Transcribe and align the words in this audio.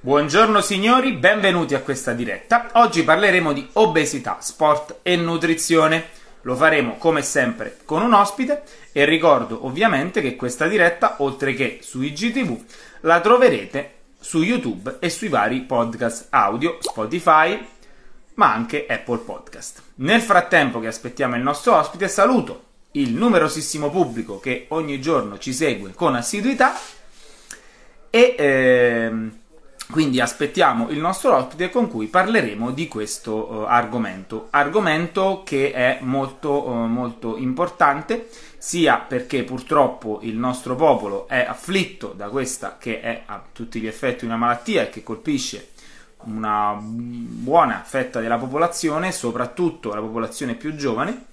Buongiorno 0.00 0.60
signori, 0.60 1.10
benvenuti 1.14 1.74
a 1.74 1.80
questa 1.80 2.12
diretta. 2.12 2.70
Oggi 2.74 3.02
parleremo 3.02 3.52
di 3.52 3.68
obesità, 3.72 4.36
sport 4.40 5.00
e 5.02 5.16
nutrizione. 5.16 6.10
Lo 6.42 6.54
faremo 6.54 6.98
come 6.98 7.20
sempre 7.22 7.78
con 7.84 8.02
un 8.02 8.12
ospite 8.12 8.62
e 8.92 9.04
ricordo 9.04 9.66
ovviamente 9.66 10.20
che 10.20 10.36
questa 10.36 10.68
diretta, 10.68 11.16
oltre 11.18 11.52
che 11.54 11.80
su 11.82 12.00
IGTV, 12.00 12.64
la 13.00 13.20
troverete 13.20 13.94
su 14.20 14.40
YouTube 14.40 14.98
e 15.00 15.10
sui 15.10 15.26
vari 15.26 15.62
podcast 15.62 16.28
audio, 16.30 16.78
Spotify, 16.78 17.66
ma 18.34 18.52
anche 18.52 18.86
Apple 18.88 19.18
Podcast. 19.18 19.82
Nel 19.96 20.20
frattempo 20.20 20.78
che 20.78 20.86
aspettiamo 20.86 21.34
il 21.34 21.42
nostro 21.42 21.74
ospite, 21.74 22.06
saluto 22.06 22.66
il 22.92 23.14
numerosissimo 23.14 23.90
pubblico 23.90 24.38
che 24.38 24.66
ogni 24.68 25.00
giorno 25.00 25.38
ci 25.38 25.52
segue 25.52 25.92
con 25.92 26.14
assiduità 26.14 26.78
e 28.10 28.34
ehm, 28.38 29.38
quindi 29.90 30.20
aspettiamo 30.20 30.90
il 30.90 30.98
nostro 30.98 31.34
ospite 31.34 31.70
con 31.70 31.88
cui 31.88 32.08
parleremo 32.08 32.72
di 32.72 32.88
questo 32.88 33.50
uh, 33.50 33.64
argomento, 33.66 34.48
argomento 34.50 35.42
che 35.44 35.72
è 35.72 35.98
molto, 36.02 36.68
uh, 36.68 36.74
molto 36.84 37.38
importante 37.38 38.28
sia 38.58 38.98
perché 38.98 39.44
purtroppo 39.44 40.18
il 40.22 40.36
nostro 40.36 40.74
popolo 40.74 41.26
è 41.26 41.38
afflitto 41.40 42.08
da 42.08 42.28
questa 42.28 42.76
che 42.78 43.00
è 43.00 43.22
a 43.24 43.42
tutti 43.50 43.80
gli 43.80 43.86
effetti 43.86 44.26
una 44.26 44.36
malattia 44.36 44.82
e 44.82 44.90
che 44.90 45.02
colpisce 45.02 45.70
una 46.24 46.76
buona 46.78 47.82
fetta 47.82 48.20
della 48.20 48.36
popolazione, 48.36 49.10
soprattutto 49.12 49.94
la 49.94 50.00
popolazione 50.00 50.54
più 50.54 50.74
giovane. 50.74 51.26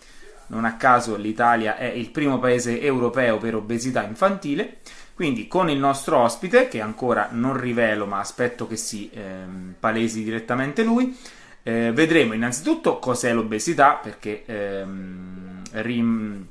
Non 0.48 0.64
a 0.64 0.78
caso 0.78 1.18
l'Italia 1.18 1.76
è 1.76 1.86
il 1.86 2.12
primo 2.12 2.38
paese 2.38 2.80
europeo 2.80 3.38
per 3.38 3.56
obesità 3.56 4.04
infantile 4.04 4.78
quindi 5.16 5.48
con 5.48 5.70
il 5.70 5.80
nostro 5.80 6.18
ospite, 6.18 6.68
che 6.68 6.82
ancora 6.82 7.30
non 7.32 7.58
rivelo 7.58 8.06
ma 8.06 8.20
aspetto 8.20 8.68
che 8.68 8.76
si 8.76 9.10
ehm, 9.14 9.76
palesi 9.80 10.26
direttamente 10.26 10.84
lui, 10.84 11.18
eh, 11.64 11.94
vedremo 11.94 12.34
innanzitutto 12.34 13.00
cos'è 13.00 13.34
l'obesità, 13.34 13.94
perché 13.94 14.44
ehm, 14.46 15.62
rim- 15.72 16.46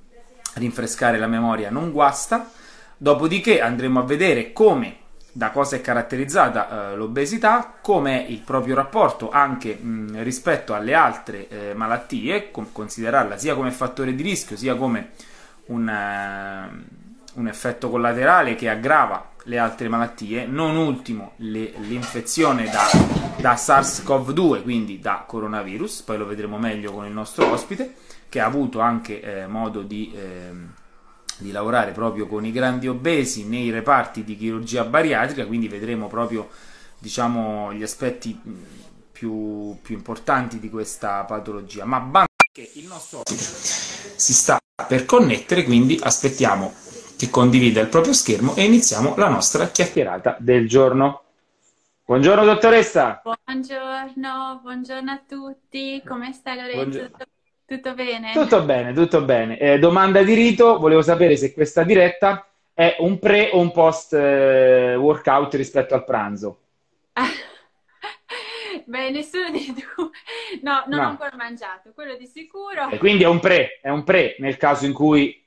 rinfrescare 0.55 1.19
la 1.19 1.27
memoria 1.27 1.69
non 1.69 1.93
guasta, 1.93 2.51
dopodiché 2.97 3.61
andremo 3.61 4.01
a 4.01 4.05
vedere 4.05 4.55
come 4.55 4.97
da 5.31 5.51
cosa 5.51 5.77
è 5.77 5.83
caratterizzata 5.83 6.93
eh, 6.93 6.97
l'obesità, 6.97 7.75
com'è 7.83 8.25
il 8.29 8.41
proprio 8.41 8.77
rapporto 8.77 9.31
anche 9.31 9.75
mh, 9.75 10.23
rispetto 10.23 10.73
alle 10.73 10.95
altre 10.95 11.49
eh, 11.49 11.75
malattie, 11.75 12.51
com- 12.51 12.73
considerarla 12.73 13.37
sia 13.37 13.55
come 13.55 13.73
fattore 13.73 14.15
di 14.15 14.23
rischio 14.23 14.57
sia 14.57 14.75
come 14.75 15.11
un, 15.67 15.89
uh, 15.89 17.04
un 17.35 17.49
effetto 17.49 17.91
collaterale 17.91 18.55
che 18.55 18.69
aggrava 18.69 19.33
le 19.45 19.59
altre 19.59 19.89
malattie, 19.89 20.47
non 20.47 20.77
ultimo 20.77 21.33
le, 21.37 21.73
l'infezione 21.79 22.65
da, 22.65 22.89
da, 23.37 23.55
SARS-CoV-2, 23.55 24.63
quindi 24.63 25.01
da 25.01 25.25
coronavirus, 25.27 26.03
poi 26.03 26.19
lo 26.19 26.27
vedremo 26.27 26.59
meglio 26.59 26.93
con 26.93 27.05
il 27.05 27.13
nostro 27.13 27.51
ospite, 27.51 27.95
che 28.29 28.41
ha 28.41 28.47
avuto 28.47 28.81
anche 28.81 29.21
eh, 29.21 29.47
modo 29.47 29.83
di, 29.83 30.13
eh, 30.15 30.51
di, 31.39 31.51
lavorare 31.51 31.93
proprio 31.93 32.27
con 32.27 32.45
i 32.45 32.53
grandi 32.53 32.89
obesi 32.89 33.45
nei 33.45 33.71
reparti 33.71 34.25
di 34.25 34.37
chirurgia 34.37 34.85
bariatrica, 34.85 35.47
quindi 35.47 35.69
vedremo 35.69 36.07
proprio 36.09 36.49
diciamo, 36.99 37.73
gli 37.75 37.83
aspetti 37.83 38.41
più, 39.13 39.77
più 39.83 39.95
importanti 39.95 40.59
di 40.59 40.71
questa 40.71 41.23
patologia. 41.25 41.85
Ma 41.85 42.27
che 42.51 42.71
il 42.75 42.87
nostro 42.87 43.21
ospite 43.27 44.15
si 44.17 44.33
sta 44.33 44.59
per 44.87 45.05
connettere, 45.05 45.65
quindi 45.65 45.99
aspettiamo 46.01 46.73
che 47.25 47.31
condivida 47.31 47.81
il 47.81 47.89
proprio 47.89 48.13
schermo 48.13 48.55
e 48.55 48.65
iniziamo 48.65 49.15
la 49.17 49.29
nostra 49.29 49.69
chiacchierata 49.69 50.37
del 50.39 50.69
giorno. 50.69 51.23
Buongiorno 52.05 52.45
dottoressa. 52.45 53.23
Buongiorno, 53.23 54.61
buongiorno 54.63 55.11
a 55.11 55.21
tutti. 55.27 56.03
Come 56.07 56.33
stai 56.33 56.57
Lorenzo? 56.57 57.07
Tutto, 57.07 57.25
tutto 57.65 57.95
bene? 57.95 58.33
Tutto 58.33 58.63
bene, 58.63 58.93
tutto 58.93 59.23
bene. 59.23 59.59
Eh, 59.59 59.79
domanda 59.79 60.23
di 60.23 60.35
rito, 60.35 60.79
volevo 60.79 61.01
sapere 61.01 61.37
se 61.37 61.55
questa 61.55 61.83
diretta 61.83 62.47
è 62.75 62.97
un 62.99 63.19
pre 63.19 63.51
o 63.53 63.61
un 63.61 63.73
post 63.73 64.13
eh, 64.13 64.95
workout 64.97 65.55
rispetto 65.55 65.95
al 65.95 66.05
pranzo. 66.05 66.59
Beh, 68.85 69.11
nessuno 69.11 69.51
di 69.51 69.73
due. 69.73 70.11
No, 70.61 70.85
non 70.89 70.99
no. 70.99 71.07
ho 71.07 71.09
ancora 71.09 71.37
mangiato, 71.37 71.93
quello 71.95 72.17
di 72.17 72.27
sicuro. 72.27 72.91
E 72.91 72.99
quindi 72.99 73.23
è 73.23 73.29
un 73.29 73.41
pre, 73.41 73.79
è 73.81 73.89
un 73.89 74.05
pre 74.05 74.37
nel 74.41 74.59
caso 74.59 74.85
in 74.85 74.93
cui 74.93 75.44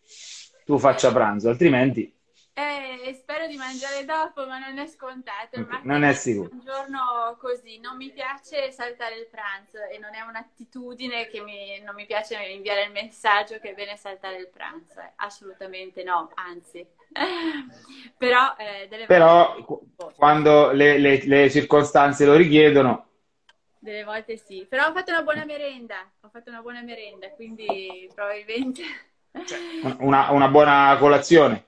tu 0.67 0.77
faccia 0.77 1.13
pranzo, 1.13 1.47
altrimenti... 1.47 2.13
Eh, 2.51 3.13
spero 3.13 3.47
di 3.47 3.55
mangiare 3.55 4.03
dopo, 4.03 4.45
ma 4.45 4.57
non 4.57 4.77
è 4.79 4.87
scontato. 4.87 5.61
Okay, 5.61 5.79
non 5.83 6.03
è 6.03 6.11
sicuro. 6.11 6.49
Un 6.51 6.59
giorno 6.59 7.37
così, 7.39 7.79
non 7.79 7.95
mi 7.95 8.11
piace 8.11 8.69
saltare 8.71 9.15
il 9.15 9.27
pranzo 9.27 9.77
e 9.77 9.97
non 9.97 10.13
è 10.13 10.21
un'attitudine 10.27 11.27
che 11.27 11.39
mi, 11.39 11.79
non 11.85 11.95
mi 11.95 12.05
piace 12.05 12.35
inviare 12.35 12.85
il 12.85 12.91
messaggio 12.91 13.59
che 13.59 13.69
è 13.69 13.73
bene 13.75 13.95
saltare 13.95 14.37
il 14.37 14.49
pranzo. 14.49 14.99
Eh, 14.99 15.11
assolutamente 15.17 16.03
no, 16.03 16.31
anzi. 16.33 16.85
Però, 18.17 18.55
eh, 18.57 19.05
Però 19.05 19.55
volte... 19.95 20.15
quando 20.17 20.71
le, 20.71 20.97
le, 20.97 21.23
le 21.25 21.49
circostanze 21.49 22.25
lo 22.25 22.35
richiedono, 22.35 23.05
delle 23.79 24.03
volte 24.03 24.35
sì, 24.35 24.65
però 24.67 24.87
ho 24.87 24.91
fatto 24.91 25.11
una 25.11 25.21
buona 25.21 25.45
merenda, 25.45 26.11
ho 26.21 26.29
fatto 26.29 26.49
una 26.49 26.61
buona 26.61 26.81
merenda, 26.81 27.29
quindi 27.29 28.09
probabilmente 28.13 28.83
cioè, 29.45 29.57
una, 29.99 30.31
una, 30.31 30.47
buona 30.47 30.95
colazione. 30.99 31.65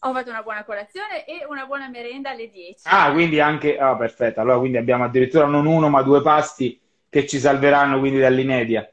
Ho 0.00 0.12
fatto 0.12 0.30
una 0.30 0.42
buona 0.42 0.64
colazione 0.64 1.24
e 1.24 1.44
una 1.48 1.66
buona 1.66 1.88
merenda 1.88 2.30
alle 2.30 2.50
10. 2.50 2.82
Ah, 2.84 3.10
quindi 3.12 3.40
anche... 3.40 3.78
Ah, 3.78 3.96
perfetto. 3.96 4.40
Allora, 4.40 4.58
quindi 4.58 4.78
abbiamo 4.78 5.04
addirittura 5.04 5.46
non 5.46 5.66
uno, 5.66 5.88
ma 5.88 6.02
due 6.02 6.22
pasti 6.22 6.80
che 7.08 7.26
ci 7.26 7.38
salveranno 7.38 7.98
quindi 7.98 8.18
dall'inedia. 8.18 8.88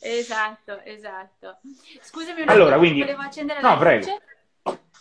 Esatto, 0.00 0.80
esatto. 0.84 1.58
Scusami 2.00 2.42
allora, 2.46 2.76
quindi... 2.78 3.00
volevo 3.00 3.22
accendere 3.22 3.60
la 3.60 3.70
no, 3.70 3.78
prego. 3.78 4.06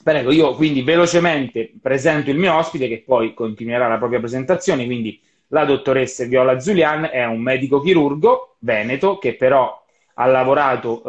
Prego, 0.03 0.31
io 0.31 0.55
quindi 0.55 0.81
velocemente 0.81 1.71
presento 1.79 2.31
il 2.31 2.37
mio 2.37 2.55
ospite 2.55 2.87
che 2.87 3.03
poi 3.05 3.33
continuerà 3.33 3.87
la 3.87 3.97
propria 3.97 4.19
presentazione, 4.19 4.85
quindi 4.85 5.21
la 5.47 5.65
dottoressa 5.65 6.25
Viola 6.25 6.59
Zulian 6.59 7.09
è 7.11 7.23
un 7.25 7.41
medico 7.41 7.81
chirurgo 7.81 8.55
veneto 8.59 9.17
che 9.17 9.35
però 9.35 9.79
ha 10.15 10.25
lavorato 10.25 11.03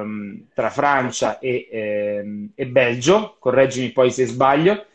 ehm, 0.00 0.46
tra 0.54 0.70
Francia 0.70 1.38
e, 1.38 1.68
ehm, 1.70 2.50
e, 2.54 2.66
Belgio, 2.66 3.36
correggimi 3.38 3.90
poi 3.90 4.10
se 4.10 4.26
sbaglio, 4.26 4.86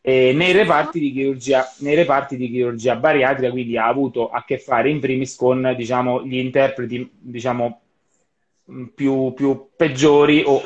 e 0.00 0.32
nei, 0.32 0.52
reparti 0.52 0.98
di 0.98 1.12
chirurgia, 1.12 1.66
nei 1.78 1.94
reparti 1.94 2.36
di 2.36 2.50
chirurgia 2.50 2.96
bariatrica, 2.96 3.50
quindi 3.50 3.76
ha 3.76 3.86
avuto 3.86 4.30
a 4.30 4.44
che 4.44 4.58
fare 4.58 4.88
in 4.88 5.00
primis 5.00 5.36
con 5.36 5.74
diciamo, 5.76 6.24
gli 6.24 6.36
interpreti 6.36 7.10
diciamo, 7.18 7.80
più, 8.94 9.32
più 9.34 9.68
peggiori 9.76 10.42
o 10.46 10.62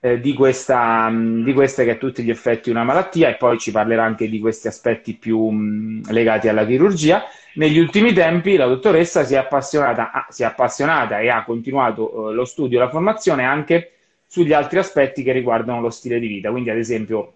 eh, 0.00 0.20
di, 0.20 0.32
questa, 0.32 1.10
di 1.12 1.52
questa 1.52 1.82
che 1.82 1.90
è 1.90 1.94
a 1.94 1.98
tutti 1.98 2.22
gli 2.22 2.30
effetti 2.30 2.70
una 2.70 2.84
malattia 2.84 3.28
e 3.28 3.36
poi 3.36 3.58
ci 3.58 3.70
parlerà 3.70 4.04
anche 4.04 4.28
di 4.28 4.38
questi 4.38 4.68
aspetti 4.68 5.14
più 5.14 5.48
mh, 5.48 6.10
legati 6.10 6.48
alla 6.48 6.66
chirurgia. 6.66 7.24
Negli 7.58 7.80
ultimi 7.80 8.12
tempi 8.12 8.54
la 8.54 8.66
dottoressa 8.66 9.24
si 9.24 9.34
è 9.34 9.36
appassionata, 9.36 10.12
ah, 10.12 10.26
si 10.30 10.42
è 10.42 10.46
appassionata 10.46 11.18
e 11.18 11.28
ha 11.28 11.42
continuato 11.42 12.30
eh, 12.30 12.32
lo 12.32 12.44
studio 12.44 12.78
e 12.78 12.82
la 12.82 12.88
formazione 12.88 13.44
anche 13.44 13.94
sugli 14.28 14.52
altri 14.52 14.78
aspetti 14.78 15.24
che 15.24 15.32
riguardano 15.32 15.80
lo 15.80 15.90
stile 15.90 16.20
di 16.20 16.28
vita, 16.28 16.50
quindi 16.52 16.70
ad 16.70 16.76
esempio 16.76 17.34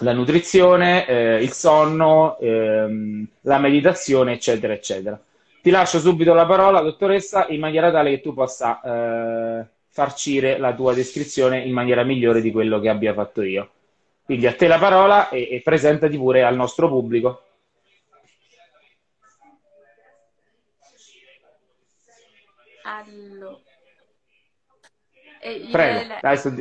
la 0.00 0.12
nutrizione, 0.12 1.06
eh, 1.06 1.42
il 1.42 1.52
sonno, 1.52 2.36
ehm, 2.38 3.26
la 3.42 3.58
meditazione, 3.58 4.34
eccetera, 4.34 4.74
eccetera. 4.74 5.18
Ti 5.62 5.70
lascio 5.70 6.00
subito 6.00 6.34
la 6.34 6.44
parola, 6.44 6.82
dottoressa, 6.82 7.46
in 7.48 7.60
maniera 7.60 7.90
tale 7.90 8.10
che 8.10 8.20
tu 8.20 8.34
possa 8.34 8.80
eh, 8.82 9.66
farcire 9.88 10.58
la 10.58 10.74
tua 10.74 10.92
descrizione 10.92 11.60
in 11.60 11.72
maniera 11.72 12.02
migliore 12.02 12.42
di 12.42 12.52
quello 12.52 12.78
che 12.78 12.90
abbia 12.90 13.14
fatto 13.14 13.40
io. 13.40 13.70
Quindi 14.22 14.46
a 14.46 14.52
te 14.52 14.66
la 14.66 14.78
parola 14.78 15.30
e, 15.30 15.48
e 15.50 15.62
presentati 15.62 16.18
pure 16.18 16.42
al 16.42 16.56
nostro 16.56 16.88
pubblico. 16.88 17.40
Allora. 22.86 23.58
Eh, 25.40 25.68
Prego, 25.70 26.14
il... 26.14 26.38
sto... 26.38 26.54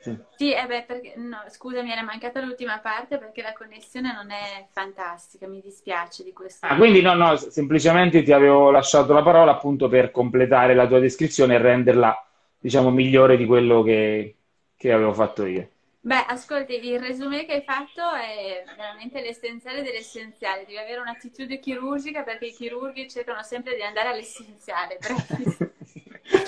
Sì, 0.00 0.16
sì 0.36 0.52
eh 0.52 0.66
beh, 0.66 0.84
perché, 0.84 1.14
no, 1.16 1.42
scusami, 1.48 1.90
era 1.90 2.02
mancata 2.02 2.40
l'ultima 2.40 2.78
parte 2.78 3.18
perché 3.18 3.42
la 3.42 3.52
connessione 3.52 4.12
non 4.12 4.30
è 4.30 4.66
fantastica, 4.70 5.46
mi 5.46 5.60
dispiace 5.60 6.22
di 6.22 6.32
questo. 6.32 6.66
Ah, 6.66 6.76
quindi 6.76 7.00
no, 7.00 7.14
no, 7.14 7.36
semplicemente 7.36 8.22
ti 8.22 8.32
avevo 8.32 8.70
lasciato 8.70 9.12
la 9.12 9.22
parola 9.22 9.52
appunto 9.52 9.88
per 9.88 10.10
completare 10.10 10.74
la 10.74 10.86
tua 10.86 11.00
descrizione 11.00 11.56
e 11.56 11.58
renderla, 11.58 12.26
diciamo, 12.58 12.90
migliore 12.90 13.36
di 13.36 13.44
quello 13.44 13.82
che, 13.82 14.36
che 14.76 14.92
avevo 14.92 15.12
fatto 15.12 15.44
io. 15.44 15.68
Beh, 16.08 16.24
ascolti, 16.26 16.82
il 16.82 16.98
resume 16.98 17.44
che 17.44 17.52
hai 17.52 17.62
fatto 17.62 18.00
è 18.14 18.64
veramente 18.74 19.20
l'essenziale 19.20 19.82
dell'essenziale. 19.82 20.64
Devi 20.64 20.78
avere 20.78 21.00
un'attitudine 21.00 21.60
chirurgica 21.60 22.22
perché 22.22 22.46
i 22.46 22.54
chirurghi 22.54 23.10
cercano 23.10 23.42
sempre 23.42 23.74
di 23.74 23.82
andare 23.82 24.08
all'essenziale. 24.08 24.96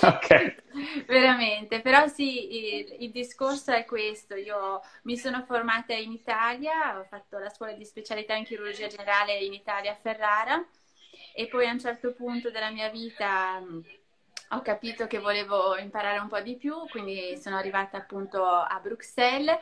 ok. 0.01 0.55
Veramente, 1.05 1.79
però 1.81 2.07
sì, 2.07 2.79
il, 2.79 2.95
il, 3.01 3.11
discorso 3.11 3.71
è 3.71 3.85
questo. 3.85 4.33
Io 4.33 4.81
mi 5.03 5.15
sono 5.15 5.43
formata 5.43 5.93
in 5.93 6.11
Italia, 6.11 6.97
ho 6.97 7.03
fatto 7.03 7.37
la 7.37 7.49
scuola 7.49 7.73
di 7.73 7.85
specialità 7.85 8.33
in 8.33 8.45
chirurgia 8.45 8.87
generale 8.87 9.37
in 9.37 9.53
Italia 9.53 9.91
a 9.91 9.99
Ferrara 10.01 10.65
e 11.35 11.45
poi 11.45 11.67
a 11.67 11.71
un 11.71 11.79
certo 11.79 12.13
punto 12.13 12.49
della 12.49 12.71
mia 12.71 12.89
vita 12.89 13.61
ho 14.53 14.61
capito 14.61 15.07
che 15.07 15.19
volevo 15.19 15.77
imparare 15.77 16.19
un 16.19 16.27
po' 16.27 16.41
di 16.41 16.55
più, 16.55 16.75
quindi 16.89 17.37
sono 17.37 17.55
arrivata 17.55 17.97
appunto 17.97 18.43
a 18.45 18.79
Bruxelles 18.81 19.57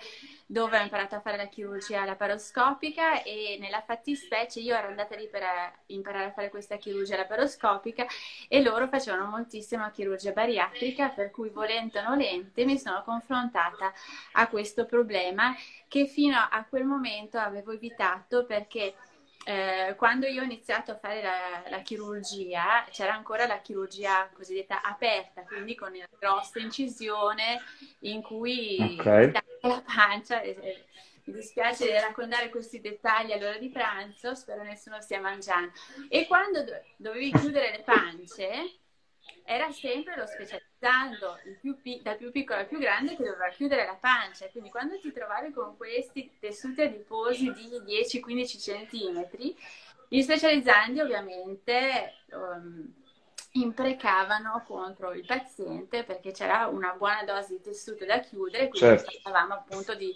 dove 0.47 0.79
ho 0.79 0.81
imparato 0.81 1.15
a 1.15 1.19
fare 1.19 1.37
la 1.37 1.47
chirurgia 1.47 2.05
laparoscopica 2.05 3.21
e 3.21 3.57
nella 3.59 3.83
fattispecie 3.85 4.61
io 4.61 4.75
ero 4.75 4.87
andata 4.87 5.15
lì 5.15 5.27
per 5.27 5.43
imparare 5.87 6.25
a 6.25 6.31
fare 6.31 6.49
questa 6.49 6.77
chirurgia 6.77 7.17
laparoscopica 7.17 8.07
e 8.47 8.61
loro 8.63 8.87
facevano 8.87 9.27
moltissima 9.29 9.91
chirurgia 9.91 10.31
bariatrica 10.31 11.09
per 11.09 11.29
cui 11.29 11.49
volente 11.49 11.99
o 11.99 12.03
nolente 12.03 12.65
mi 12.65 12.79
sono 12.79 13.03
confrontata 13.03 13.93
a 14.33 14.47
questo 14.47 14.85
problema 14.85 15.53
che 15.87 16.07
fino 16.07 16.37
a 16.37 16.65
quel 16.67 16.85
momento 16.85 17.37
avevo 17.37 17.71
evitato 17.71 18.45
perché 18.45 18.95
eh, 19.45 19.95
quando 19.97 20.27
io 20.27 20.41
ho 20.41 20.45
iniziato 20.45 20.91
a 20.91 20.97
fare 20.97 21.21
la, 21.21 21.63
la, 21.69 21.81
chirurgia, 21.81 22.85
c'era 22.91 23.13
ancora 23.13 23.47
la 23.47 23.61
chirurgia 23.61 24.29
cosiddetta 24.33 24.81
aperta, 24.81 25.43
quindi 25.43 25.75
con 25.75 25.91
la 25.93 26.07
grossa 26.19 26.59
incisione 26.59 27.61
in 27.99 28.21
cui 28.21 28.97
okay. 28.99 29.31
la 29.31 29.83
pancia. 29.85 30.41
Eh, 30.41 30.85
mi 31.25 31.35
dispiace 31.35 31.99
raccontare 31.99 32.49
questi 32.49 32.81
dettagli 32.81 33.31
all'ora 33.31 33.57
di 33.57 33.69
pranzo, 33.69 34.33
spero 34.33 34.63
nessuno 34.63 34.99
stia 34.99 35.19
mangiando. 35.19 35.71
E 36.09 36.25
quando 36.25 36.63
do- 36.63 36.81
dovevi 36.97 37.31
chiudere 37.31 37.71
le 37.71 37.83
pance, 37.83 38.79
era 39.45 39.71
sempre 39.71 40.15
lo 40.15 40.25
specializzando 40.79 41.37
più 41.59 41.79
pi- 41.81 41.99
dal 42.01 42.15
più 42.15 42.31
piccolo 42.31 42.59
al 42.59 42.67
più 42.67 42.79
grande 42.79 43.15
che 43.15 43.23
doveva 43.23 43.49
chiudere 43.49 43.85
la 43.85 43.97
pancia. 43.99 44.47
Quindi 44.47 44.69
quando 44.69 44.97
ti 44.97 45.11
trovavi 45.11 45.51
con 45.51 45.75
questi 45.75 46.31
tessuti 46.39 46.81
adiposi 46.81 47.51
di 47.51 47.69
10-15 47.85 48.61
centimetri, 48.61 49.55
gli 50.07 50.21
specializzanti 50.21 51.01
ovviamente 51.01 52.13
um, 52.31 52.93
imprecavano 53.51 54.63
contro 54.65 55.11
il 55.11 55.25
paziente 55.25 56.03
perché 56.03 56.31
c'era 56.31 56.67
una 56.67 56.93
buona 56.93 57.23
dose 57.23 57.57
di 57.57 57.61
tessuto 57.61 58.05
da 58.05 58.19
chiudere, 58.19 58.69
quindi 58.69 58.97
certo. 58.97 59.19
parlavamo 59.21 59.53
appunto 59.53 59.95
di 59.95 60.15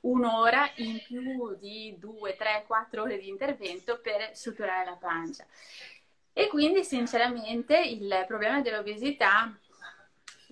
un'ora 0.00 0.70
in 0.76 1.00
più 1.06 1.56
di 1.58 1.96
2, 1.98 2.36
3, 2.36 2.64
4 2.66 3.02
ore 3.02 3.18
di 3.18 3.28
intervento 3.28 3.98
per 4.00 4.36
suturare 4.36 4.84
la 4.84 4.96
pancia. 4.96 5.46
E 6.34 6.48
quindi 6.48 6.82
sinceramente 6.82 7.78
il 7.78 8.24
problema 8.26 8.60
dell'obesità 8.62 9.54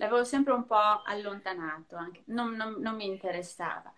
l'avevo 0.01 0.23
sempre 0.23 0.53
un 0.53 0.65
po' 0.65 1.03
allontanato, 1.05 1.95
non, 2.25 2.55
non, 2.55 2.75
non, 2.79 2.95
mi 2.95 3.05
interessava. 3.05 3.93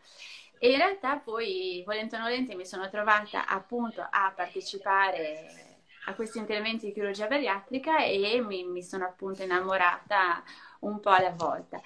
E 0.60 0.72
in 0.72 0.78
realtà 0.78 1.18
poi, 1.18 1.82
volente 1.86 2.18
o 2.18 2.20
nolente, 2.20 2.56
mi 2.56 2.66
sono 2.66 2.90
trovata 2.90 3.48
appunto 3.48 4.06
a 4.08 4.32
partecipare 4.36 5.72
a 6.06 6.14
questi 6.16 6.38
interventi 6.38 6.88
di 6.88 6.92
chirurgia 6.92 7.28
bariatrica 7.28 8.04
e 8.04 8.42
mi, 8.46 8.66
mi 8.66 8.84
sono 8.84 9.06
appunto 9.06 9.44
innamorata 9.44 10.44
un 10.80 11.00
po' 11.00 11.12
alla 11.12 11.32
volta. 11.32 11.82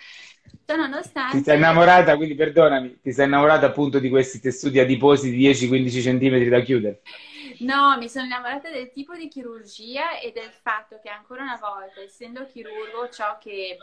Nonostante... 0.65 1.37
Ti 1.37 1.43
sei 1.43 1.57
innamorata, 1.57 2.15
quindi 2.15 2.33
perdonami, 2.33 2.99
ti 3.01 3.13
sei 3.13 3.27
innamorata 3.27 3.67
appunto 3.67 3.99
di 3.99 4.09
questi 4.09 4.39
tessuti 4.39 4.79
adiposi 4.79 5.29
di 5.29 5.47
10-15 5.47 6.01
cm 6.01 6.49
da 6.49 6.59
chiudere? 6.61 7.01
No, 7.59 7.95
mi 7.97 8.09
sono 8.09 8.25
innamorata 8.25 8.69
del 8.69 8.91
tipo 8.91 9.15
di 9.15 9.27
chirurgia 9.27 10.19
e 10.19 10.31
del 10.31 10.51
fatto 10.51 10.99
che 11.01 11.09
ancora 11.09 11.41
una 11.41 11.57
volta, 11.59 12.01
essendo 12.01 12.45
chirurgo, 12.45 13.09
ciò 13.09 13.37
che, 13.39 13.77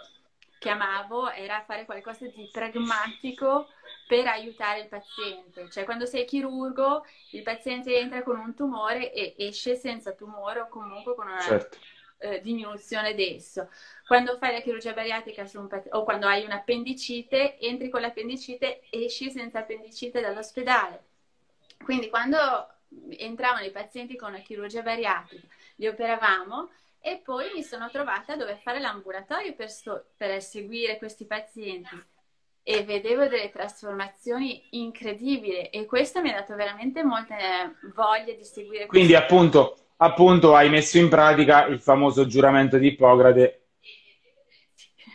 che 0.64 0.70
amavo 0.70 1.30
era 1.30 1.62
fare 1.66 1.84
qualcosa 1.84 2.26
di 2.26 2.48
pragmatico 2.50 3.68
per 4.08 4.26
aiutare 4.26 4.80
il 4.80 4.88
paziente. 4.88 5.68
Cioè, 5.70 5.84
quando 5.84 6.06
sei 6.06 6.24
chirurgo, 6.24 7.04
il 7.32 7.42
paziente 7.42 7.94
entra 7.98 8.22
con 8.22 8.38
un 8.38 8.54
tumore 8.54 9.12
e 9.12 9.34
esce 9.36 9.76
senza 9.76 10.12
tumore 10.12 10.60
o 10.60 10.68
comunque 10.68 11.14
con 11.14 11.26
una 11.26 11.38
certo. 11.38 11.76
eh, 12.16 12.40
diminuzione 12.40 13.12
d'esso. 13.12 13.68
Quando 14.06 14.38
fai 14.38 14.52
la 14.52 14.62
chirurgia 14.62 14.94
bariatrica 14.94 15.44
pat- 15.68 15.88
o 15.90 16.02
quando 16.02 16.26
hai 16.26 16.46
un'appendicite, 16.46 17.58
entri 17.58 17.90
con 17.90 18.00
l'appendicite, 18.00 18.84
esci 18.88 19.30
senza 19.30 19.58
appendicite 19.58 20.22
dall'ospedale. 20.22 21.04
Quando 22.08 22.68
entravano 23.18 23.66
i 23.66 23.70
pazienti 23.70 24.16
con 24.16 24.32
la 24.32 24.38
chirurgia 24.38 24.80
bariatrica, 24.80 25.46
li 25.76 25.88
operavamo 25.88 26.70
e 27.06 27.20
poi 27.22 27.50
mi 27.54 27.62
sono 27.62 27.90
trovata 27.90 28.32
a 28.32 28.36
dover 28.36 28.56
fare 28.56 28.80
l'ambulatorio 28.80 29.54
per, 29.54 29.70
so- 29.70 30.06
per 30.16 30.40
seguire 30.40 30.96
questi 30.96 31.26
pazienti 31.26 32.02
e 32.62 32.82
vedevo 32.82 33.26
delle 33.28 33.50
trasformazioni 33.50 34.62
incredibili 34.70 35.68
e 35.68 35.84
questo 35.84 36.22
mi 36.22 36.30
ha 36.30 36.36
dato 36.36 36.54
veramente 36.54 37.04
molta 37.04 37.36
voglia 37.94 38.32
di 38.32 38.42
seguire. 38.42 38.86
Quindi 38.86 39.14
appunto, 39.14 39.76
appunto 39.98 40.54
hai 40.54 40.70
messo 40.70 40.96
in 40.96 41.10
pratica 41.10 41.66
il 41.66 41.78
famoso 41.78 42.26
giuramento 42.26 42.78
di 42.78 42.86
Ippocrate. 42.86 43.60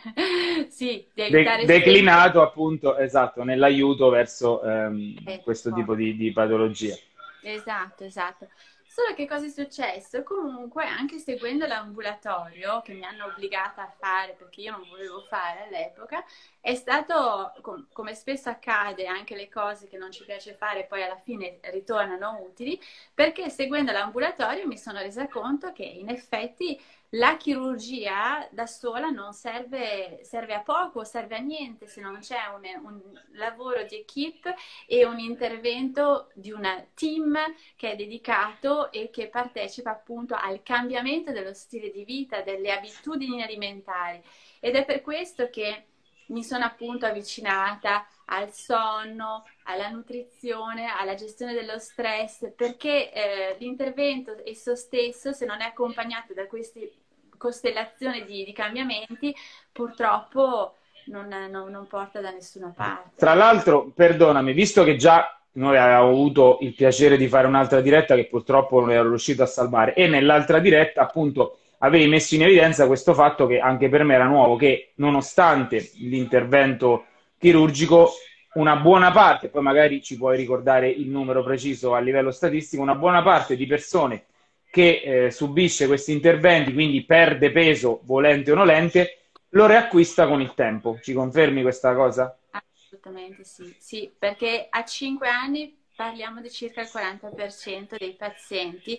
sì, 0.70 1.04
De- 1.12 1.64
declinato 1.64 2.40
appunto, 2.40 2.96
esatto, 2.96 3.42
nell'aiuto 3.42 4.10
verso 4.10 4.62
ehm, 4.62 5.14
eh, 5.26 5.40
questo 5.42 5.72
tipo 5.72 5.96
di, 5.96 6.16
di 6.16 6.30
patologia. 6.30 6.94
Esatto, 7.42 8.04
esatto. 8.04 8.46
Solo 8.92 9.14
che 9.14 9.24
cosa 9.28 9.46
è 9.46 9.48
successo? 9.48 10.24
Comunque, 10.24 10.84
anche 10.84 11.18
seguendo 11.18 11.64
l'ambulatorio, 11.64 12.80
che 12.82 12.92
mi 12.92 13.04
hanno 13.04 13.26
obbligata 13.26 13.82
a 13.82 13.94
fare 13.96 14.32
perché 14.32 14.62
io 14.62 14.72
non 14.72 14.88
volevo 14.88 15.20
fare 15.28 15.62
all'epoca, 15.62 16.24
è 16.60 16.74
stato, 16.74 17.52
com- 17.62 17.86
come 17.92 18.14
spesso 18.16 18.48
accade, 18.48 19.06
anche 19.06 19.36
le 19.36 19.48
cose 19.48 19.86
che 19.86 19.96
non 19.96 20.10
ci 20.10 20.24
piace 20.24 20.54
fare 20.54 20.86
poi 20.86 21.04
alla 21.04 21.16
fine 21.18 21.60
ritornano 21.70 22.40
utili, 22.42 22.80
perché 23.14 23.48
seguendo 23.48 23.92
l'ambulatorio 23.92 24.66
mi 24.66 24.76
sono 24.76 24.98
resa 24.98 25.28
conto 25.28 25.70
che 25.72 25.84
in 25.84 26.08
effetti 26.08 26.76
la 27.14 27.36
chirurgia 27.36 28.46
da 28.52 28.66
sola 28.66 29.10
non 29.10 29.32
serve, 29.32 30.20
serve, 30.22 30.54
a 30.54 30.60
poco, 30.60 31.02
serve 31.02 31.36
a 31.36 31.40
niente 31.40 31.88
se 31.88 32.00
non 32.00 32.18
c'è 32.20 32.38
un, 32.54 32.62
un, 32.84 33.00
lavoro 33.32 33.82
di 33.82 33.96
equip 33.96 34.52
e 34.86 35.04
un 35.04 35.18
intervento 35.18 36.30
di 36.34 36.52
un 36.52 36.86
team 36.94 37.36
che 37.74 37.92
è 37.92 37.96
dedicato 37.96 38.92
e 38.92 39.10
che 39.10 39.28
partecipa 39.28 39.90
appunto 39.90 40.36
al 40.36 40.62
cambiamento 40.62 41.32
dello 41.32 41.52
stile 41.52 41.90
di 41.90 42.04
vita, 42.04 42.42
delle 42.42 42.70
abitudini 42.70 43.42
alimentari. 43.42 44.22
Ed 44.60 44.76
è 44.76 44.84
per 44.84 45.02
questo 45.02 45.50
che 45.50 45.86
mi 46.26 46.44
sono 46.44 46.64
appunto 46.64 47.06
avvicinata 47.06 48.06
al 48.26 48.52
sonno, 48.52 49.44
alla 49.64 49.88
nutrizione, 49.88 50.86
alla 50.86 51.14
gestione 51.14 51.54
dello 51.54 51.78
stress, 51.80 52.52
perché 52.54 53.12
eh, 53.12 53.56
l'intervento 53.58 54.40
esso 54.44 54.76
stesso, 54.76 55.32
se 55.32 55.44
non 55.44 55.60
è 55.60 55.64
accompagnato 55.64 56.32
da 56.32 56.46
queste 56.46 56.99
costellazioni 57.40 58.26
di, 58.26 58.44
di 58.44 58.52
cambiamenti, 58.52 59.34
purtroppo 59.72 60.74
non, 61.06 61.26
non, 61.26 61.70
non, 61.70 61.86
porta 61.86 62.20
da 62.20 62.30
nessuna 62.30 62.70
parte. 62.76 63.12
Tra 63.16 63.32
l'altro, 63.32 63.90
perdonami, 63.94 64.52
visto 64.52 64.84
che 64.84 64.96
già 64.96 65.40
noi 65.52 65.78
avevamo 65.78 66.10
avuto 66.10 66.58
il 66.60 66.74
piacere 66.74 67.16
di 67.16 67.28
fare 67.28 67.46
un'altra 67.46 67.80
diretta 67.80 68.14
che 68.14 68.26
purtroppo 68.26 68.80
non 68.80 68.92
ero 68.92 69.08
riuscito 69.08 69.42
a 69.42 69.46
salvare, 69.46 69.94
e 69.94 70.06
nell'altra 70.06 70.58
diretta, 70.58 71.00
appunto, 71.00 71.60
avevi 71.78 72.08
messo 72.08 72.34
in 72.34 72.42
evidenza 72.42 72.86
questo 72.86 73.14
fatto 73.14 73.46
che 73.46 73.58
anche 73.58 73.88
per 73.88 74.04
me 74.04 74.14
era 74.14 74.26
nuovo, 74.26 74.56
che 74.56 74.92
nonostante 74.96 75.92
l'intervento 75.94 77.06
chirurgico, 77.38 78.10
una 78.52 78.76
buona 78.76 79.12
parte, 79.12 79.48
poi 79.48 79.62
magari 79.62 80.02
ci 80.02 80.18
puoi 80.18 80.36
ricordare 80.36 80.90
il 80.90 81.08
numero 81.08 81.42
preciso 81.42 81.94
a 81.94 82.00
livello 82.00 82.32
statistico, 82.32 82.82
una 82.82 82.96
buona 82.96 83.22
parte 83.22 83.56
di 83.56 83.66
persone 83.66 84.24
che 84.70 85.02
eh, 85.02 85.30
subisce 85.30 85.86
questi 85.86 86.12
interventi, 86.12 86.72
quindi 86.72 87.04
perde 87.04 87.50
peso 87.50 88.00
volente 88.04 88.52
o 88.52 88.54
nolente, 88.54 89.18
lo 89.50 89.66
riacquista 89.66 90.26
con 90.26 90.40
il 90.40 90.54
tempo. 90.54 90.98
Ci 91.02 91.12
confermi 91.12 91.62
questa 91.62 91.94
cosa? 91.94 92.38
Assolutamente 92.50 93.44
sì, 93.44 93.74
sì 93.78 94.12
perché 94.16 94.66
a 94.70 94.84
5 94.84 95.28
anni 95.28 95.76
parliamo 95.94 96.40
di 96.40 96.50
circa 96.50 96.80
il 96.80 96.88
40% 96.92 97.96
dei 97.98 98.14
pazienti 98.14 98.98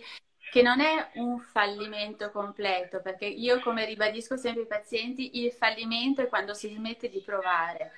che 0.51 0.61
non 0.61 0.81
è 0.81 1.11
un 1.13 1.39
fallimento 1.39 2.29
completo, 2.29 3.01
perché 3.01 3.25
io 3.25 3.61
come 3.61 3.85
ribadisco 3.85 4.35
sempre 4.35 4.63
ai 4.63 4.67
pazienti, 4.67 5.41
il 5.43 5.51
fallimento 5.53 6.21
è 6.21 6.27
quando 6.27 6.53
si 6.53 6.73
smette 6.73 7.09
di 7.09 7.21
provare. 7.21 7.91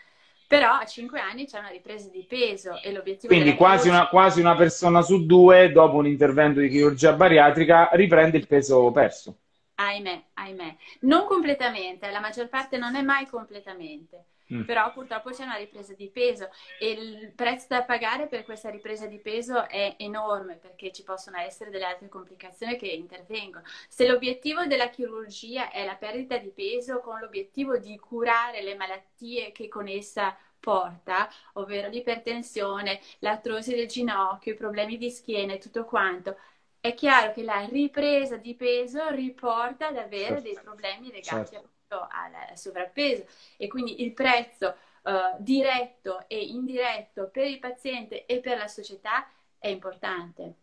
Però 0.48 0.74
a 0.74 0.86
5 0.86 1.20
anni 1.20 1.46
c'è 1.46 1.60
una 1.60 1.70
ripresa 1.70 2.10
di 2.10 2.26
peso 2.28 2.80
e 2.82 2.92
l'obiettivo 2.92 3.34
Quindi 3.34 3.56
quasi, 3.56 3.90
una, 3.90 4.08
quasi 4.08 4.40
una 4.40 4.56
persona 4.56 5.02
su 5.02 5.26
due, 5.26 5.72
dopo 5.72 5.98
un 5.98 6.08
intervento 6.08 6.60
di 6.60 6.70
chirurgia 6.70 7.14
bariatrica, 7.14 7.90
riprende 7.94 8.38
il 8.38 8.48
peso 8.48 8.92
perso. 8.92 9.38
Ahimè, 9.76 10.24
ahimè. 10.34 10.76
Non 11.02 11.26
completamente, 11.26 12.10
la 12.12 12.20
maggior 12.20 12.48
parte 12.50 12.78
non 12.78 12.96
è 12.96 13.02
mai 13.02 13.26
completamente. 13.26 14.26
Mm. 14.53 14.62
però 14.63 14.91
purtroppo 14.91 15.31
c'è 15.31 15.43
una 15.43 15.55
ripresa 15.55 15.93
di 15.93 16.10
peso 16.10 16.50
e 16.79 16.91
il 16.91 17.31
prezzo 17.33 17.67
da 17.69 17.83
pagare 17.83 18.27
per 18.27 18.43
questa 18.43 18.69
ripresa 18.69 19.05
di 19.05 19.19
peso 19.19 19.67
è 19.67 19.95
enorme 19.98 20.55
perché 20.55 20.91
ci 20.91 21.03
possono 21.03 21.38
essere 21.38 21.69
delle 21.69 21.86
altre 21.86 22.10
complicazioni 22.10 22.77
che 22.77 22.88
intervengono. 22.88 23.65
Se 23.88 24.07
l'obiettivo 24.07 24.65
della 24.65 24.89
chirurgia 24.89 25.72
è 25.72 25.86
la 25.86 25.95
perdita 25.95 26.38
di 26.38 26.50
peso 26.50 27.00
con 27.00 27.19
l'obiettivo 27.19 27.77
di 27.77 27.98
curare 27.98 28.62
le 28.62 28.75
malattie 28.75 29.51
che 29.51 29.67
con 29.67 29.88
essa 29.88 30.38
porta, 30.60 31.29
ovvero 31.53 31.89
l'ipertensione, 31.89 33.01
l'artrosi 33.19 33.75
del 33.75 33.88
ginocchio, 33.88 34.53
i 34.53 34.55
problemi 34.55 34.98
di 34.98 35.10
schiena 35.10 35.53
e 35.53 35.57
tutto 35.57 35.83
quanto, 35.83 36.38
è 36.79 36.93
chiaro 36.93 37.31
che 37.33 37.43
la 37.43 37.65
ripresa 37.65 38.38
di 38.38 38.55
peso 38.55 39.10
riporta 39.10 39.88
ad 39.88 39.98
avere 39.98 40.25
certo. 40.25 40.41
dei 40.41 40.60
problemi 40.62 41.12
legati 41.12 41.51
certo. 41.51 41.69
Al 42.02 42.58
sovrappeso 42.58 43.26
e 43.58 43.68
quindi 43.68 44.04
il 44.04 44.14
prezzo 44.14 44.76
uh, 45.04 45.12
diretto 45.38 46.26
e 46.28 46.40
indiretto 46.40 47.30
per 47.32 47.46
il 47.46 47.60
paziente 47.60 48.26
e 48.26 48.40
per 48.40 48.58
la 48.58 48.68
società 48.68 49.28
è 49.58 49.68
importante. 49.68 50.54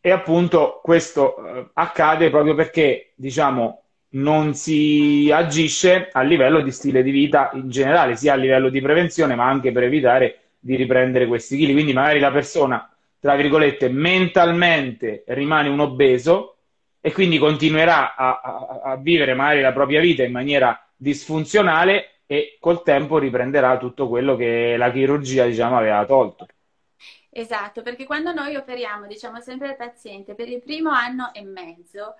E 0.00 0.10
appunto 0.10 0.80
questo 0.82 1.36
uh, 1.38 1.70
accade 1.74 2.30
proprio 2.30 2.54
perché, 2.54 3.12
diciamo, 3.14 3.82
non 4.12 4.54
si 4.54 5.30
agisce 5.32 6.08
a 6.12 6.22
livello 6.22 6.60
di 6.60 6.72
stile 6.72 7.02
di 7.02 7.10
vita 7.10 7.50
in 7.54 7.68
generale, 7.70 8.16
sia 8.16 8.32
a 8.32 8.36
livello 8.36 8.68
di 8.68 8.80
prevenzione, 8.80 9.34
ma 9.34 9.48
anche 9.48 9.72
per 9.72 9.84
evitare 9.84 10.40
di 10.58 10.76
riprendere 10.76 11.26
questi 11.26 11.56
chili. 11.56 11.72
Quindi 11.72 11.92
magari 11.92 12.18
la 12.18 12.32
persona, 12.32 12.92
tra 13.18 13.36
virgolette, 13.36 13.88
mentalmente 13.88 15.22
rimane 15.28 15.68
un 15.68 15.80
obeso 15.80 16.56
e 17.00 17.12
quindi 17.12 17.38
continuerà 17.38 18.14
a, 18.14 18.40
a, 18.40 18.80
a 18.84 18.96
vivere 18.96 19.34
magari 19.34 19.60
la 19.60 19.72
propria 19.72 20.00
vita 20.00 20.22
in 20.22 20.32
maniera 20.32 20.78
disfunzionale 20.94 22.20
e 22.26 22.58
col 22.60 22.82
tempo 22.82 23.18
riprenderà 23.18 23.76
tutto 23.78 24.08
quello 24.08 24.36
che 24.36 24.76
la 24.76 24.92
chirurgia, 24.92 25.46
diciamo, 25.46 25.76
aveva 25.76 26.04
tolto. 26.04 26.46
Esatto, 27.30 27.82
perché 27.82 28.04
quando 28.04 28.32
noi 28.32 28.54
operiamo, 28.56 29.06
diciamo 29.06 29.40
sempre 29.40 29.68
al 29.68 29.76
paziente, 29.76 30.34
per 30.34 30.48
il 30.48 30.60
primo 30.60 30.90
anno 30.90 31.32
e 31.32 31.42
mezzo, 31.42 32.16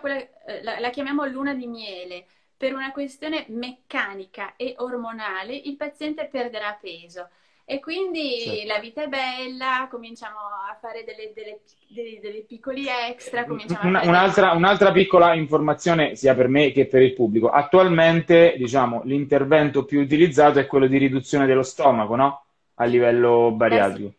quella, 0.00 0.20
eh, 0.46 0.62
la, 0.62 0.78
la 0.78 0.90
chiamiamo 0.90 1.24
luna 1.26 1.54
di 1.54 1.66
miele. 1.66 2.26
Per 2.56 2.72
una 2.72 2.92
questione 2.92 3.44
meccanica 3.48 4.54
e 4.56 4.74
ormonale 4.78 5.54
il 5.54 5.76
paziente 5.76 6.26
perderà 6.26 6.78
peso 6.80 7.28
e 7.66 7.80
quindi 7.80 8.40
sì. 8.40 8.66
la 8.66 8.78
vita 8.78 9.04
è 9.04 9.08
bella, 9.08 9.88
cominciamo 9.90 10.36
a 10.70 10.76
fare 10.78 11.02
delle, 11.02 11.32
delle, 11.34 11.60
delle, 11.88 12.20
delle 12.20 12.42
piccoli 12.42 12.86
extra. 12.88 13.46
Una, 13.82 14.02
un'altra, 14.04 14.52
un'altra, 14.52 14.92
piccola 14.92 15.32
informazione 15.32 16.14
sia 16.14 16.34
per 16.34 16.48
me 16.48 16.72
che 16.72 16.86
per 16.86 17.00
il 17.00 17.14
pubblico. 17.14 17.48
Attualmente, 17.48 18.54
diciamo, 18.58 19.00
l'intervento 19.04 19.86
più 19.86 20.00
utilizzato 20.00 20.58
è 20.58 20.66
quello 20.66 20.86
di 20.86 20.98
riduzione 20.98 21.46
dello 21.46 21.62
stomaco, 21.62 22.16
no? 22.16 22.44
A 22.74 22.84
livello 22.84 23.50
bariatrico. 23.52 24.12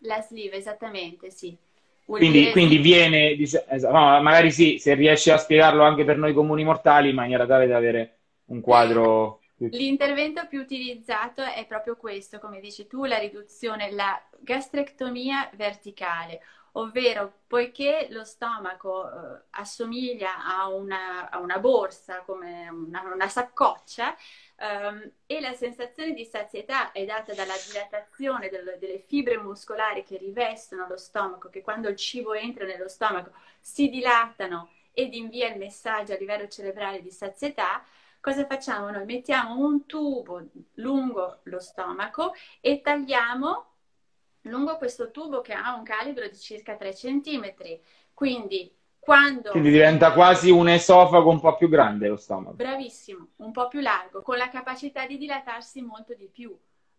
La 0.00 0.22
sleeve, 0.22 0.56
esattamente, 0.56 1.30
sì. 1.30 1.54
Quindi, 2.06 2.38
dire... 2.38 2.52
quindi, 2.52 2.78
viene, 2.78 3.34
dice, 3.34 3.66
esatto, 3.68 3.94
no, 3.94 4.22
magari 4.22 4.50
sì, 4.50 4.78
se 4.78 4.94
riesci 4.94 5.30
a 5.30 5.36
spiegarlo 5.36 5.82
anche 5.82 6.04
per 6.04 6.16
noi 6.16 6.32
comuni 6.32 6.64
mortali, 6.64 7.10
in 7.10 7.16
maniera 7.16 7.44
tale 7.44 7.66
da 7.66 7.76
avere 7.76 8.18
un 8.46 8.62
quadro. 8.62 9.40
L'intervento 9.58 10.46
più 10.46 10.60
utilizzato 10.60 11.42
è 11.42 11.64
proprio 11.66 11.96
questo, 11.96 12.38
come 12.38 12.60
dici 12.60 12.86
tu, 12.86 13.04
la 13.04 13.18
riduzione, 13.18 13.90
la 13.90 14.22
gastrectomia 14.38 15.50
verticale, 15.54 16.42
ovvero 16.72 17.40
poiché 17.46 18.08
lo 18.10 18.22
stomaco 18.24 19.08
eh, 19.08 19.42
assomiglia 19.50 20.44
a 20.44 20.68
una, 20.68 21.30
a 21.30 21.38
una, 21.38 21.58
borsa, 21.58 22.20
come 22.20 22.68
una, 22.68 23.00
una 23.02 23.28
saccoccia, 23.28 24.14
Um, 24.58 25.10
e 25.26 25.38
la 25.40 25.52
sensazione 25.52 26.14
di 26.14 26.24
sazietà 26.24 26.90
è 26.92 27.04
data 27.04 27.34
dalla 27.34 27.52
dilatazione 27.66 28.48
del, 28.48 28.78
delle 28.80 29.00
fibre 29.00 29.36
muscolari 29.36 30.02
che 30.02 30.16
rivestono 30.16 30.86
lo 30.88 30.96
stomaco, 30.96 31.50
che 31.50 31.60
quando 31.60 31.88
il 31.90 31.96
cibo 31.96 32.32
entra 32.32 32.64
nello 32.64 32.88
stomaco 32.88 33.32
si 33.60 33.90
dilatano 33.90 34.70
ed 34.92 35.12
invia 35.12 35.48
il 35.48 35.58
messaggio 35.58 36.14
a 36.14 36.16
livello 36.16 36.48
cerebrale 36.48 37.02
di 37.02 37.10
sazietà. 37.10 37.84
Cosa 38.26 38.44
facciamo? 38.44 38.90
Noi 38.90 39.04
mettiamo 39.04 39.64
un 39.64 39.86
tubo 39.86 40.48
lungo 40.74 41.42
lo 41.44 41.60
stomaco 41.60 42.32
e 42.60 42.80
tagliamo 42.80 43.66
lungo 44.40 44.76
questo 44.78 45.12
tubo 45.12 45.40
che 45.42 45.52
ha 45.52 45.76
un 45.76 45.84
calibro 45.84 46.26
di 46.26 46.36
circa 46.36 46.74
3 46.74 46.92
cm. 46.92 47.54
Quindi 48.12 48.76
quando... 48.98 49.52
Quindi 49.52 49.70
diventa 49.70 50.12
quasi 50.12 50.50
un 50.50 50.68
esofago 50.68 51.30
un 51.30 51.38
po' 51.38 51.54
più 51.54 51.68
grande 51.68 52.08
lo 52.08 52.16
stomaco. 52.16 52.56
Bravissimo, 52.56 53.28
un 53.36 53.52
po' 53.52 53.68
più 53.68 53.78
largo, 53.78 54.22
con 54.22 54.38
la 54.38 54.48
capacità 54.48 55.06
di 55.06 55.18
dilatarsi 55.18 55.80
molto 55.80 56.12
di 56.14 56.26
più. 56.26 56.52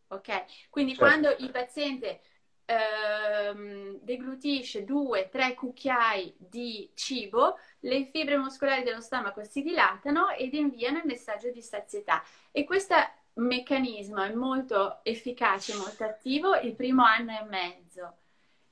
Ok? 0.08 0.46
Quindi 0.70 0.96
certo. 0.96 1.06
quando 1.10 1.36
il 1.44 1.52
paziente 1.52 2.22
ehm, 2.64 4.00
deglutisce 4.02 4.86
due, 4.86 5.28
tre 5.28 5.56
cucchiai 5.56 6.34
di 6.38 6.90
cibo, 6.94 7.58
le 7.82 8.06
fibre 8.06 8.38
muscolari 8.38 8.84
dello 8.84 9.02
stomaco 9.02 9.44
si 9.44 9.62
dilatano 9.62 10.30
ed 10.32 10.54
inviano 10.54 10.98
il 11.00 11.06
messaggio 11.06 11.52
di 11.52 11.62
sazietà. 11.62 12.24
E 12.52 12.64
questo 12.64 12.96
meccanismo 13.34 14.22
è 14.22 14.34
molto 14.34 15.00
efficace, 15.04 15.76
molto 15.76 16.04
attivo 16.04 16.56
il 16.56 16.74
primo 16.76 17.04
anno 17.04 17.32
e 17.40 17.44
mezzo 17.44 18.18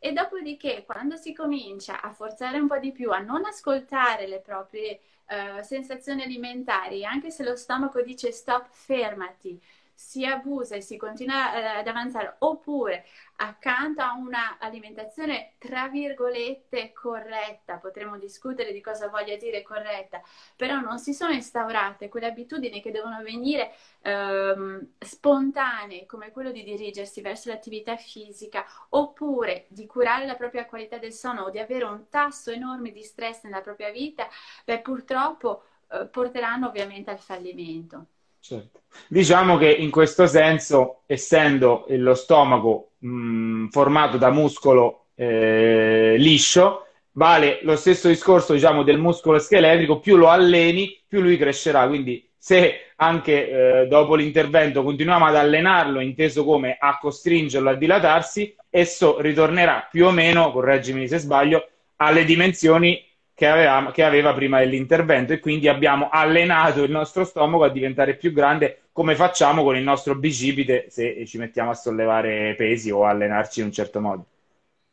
e 0.06 0.14
dopodiché, 0.14 0.84
quando 0.86 1.16
si 1.16 1.34
comincia 1.34 2.00
a 2.00 2.12
forzare 2.12 2.60
un 2.60 2.68
po' 2.68 2.78
di 2.78 2.92
più, 2.92 3.10
a 3.10 3.18
non 3.18 3.44
ascoltare 3.44 4.28
le 4.28 4.40
proprie 4.40 5.00
uh, 5.30 5.64
sensazioni 5.64 6.22
alimentari, 6.22 7.04
anche 7.04 7.32
se 7.32 7.44
lo 7.44 7.56
stomaco 7.56 8.04
dice 8.04 8.32
stop, 8.32 8.68
fermati, 8.70 9.60
si 9.96 10.26
abusa 10.26 10.76
e 10.76 10.82
si 10.82 10.98
continua 10.98 11.56
eh, 11.56 11.66
ad 11.80 11.88
avanzare, 11.88 12.36
oppure 12.40 13.06
accanto 13.38 14.02
a 14.02 14.14
una 14.14 14.58
alimentazione 14.60 15.54
tra 15.58 15.88
virgolette 15.88 16.92
corretta, 16.94 17.78
potremmo 17.78 18.18
discutere 18.18 18.72
di 18.72 18.82
cosa 18.82 19.08
voglia 19.08 19.36
dire 19.38 19.62
corretta, 19.62 20.22
però 20.56 20.80
non 20.80 21.00
si 21.00 21.14
sono 21.14 21.32
instaurate 21.34 22.10
quelle 22.10 22.28
abitudini 22.28 22.82
che 22.82 22.92
devono 22.92 23.22
venire 23.24 23.74
ehm, 24.02 24.96
spontanee, 25.00 26.06
come 26.06 26.32
quello 26.32 26.52
di 26.52 26.64
dirigersi 26.64 27.22
verso 27.22 27.50
l'attività 27.50 27.96
fisica, 27.96 28.66
oppure 28.90 29.66
di 29.70 29.86
curare 29.88 30.26
la 30.26 30.36
propria 30.36 30.66
qualità 30.66 30.98
del 30.98 31.14
sonno 31.14 31.44
o 31.44 31.50
di 31.50 31.60
avere 31.60 31.86
un 31.86 32.10
tasso 32.10 32.52
enorme 32.52 32.92
di 32.92 33.04
stress 33.04 33.44
nella 33.44 33.62
propria 33.62 33.92
vita, 33.92 34.28
beh, 34.66 34.82
purtroppo 34.82 35.64
eh, 35.90 36.06
porteranno 36.08 36.68
ovviamente 36.68 37.12
al 37.12 37.20
fallimento. 37.20 38.08
Certo. 38.48 38.82
Diciamo 39.08 39.58
che 39.58 39.72
in 39.72 39.90
questo 39.90 40.28
senso, 40.28 41.02
essendo 41.08 41.86
lo 41.90 42.14
stomaco 42.14 42.92
mh, 43.00 43.70
formato 43.70 44.18
da 44.18 44.30
muscolo 44.30 45.08
eh, 45.16 46.14
liscio, 46.20 46.86
vale 47.14 47.58
lo 47.64 47.76
stesso 47.76 48.08
discorso 48.08 48.54
diciamo, 48.54 48.84
del 48.84 49.00
muscolo 49.00 49.40
scheletrico, 49.40 50.00
più 50.00 50.16
lo 50.16 50.30
alleni, 50.30 51.02
più 51.08 51.22
lui 51.22 51.38
crescerà. 51.38 51.88
Quindi 51.88 52.30
se 52.38 52.92
anche 52.98 53.50
eh, 53.82 53.88
dopo 53.88 54.14
l'intervento 54.14 54.84
continuiamo 54.84 55.26
ad 55.26 55.36
allenarlo, 55.38 56.00
inteso 56.00 56.46
come 56.46 56.78
a 56.80 57.00
costringerlo 57.00 57.72
a 57.72 57.76
dilatarsi, 57.76 58.56
esso 58.70 59.20
ritornerà 59.22 59.88
più 59.90 60.06
o 60.06 60.12
meno, 60.12 60.52
correggimi 60.52 61.08
se 61.08 61.18
sbaglio, 61.18 61.68
alle 61.96 62.24
dimensioni 62.26 63.04
che 63.36 63.48
aveva, 63.48 63.92
che 63.92 64.04
aveva 64.04 64.34
prima 64.34 64.60
dell'intervento 64.60 65.34
e 65.34 65.40
quindi 65.40 65.68
abbiamo 65.68 66.10
allenato 66.10 66.84
il 66.84 66.92
nostro 66.92 67.24
stomaco 67.26 67.64
a 67.66 67.70
diventare 67.70 68.16
più 68.18 68.32
grande 68.34 68.86
come 68.92 69.16
facciamo 69.16 69.64
con 69.64 69.76
il 69.78 69.84
nostro 69.84 70.16
bicipite 70.16 70.88
se 70.90 71.26
ci 71.28 71.38
mettiamo 71.38 71.70
a 71.72 71.74
sollevare 71.76 72.56
pesi 72.56 72.90
o 72.92 73.06
allenarci 73.06 73.60
in 73.60 73.68
un 73.68 73.72
certo 73.74 74.02
modo. 74.02 74.26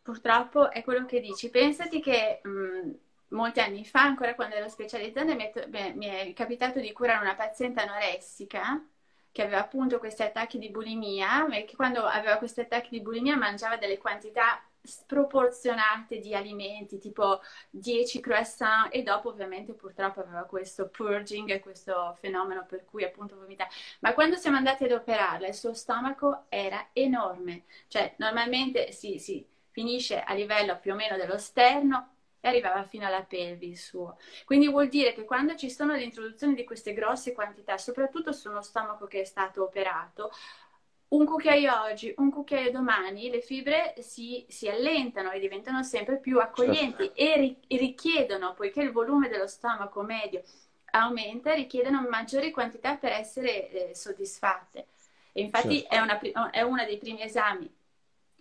Purtroppo 0.02 0.70
è 0.70 0.82
quello 0.82 1.06
che 1.06 1.20
dici. 1.20 1.48
Pensati 1.50 2.00
che 2.00 2.40
mh, 2.42 2.90
molti 3.28 3.60
anni 3.60 3.84
fa, 3.84 4.02
ancora 4.02 4.34
quando 4.34 4.56
ero 4.56 4.68
specializzata, 4.68 5.34
mi 5.34 5.50
mi 5.94 6.06
è 6.06 6.32
capitato 6.34 6.80
di 6.80 6.92
curare 6.92 7.22
una 7.22 7.34
paziente 7.36 7.80
anoressica 7.80 8.84
che 9.30 9.42
aveva 9.42 9.60
appunto 9.60 9.98
questi 9.98 10.22
attacchi 10.22 10.58
di 10.58 10.70
bulimia 10.70 11.46
e 11.48 11.64
che 11.64 11.76
quando 11.76 12.04
aveva 12.04 12.36
questi 12.36 12.60
attacchi 12.60 12.90
di 12.90 13.00
bulimia 13.00 13.36
mangiava 13.36 13.76
delle 13.76 13.96
quantità 13.98 14.60
sproporzionate 14.82 16.18
di 16.18 16.34
alimenti, 16.34 16.98
tipo 16.98 17.40
10 17.70 18.20
croissant 18.20 18.88
e 18.92 19.02
dopo 19.02 19.28
ovviamente 19.28 19.74
purtroppo 19.74 20.20
aveva 20.20 20.44
questo 20.44 20.88
purging, 20.88 21.60
questo 21.60 22.16
fenomeno 22.20 22.66
per 22.66 22.84
cui 22.84 23.04
appunto 23.04 23.36
vomita. 23.36 23.66
Ma 24.00 24.14
quando 24.14 24.36
siamo 24.36 24.56
andati 24.56 24.84
ad 24.84 24.92
operarla 24.92 25.46
il 25.46 25.54
suo 25.54 25.74
stomaco 25.74 26.44
era 26.48 26.88
enorme, 26.92 27.64
cioè 27.88 28.14
normalmente 28.18 28.92
si, 28.92 29.18
si 29.18 29.46
finisce 29.70 30.20
a 30.20 30.34
livello 30.34 30.78
più 30.78 30.92
o 30.92 30.94
meno 30.96 31.16
dello 31.16 31.38
sterno 31.38 32.08
e 32.40 32.48
arrivava 32.48 32.82
fino 32.84 33.06
alla 33.06 33.22
pelvi 33.22 33.68
il 33.68 33.78
suo. 33.78 34.18
Quindi 34.44 34.68
vuol 34.68 34.88
dire 34.88 35.12
che 35.14 35.24
quando 35.24 35.54
ci 35.54 35.70
sono 35.70 35.94
l'introduzione 35.94 36.54
di 36.54 36.64
queste 36.64 36.92
grosse 36.92 37.32
quantità, 37.32 37.78
soprattutto 37.78 38.32
su 38.32 38.50
uno 38.50 38.62
stomaco 38.62 39.06
che 39.06 39.20
è 39.20 39.24
stato 39.24 39.62
operato, 39.62 40.32
un 41.12 41.26
cucchiaio 41.26 41.82
oggi, 41.82 42.12
un 42.18 42.30
cucchiaio 42.30 42.70
domani, 42.70 43.30
le 43.30 43.40
fibre 43.40 43.94
si, 44.00 44.44
si 44.48 44.68
allentano 44.68 45.30
e 45.30 45.40
diventano 45.40 45.82
sempre 45.82 46.18
più 46.18 46.38
accoglienti 46.38 47.04
certo. 47.04 47.20
e, 47.20 47.36
ri- 47.36 47.78
richiedono, 47.78 48.54
poiché 48.54 48.80
il 48.82 48.92
volume 48.92 49.28
dello 49.28 49.46
stomaco 49.46 50.02
medio 50.02 50.42
aumenta 50.92 51.54
richiedono 51.54 52.06
maggiori 52.08 52.50
quantità 52.50 52.96
per 52.96 53.12
essere 53.12 53.90
eh, 53.90 53.94
soddisfatte. 53.94 54.86
E 55.32 55.42
infatti 55.42 55.80
certo. 55.80 55.94
è, 55.94 55.98
una, 55.98 56.50
è 56.50 56.60
uno 56.62 56.84
dei 56.84 56.98
primi 56.98 57.22
esami 57.22 57.70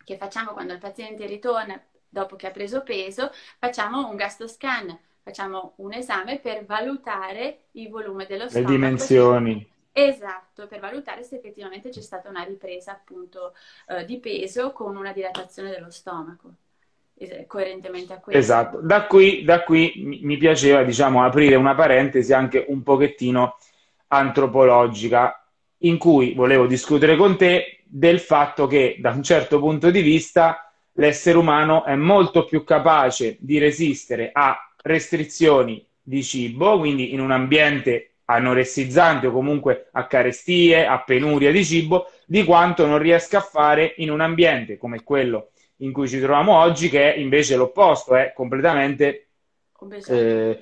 che 0.04 0.18
facciamo 0.18 0.52
quando 0.52 0.74
il 0.74 0.80
paziente 0.80 1.26
ritorna 1.26 1.82
dopo 2.08 2.36
che 2.36 2.48
ha 2.48 2.52
preso 2.52 2.84
peso, 2.84 3.32
facciamo 3.60 4.08
un 4.08 4.16
gastoscan, 4.16 4.98
facciamo 5.22 5.74
un 5.78 5.94
esame 5.94 6.40
per 6.40 6.66
valutare 6.66 7.66
il 7.72 7.90
volume 7.90 8.26
dello 8.26 8.50
stomaco. 8.50 8.72
Le 8.72 8.78
dimensioni. 8.78 9.70
Esatto, 9.94 10.68
per 10.68 10.80
valutare 10.80 11.24
se 11.24 11.36
effettivamente 11.36 11.90
c'è 11.90 12.02
stata 12.02 12.30
una 12.30 12.44
ripresa 12.44 12.92
appunto 12.94 13.54
eh, 13.88 14.06
di 14.06 14.20
peso 14.20 14.72
con 14.72 14.96
una 14.96 15.12
dilatazione 15.12 15.70
dello 15.70 15.92
stomaco 15.92 16.56
coerentemente 17.46 18.14
a 18.14 18.20
questo. 18.20 18.40
Esatto, 18.40 18.80
da 18.82 19.06
qui, 19.06 19.44
da 19.44 19.64
qui 19.64 20.20
mi 20.24 20.38
piaceva 20.38 20.84
diciamo, 20.84 21.24
aprire 21.24 21.56
una 21.56 21.76
parentesi 21.76 22.34
anche 22.34 22.66
un 22.68 22.82
pochettino 22.82 23.58
antropologica 24.08 25.46
in 25.80 25.98
cui 25.98 26.34
volevo 26.34 26.66
discutere 26.66 27.16
con 27.16 27.38
te 27.38 27.84
del 27.86 28.20
fatto 28.20 28.68
che 28.68 28.98
da 29.00 29.12
un 29.12 29.24
certo 29.24 29.60
punto 29.60 29.92
di 29.92 30.02
vista 30.02 30.72
l'essere 30.94 31.38
umano 31.38 31.86
è 31.86 31.96
molto 31.96 32.46
più 32.46 32.64
capace 32.64 33.38
di 33.40 33.58
resistere 33.58 34.32
a 34.34 34.58
restrizioni 34.78 35.86
di 36.02 36.24
cibo, 36.24 36.80
quindi 36.80 37.14
in 37.14 37.20
un 37.20 37.32
ambiente 37.32 38.11
anoressizzante 38.34 39.28
o 39.28 39.32
comunque 39.32 39.88
a 39.92 40.08
carestie, 40.08 40.86
a 40.86 41.02
penuria 41.02 41.52
di 41.52 41.64
cibo, 41.64 42.10
di 42.26 42.44
quanto 42.44 42.86
non 42.86 42.98
riesca 42.98 43.40
a 43.40 43.42
fare 43.42 43.94
in 43.98 44.12
un 44.12 44.22
ambiente 44.22 44.78
come 44.78 45.04
quello 45.04 45.52
in 45.78 45.92
cui 45.92 46.08
ci 46.08 46.20
troviamo 46.20 46.58
oggi, 46.58 46.90
che 46.90 47.14
è 47.14 47.18
invece 47.18 47.56
l'opposto, 47.56 48.16
è 48.16 48.34
completamente 48.36 49.30
obesogeno, 49.80 50.20
eh, 50.20 50.60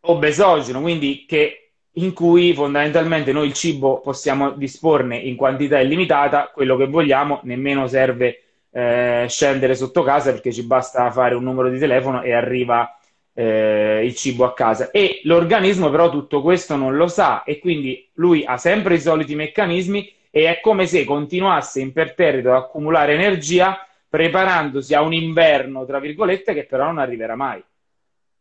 obesogeno 0.00 0.80
quindi 0.80 1.24
che, 1.26 1.72
in 1.92 2.12
cui 2.12 2.52
fondamentalmente 2.52 3.32
noi 3.32 3.46
il 3.46 3.54
cibo 3.54 4.00
possiamo 4.00 4.50
disporne 4.50 5.16
in 5.16 5.36
quantità 5.36 5.80
illimitata, 5.80 6.50
quello 6.52 6.76
che 6.76 6.86
vogliamo, 6.86 7.40
nemmeno 7.44 7.86
serve 7.86 8.42
eh, 8.70 9.26
scendere 9.28 9.74
sotto 9.74 10.02
casa 10.02 10.32
perché 10.32 10.52
ci 10.52 10.64
basta 10.64 11.10
fare 11.10 11.34
un 11.34 11.44
numero 11.44 11.70
di 11.70 11.78
telefono 11.78 12.22
e 12.22 12.32
arriva 12.32 12.98
eh, 13.34 14.04
il 14.04 14.14
cibo 14.14 14.44
a 14.44 14.54
casa. 14.54 14.90
E 14.90 15.20
l'organismo 15.24 15.90
però 15.90 16.08
tutto 16.08 16.40
questo 16.40 16.76
non 16.76 16.96
lo 16.96 17.08
sa 17.08 17.42
e 17.42 17.58
quindi 17.58 18.08
lui 18.14 18.44
ha 18.44 18.56
sempre 18.56 18.94
i 18.94 19.00
soliti 19.00 19.34
meccanismi 19.34 20.12
e 20.30 20.48
è 20.50 20.60
come 20.60 20.86
se 20.86 21.04
continuasse 21.04 21.80
imperterrito 21.80 22.50
ad 22.50 22.62
accumulare 22.62 23.14
energia 23.14 23.86
preparandosi 24.08 24.94
a 24.94 25.02
un 25.02 25.12
inverno, 25.12 25.84
tra 25.84 25.98
virgolette, 25.98 26.54
che 26.54 26.64
però 26.64 26.86
non 26.86 26.98
arriverà 26.98 27.34
mai. 27.34 27.62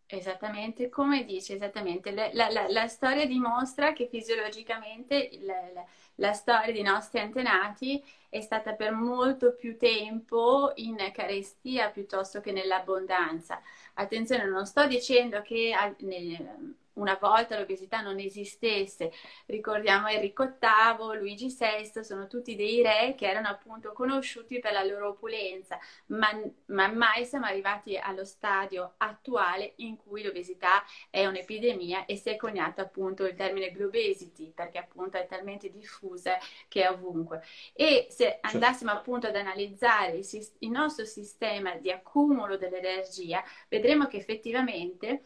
Esattamente, 0.05 0.89
come 0.89 1.25
dice, 1.25 1.53
esattamente. 1.53 2.11
La, 2.11 2.29
la, 2.31 2.67
la 2.67 2.87
storia 2.87 3.25
dimostra 3.25 3.93
che 3.93 4.07
fisiologicamente 4.07 5.29
la, 5.41 5.83
la, 6.15 6.33
storia 6.33 6.71
dei 6.71 6.83
nostri 6.83 7.19
antenati 7.19 8.03
è 8.29 8.39
stata 8.41 8.73
per 8.73 8.91
molto 8.91 9.55
più 9.55 9.75
tempo 9.77 10.71
in 10.75 10.97
carestia 11.11 11.89
piuttosto 11.89 12.41
che 12.41 12.51
nell'abbondanza. 12.51 13.59
Attenzione, 13.95 14.45
non 14.45 14.65
sto 14.65 14.87
dicendo 14.87 15.41
che 15.41 15.73
nel, 15.99 16.75
una 16.93 17.17
volta 17.19 17.57
l'obesità 17.57 18.01
non 18.01 18.19
esistesse. 18.19 19.11
Ricordiamo 19.45 20.07
Enrico 20.07 20.43
VIII, 20.45 21.17
Luigi 21.17 21.47
VI, 21.47 22.03
sono 22.03 22.27
tutti 22.27 22.55
dei 22.55 22.81
re 22.81 23.15
che 23.15 23.27
erano 23.27 23.47
appunto 23.47 23.93
conosciuti 23.93 24.59
per 24.59 24.73
la 24.73 24.83
loro 24.83 25.09
opulenza, 25.09 25.79
ma, 26.07 26.29
ma 26.67 26.87
mai 26.87 27.25
siamo 27.25 27.45
arrivati 27.45 27.97
allo 27.97 28.25
stadio 28.25 28.93
attuale 28.97 29.73
in 29.77 29.97
cui 29.97 30.23
l'obesità 30.23 30.83
è 31.09 31.25
un'epidemia 31.25 32.05
e 32.05 32.15
si 32.15 32.29
è 32.29 32.35
coniato 32.35 32.81
appunto 32.81 33.25
il 33.25 33.35
termine 33.35 33.71
globesity, 33.71 34.51
perché 34.51 34.77
appunto 34.77 35.17
è 35.17 35.25
talmente 35.25 35.69
diffusa 35.69 36.37
che 36.67 36.83
è 36.83 36.91
ovunque. 36.91 37.43
E 37.73 38.07
se 38.09 38.23
certo. 38.23 38.47
andassimo 38.47 38.91
appunto 38.91 39.27
ad 39.27 39.35
analizzare 39.35 40.17
il, 40.17 40.47
il 40.59 40.69
nostro 40.69 41.05
sistema 41.05 41.75
di 41.75 41.91
accumulo 41.91 42.57
dell'energia, 42.57 43.43
vedremo 43.67 44.07
che 44.07 44.17
effettivamente 44.17 45.21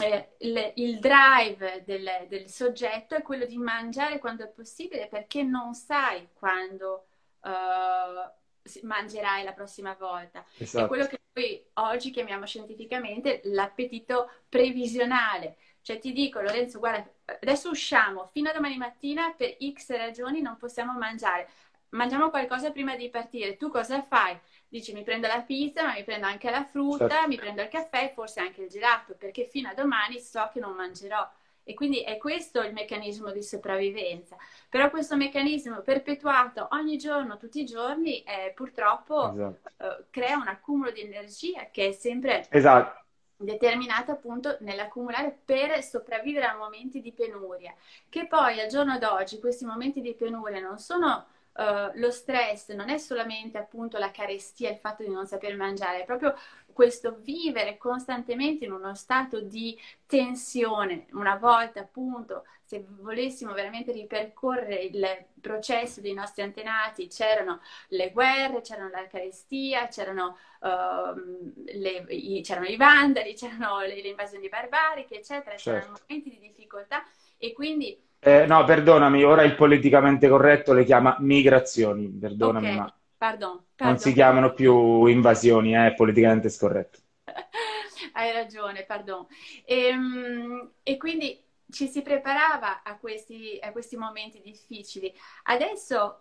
eh, 0.00 0.36
il, 0.38 0.72
il, 0.76 0.98
drive 0.98 1.82
del, 1.84 2.26
del, 2.28 2.48
soggetto 2.48 3.14
è 3.14 3.22
quello 3.22 3.44
di 3.44 3.58
mangiare 3.58 4.18
quando 4.18 4.44
è 4.44 4.48
possibile 4.48 5.06
perché 5.08 5.42
non 5.42 5.74
sai 5.74 6.28
quando 6.32 7.06
uh, 7.40 8.86
mangerai 8.86 9.44
la 9.44 9.52
prossima 9.52 9.94
volta. 9.98 10.44
Esatto. 10.56 10.84
È 10.84 10.88
quello 10.88 11.06
che 11.06 11.20
noi 11.34 11.62
oggi 11.74 12.10
chiamiamo 12.10 12.46
scientificamente 12.46 13.40
l'appetito 13.44 14.30
previsionale. 14.48 15.56
Cioè 15.82 15.98
ti 15.98 16.12
dico, 16.12 16.40
Lorenzo, 16.40 16.78
guarda, 16.78 17.10
adesso 17.24 17.68
usciamo, 17.68 18.26
fino 18.32 18.50
a 18.50 18.52
domani 18.52 18.76
mattina 18.76 19.34
per 19.36 19.56
X 19.58 19.90
ragioni 19.96 20.40
non 20.40 20.56
possiamo 20.56 20.92
mangiare. 20.92 21.48
Mangiamo 21.90 22.30
qualcosa 22.30 22.70
prima 22.70 22.96
di 22.96 23.10
partire. 23.10 23.56
Tu 23.56 23.68
cosa 23.68 24.02
fai? 24.02 24.38
Dici 24.72 24.94
mi 24.94 25.02
prendo 25.02 25.26
la 25.26 25.42
pizza, 25.42 25.84
ma 25.84 25.92
mi 25.92 26.02
prendo 26.02 26.26
anche 26.26 26.50
la 26.50 26.64
frutta, 26.64 27.06
certo. 27.06 27.28
mi 27.28 27.36
prendo 27.36 27.60
il 27.60 27.68
caffè 27.68 28.04
e 28.04 28.12
forse 28.14 28.40
anche 28.40 28.62
il 28.62 28.70
gelato, 28.70 29.14
perché 29.14 29.44
fino 29.44 29.68
a 29.68 29.74
domani 29.74 30.18
so 30.18 30.48
che 30.50 30.60
non 30.60 30.72
mangerò. 30.74 31.28
E 31.62 31.74
quindi 31.74 32.00
è 32.00 32.16
questo 32.16 32.62
il 32.62 32.72
meccanismo 32.72 33.30
di 33.32 33.42
sopravvivenza. 33.42 34.34
Però 34.70 34.88
questo 34.88 35.14
meccanismo 35.14 35.82
perpetuato 35.82 36.68
ogni 36.70 36.96
giorno, 36.96 37.36
tutti 37.36 37.60
i 37.60 37.66
giorni, 37.66 38.22
eh, 38.22 38.52
purtroppo 38.54 39.30
esatto. 39.30 39.68
eh, 39.76 40.04
crea 40.08 40.36
un 40.38 40.48
accumulo 40.48 40.90
di 40.90 41.02
energia 41.02 41.68
che 41.70 41.88
è 41.88 41.92
sempre 41.92 42.46
esatto. 42.48 43.04
determinato 43.36 44.10
appunto 44.10 44.56
nell'accumulare 44.60 45.38
per 45.44 45.82
sopravvivere 45.82 46.46
a 46.46 46.56
momenti 46.56 47.02
di 47.02 47.12
penuria. 47.12 47.74
Che 48.08 48.26
poi 48.26 48.58
al 48.58 48.68
giorno 48.68 48.98
d'oggi 48.98 49.38
questi 49.38 49.66
momenti 49.66 50.00
di 50.00 50.14
penuria 50.14 50.60
non 50.60 50.78
sono 50.78 51.26
Uh, 51.54 51.90
lo 51.98 52.10
stress 52.10 52.70
non 52.70 52.88
è 52.88 52.96
solamente 52.96 53.58
appunto 53.58 53.98
la 53.98 54.10
carestia, 54.10 54.70
il 54.70 54.78
fatto 54.78 55.02
di 55.02 55.10
non 55.10 55.26
saper 55.26 55.54
mangiare, 55.54 56.00
è 56.00 56.04
proprio 56.06 56.34
questo 56.72 57.18
vivere 57.20 57.76
costantemente 57.76 58.64
in 58.64 58.72
uno 58.72 58.94
stato 58.94 59.40
di 59.40 59.78
tensione. 60.06 61.06
Una 61.12 61.36
volta 61.36 61.80
appunto, 61.80 62.44
se 62.64 62.86
volessimo 62.88 63.52
veramente 63.52 63.92
ripercorrere 63.92 64.76
il 64.76 65.26
processo 65.40 66.00
dei 66.00 66.14
nostri 66.14 66.42
antenati, 66.42 67.08
c'erano 67.08 67.60
le 67.88 68.10
guerre, 68.12 68.62
c'erano 68.62 68.88
la 68.88 69.06
carestia, 69.06 69.88
c'erano, 69.88 70.38
uh, 70.60 71.54
le, 71.66 72.06
i, 72.08 72.40
c'erano 72.42 72.66
i 72.66 72.76
vandali, 72.76 73.34
c'erano 73.34 73.80
le, 73.80 74.00
le 74.00 74.08
invasioni 74.08 74.48
barbariche, 74.48 75.16
eccetera, 75.16 75.54
certo. 75.56 75.80
c'erano 75.80 75.98
momenti 76.00 76.30
di 76.30 76.38
difficoltà 76.38 77.04
e 77.36 77.52
quindi 77.52 78.10
eh, 78.24 78.46
no, 78.46 78.62
perdonami, 78.62 79.24
ora 79.24 79.42
il 79.42 79.56
politicamente 79.56 80.28
corretto 80.28 80.72
le 80.72 80.84
chiama 80.84 81.16
migrazioni, 81.18 82.06
perdonami, 82.08 82.66
okay. 82.66 82.78
ma 82.78 82.94
pardon, 83.16 83.64
pardon. 83.74 83.86
non 83.94 83.98
si 83.98 84.12
chiamano 84.12 84.54
più 84.54 85.06
invasioni, 85.06 85.72
è 85.72 85.86
eh, 85.86 85.94
politicamente 85.94 86.48
scorretto. 86.48 87.00
Hai 88.14 88.30
ragione, 88.30 88.84
pardon. 88.84 89.26
E, 89.64 89.86
ehm, 89.86 90.70
e, 90.84 90.96
quindi 90.98 91.36
ci 91.68 91.88
si 91.88 92.02
preparava 92.02 92.84
a 92.84 92.96
questi, 92.96 93.58
a 93.60 93.72
questi 93.72 93.96
momenti 93.96 94.40
difficili. 94.40 95.12
Adesso 95.44 96.20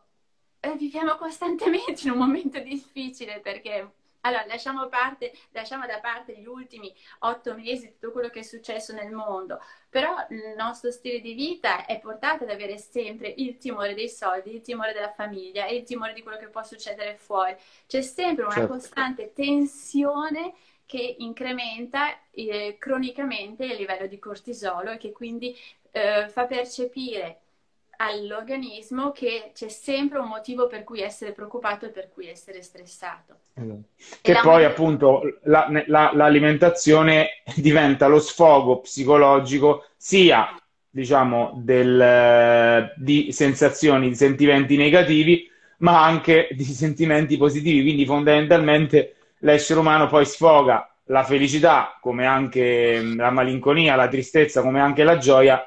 eh, 0.60 0.76
viviamo 0.78 1.18
costantemente 1.18 2.02
in 2.06 2.14
un 2.14 2.18
momento 2.18 2.60
difficile 2.62 3.42
perché 3.42 3.92
allora, 4.22 4.46
lasciamo, 4.46 4.88
parte, 4.88 5.32
lasciamo, 5.52 5.86
da 5.86 6.00
parte 6.00 6.38
gli 6.38 6.46
ultimi 6.46 6.94
otto 7.20 7.56
mesi, 7.56 7.92
tutto 7.94 8.12
quello 8.12 8.30
che 8.30 8.40
è 8.40 8.44
successo 8.44 8.94
nel 8.94 9.12
mondo, 9.12 9.60
però 9.90 10.16
il 10.30 10.54
nostro 10.56 10.92
stile 10.92 11.20
di 11.20 11.34
vita 11.34 11.86
è 11.86 12.00
portato 12.00 12.44
ad 12.44 12.50
avere 12.50 12.78
sempre 12.78 13.34
il 13.38 13.58
timore 13.58 13.94
dei 13.94 14.10
soldi, 14.10 14.54
il 14.54 14.62
timore 14.62 14.94
della 14.94 15.12
famiglia 15.12 15.66
e 15.66 15.76
il 15.76 15.84
timore 15.84 16.14
di 16.14 16.22
quello 16.22 16.38
che 16.38 16.50
può 16.50 16.64
succedere 16.64 17.18
fuori. 17.18 17.56
C'è 17.88 18.02
sempre 18.02 18.44
una 18.44 18.54
certo. 18.54 18.74
costante 18.74 19.34
tensione 19.34 20.54
che 20.86 21.16
incrementa 21.20 22.18
eh, 22.32 22.76
cronicamente 22.78 23.66
il 23.66 23.76
livello 23.76 24.08
di 24.08 24.20
cortisolo 24.20 24.92
e 24.92 24.98
che 24.98 25.12
quindi 25.12 25.56
eh, 25.92 26.28
fa 26.30 26.46
percepire 26.46 27.40
all'organismo 28.02 29.12
che 29.12 29.52
c'è 29.54 29.70
sempre 29.70 30.20
un 30.20 30.28
motivo 30.28 30.68
per 30.68 30.84
cui 30.84 31.02
essere 31.02 31.32
preoccupato 31.32 31.86
e 31.86 31.90
per 31.90 32.10
cui 32.10 32.28
essere 32.28 32.62
stressato. 32.64 33.36
Esatto. 33.54 33.84
Che 34.22 34.40
poi 34.42 34.66
appunto 34.66 35.22
la, 35.44 35.68
la, 35.86 36.12
l'alimentazione 36.14 37.42
diventa 37.56 38.08
lo 38.08 38.20
sfogo 38.20 38.80
psicologico 38.80 39.86
sia 39.96 40.56
diciamo 40.90 41.54
del, 41.64 42.92
di 42.98 43.32
sensazioni, 43.32 44.10
di 44.10 44.16
sentimenti 44.16 44.76
negativi, 44.76 45.50
ma 45.80 46.04
anche 46.04 46.50
di 46.54 46.64
sentimenti 46.64 47.38
positivi. 47.38 47.84
Quindi 47.84 48.06
fondamentalmente 48.06 49.16
l'essere 49.40 49.80
umano 49.80 50.08
poi 50.08 50.26
sfoga 50.26 50.88
la 51.06 51.24
felicità, 51.24 51.98
come 52.02 52.26
anche 52.26 53.02
la 53.16 53.30
malinconia, 53.30 53.96
la 53.96 54.08
tristezza, 54.08 54.62
come 54.62 54.80
anche 54.80 55.04
la 55.04 55.18
gioia 55.18 55.64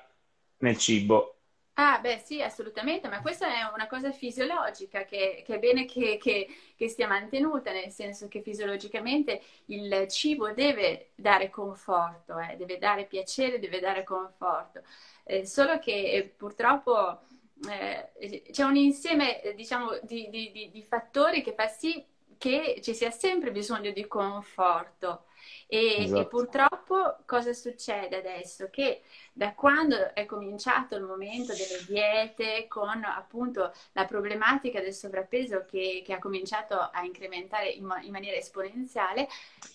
nel 0.58 0.78
cibo 0.78 1.33
Ah, 1.76 1.98
beh, 1.98 2.18
sì, 2.24 2.40
assolutamente, 2.40 3.08
ma 3.08 3.20
questa 3.20 3.48
è 3.48 3.62
una 3.74 3.88
cosa 3.88 4.12
fisiologica 4.12 5.04
che, 5.04 5.42
che 5.44 5.54
è 5.56 5.58
bene 5.58 5.86
che, 5.86 6.18
che, 6.22 6.46
che, 6.76 6.88
sia 6.88 7.08
mantenuta, 7.08 7.72
nel 7.72 7.90
senso 7.90 8.28
che 8.28 8.42
fisiologicamente 8.42 9.42
il 9.66 10.06
cibo 10.08 10.52
deve 10.52 11.10
dare 11.16 11.50
conforto, 11.50 12.38
eh, 12.38 12.54
deve 12.56 12.78
dare 12.78 13.06
piacere, 13.06 13.58
deve 13.58 13.80
dare 13.80 14.04
conforto. 14.04 14.82
Eh, 15.24 15.46
solo 15.46 15.80
che 15.80 16.12
eh, 16.12 16.22
purtroppo 16.28 17.22
eh, 17.68 18.42
c'è 18.52 18.62
un 18.62 18.76
insieme, 18.76 19.42
eh, 19.42 19.54
diciamo, 19.54 19.98
di, 20.02 20.28
di, 20.30 20.52
di, 20.52 20.70
di 20.70 20.82
fattori 20.84 21.42
che 21.42 21.54
fa 21.54 21.66
sì 21.66 22.04
che 22.38 22.78
ci 22.82 22.94
sia 22.94 23.10
sempre 23.10 23.50
bisogno 23.50 23.90
di 23.90 24.06
conforto. 24.06 25.24
E, 25.66 26.04
esatto. 26.04 26.20
e, 26.20 26.26
purtroppo 26.26 27.16
cosa 27.26 27.52
succede 27.52 28.16
adesso? 28.16 28.68
Che 28.70 29.02
da 29.32 29.54
quando 29.54 30.14
è 30.14 30.26
cominciato 30.26 30.96
il 30.96 31.02
momento 31.02 31.52
delle 31.52 31.84
diete, 31.86 32.66
con 32.68 33.02
appunto 33.04 33.72
la 33.92 34.04
problematica 34.04 34.80
del 34.80 34.92
sovrappeso 34.92 35.64
che, 35.68 36.02
che 36.04 36.12
ha 36.12 36.18
cominciato 36.18 36.74
a 36.74 37.02
incrementare 37.04 37.68
in, 37.70 37.88
in 38.02 38.12
maniera 38.12 38.36
esponenziale. 38.36 39.26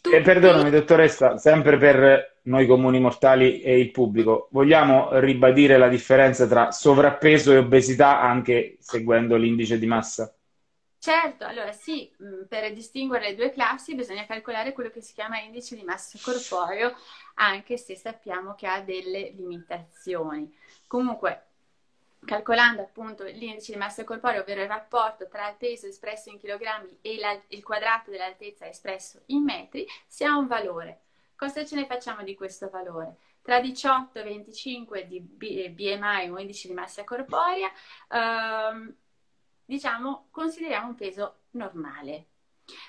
Tutti... 0.01 0.15
E 0.15 0.21
perdonami, 0.21 0.69
dottoressa, 0.69 1.37
sempre 1.37 1.77
per 1.77 2.37
noi 2.43 2.65
comuni 2.65 2.99
mortali 2.99 3.61
e 3.61 3.79
il 3.79 3.91
pubblico, 3.91 4.47
vogliamo 4.51 5.19
ribadire 5.19 5.77
la 5.77 5.87
differenza 5.87 6.47
tra 6.47 6.71
sovrappeso 6.71 7.51
e 7.51 7.57
obesità 7.57 8.21
anche 8.21 8.77
seguendo 8.79 9.35
l'indice 9.35 9.77
di 9.77 9.85
massa? 9.85 10.33
Certo, 11.01 11.45
allora 11.45 11.71
sì, 11.71 12.13
mm, 12.21 12.43
per 12.49 12.73
distinguere 12.73 13.29
le 13.29 13.35
due 13.35 13.51
classi 13.51 13.95
bisogna 13.95 14.25
calcolare 14.25 14.73
quello 14.73 14.89
che 14.89 14.99
si 15.01 15.13
chiama 15.13 15.39
indice 15.39 15.75
di 15.75 15.83
massa 15.83 16.19
corporeo, 16.21 16.93
anche 17.35 17.77
se 17.77 17.95
sappiamo 17.95 18.53
che 18.55 18.67
ha 18.67 18.81
delle 18.81 19.29
limitazioni. 19.29 20.53
Comunque, 20.87 21.45
calcolando 22.25 22.81
appunto 22.81 23.23
l'indice 23.23 23.71
di 23.71 23.77
massa 23.77 24.03
corporea, 24.03 24.41
ovvero 24.41 24.61
il 24.61 24.67
rapporto 24.67 25.27
tra 25.29 25.49
il 25.49 25.55
peso 25.57 25.87
espresso 25.87 26.29
in 26.29 26.37
chilogrammi 26.37 26.97
e 27.01 27.17
il 27.47 27.63
quadrato 27.63 28.11
dell'altezza 28.11 28.67
espresso 28.67 29.21
in 29.27 29.43
metri, 29.43 29.85
si 30.05 30.25
ha 30.25 30.35
un 30.35 30.47
valore. 30.47 31.03
Cosa 31.35 31.65
ce 31.65 31.75
ne 31.75 31.85
facciamo 31.85 32.23
di 32.23 32.35
questo 32.35 32.69
valore? 32.69 33.15
Tra 33.41 33.61
18 33.61 34.19
e 34.19 34.23
25 34.23 35.07
di 35.07 35.21
BMI 35.21 36.29
o 36.29 36.37
indice 36.39 36.67
di 36.67 36.73
massa 36.73 37.05
corporea, 37.05 37.71
ehm, 38.09 38.93
diciamo, 39.69 40.29
consideriamo 40.31 40.87
un 40.87 40.95
peso 40.95 41.41
normale. 41.51 42.25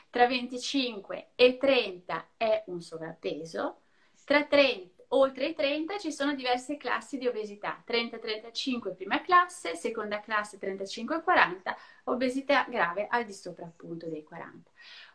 Tra 0.09 0.27
25 0.27 1.33
e 1.35 1.59
30 1.59 2.29
è 2.39 2.65
un 2.67 2.81
sovrappeso, 2.81 3.83
tra 4.25 4.45
30, 4.45 5.03
oltre 5.09 5.49
i 5.49 5.55
30 5.55 5.99
ci 5.99 6.11
sono 6.11 6.35
diverse 6.35 6.79
classi 6.79 7.19
di 7.19 7.27
obesità, 7.27 7.83
30-35 7.87 8.95
prima 8.95 9.21
classe, 9.21 9.77
seconda 9.77 10.21
classe 10.21 10.59
35-40, 10.59 11.75
obesità 12.05 12.67
grave 12.69 13.07
al 13.11 13.25
di 13.25 13.35
sopra 13.35 13.67
appunto 13.67 14.07
dei 14.07 14.23
40. 14.23 14.71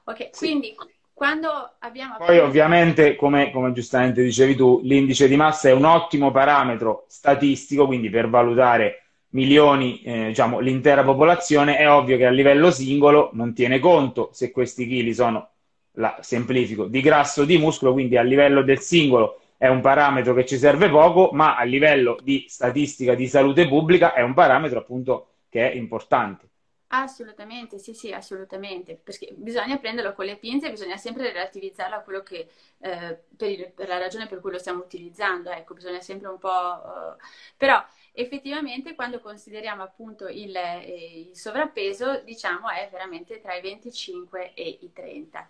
Ok, 0.06 0.30
sì. 0.32 0.45
quindi 0.45 0.75
quando 1.13 1.75
abbiamo... 1.80 2.17
Poi 2.17 2.39
ovviamente, 2.39 3.15
come, 3.15 3.51
come, 3.51 3.71
giustamente 3.71 4.21
dicevi 4.21 4.56
tu, 4.56 4.82
l'indice 4.84 5.28
di 5.28 5.36
massa 5.36 5.69
è 5.69 5.71
un 5.71 5.86
ottimo 5.86 6.32
parametro 6.32 7.06
statistico, 7.08 7.86
quindi 7.88 8.10
per 8.10 8.30
valutare 8.30 9.05
milioni, 9.36 10.02
eh, 10.02 10.28
diciamo, 10.28 10.60
l'intera 10.60 11.04
popolazione, 11.04 11.78
è 11.78 11.91
ovvio 11.91 12.15
che 12.15 12.26
a 12.26 12.32
livello 12.32 12.71
singolo 12.71 13.32
non 13.34 13.54
tiene 13.54 13.80
conto 13.80 14.30
se 14.32 14.50
questi 14.50 14.88
chili 14.88 15.13
sono, 15.13 15.50
la 15.98 16.17
semplifico, 16.21 16.86
di 16.86 17.02
grasso 17.02 17.41
o 17.41 17.45
di 17.45 17.58
muscolo, 17.58 17.91
quindi 17.91 18.15
a 18.15 18.24
livello 18.24 18.63
del 18.63 18.80
singolo 18.80 19.41
è 19.58 19.67
un 19.67 19.82
parametro 19.82 20.34
che 20.34 20.45
ci 20.45 20.58
serve 20.58 20.89
poco, 20.89 21.32
ma 21.34 21.58
a 21.58 21.63
livello 21.63 22.17
di 22.24 22.45
statistica 22.48 23.13
di 23.13 23.28
salute 23.28 23.67
pubblica 23.67 24.13
è 24.13 24.21
un 24.21 24.34
parametro 24.34 24.80
appunto 24.80 25.28
che 25.50 25.69
è 25.69 25.76
importante. 25.76 26.48
Assolutamente, 26.88 27.78
sì, 27.78 27.93
sì, 27.93 28.13
assolutamente, 28.13 28.98
perché 29.04 29.34
bisogna 29.36 29.78
prenderlo 29.78 30.13
con 30.13 30.26
le 30.26 30.38
pinze, 30.38 30.69
bisogna 30.69 30.95
sempre 30.95 31.34
relativizzarlo 31.34 31.95
a 31.95 32.00
quello 32.00 32.21
che, 32.21 32.48
eh, 32.80 33.19
per, 33.36 33.50
il, 33.50 33.71
per, 33.76 33.89
la 33.89 33.98
ragione 33.98 34.28
per 34.28 34.39
cui 34.39 34.52
lo 34.52 34.60
stiamo 34.60 34.84
utilizzando, 34.84 35.50
ecco, 35.50 35.74
bisogna 35.74 36.00
sempre 36.00 36.30
un 36.30 36.38
po'... 36.38 36.48
Uh, 36.48 37.21
però 37.58 37.84
effettivamente 38.15 38.95
quando 38.95 39.19
consideriamo 39.19 39.84
appunto 39.84 40.28
il, 40.28 40.56
eh, 40.56 41.28
il, 41.30 41.36
sovrappeso, 41.36 42.21
diciamo 42.23 42.69
è 42.69 42.88
veramente 42.91 43.41
tra 43.41 43.54
i 43.54 43.62
25 43.62 44.54
e 44.54 44.80
i 44.82 44.91
30, 44.91 45.49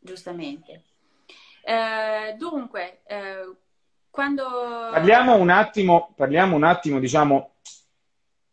giustamente. 0.00 0.82
Eh, 1.62 2.34
dunque, 2.36 3.00
eh, 3.06 3.50
quando... 4.10 4.44
Parliamo 4.90 5.36
un 5.36 5.50
attimo, 5.50 6.12
parliamo 6.16 6.56
un 6.56 6.64
attimo, 6.64 6.98
diciamo, 6.98 7.54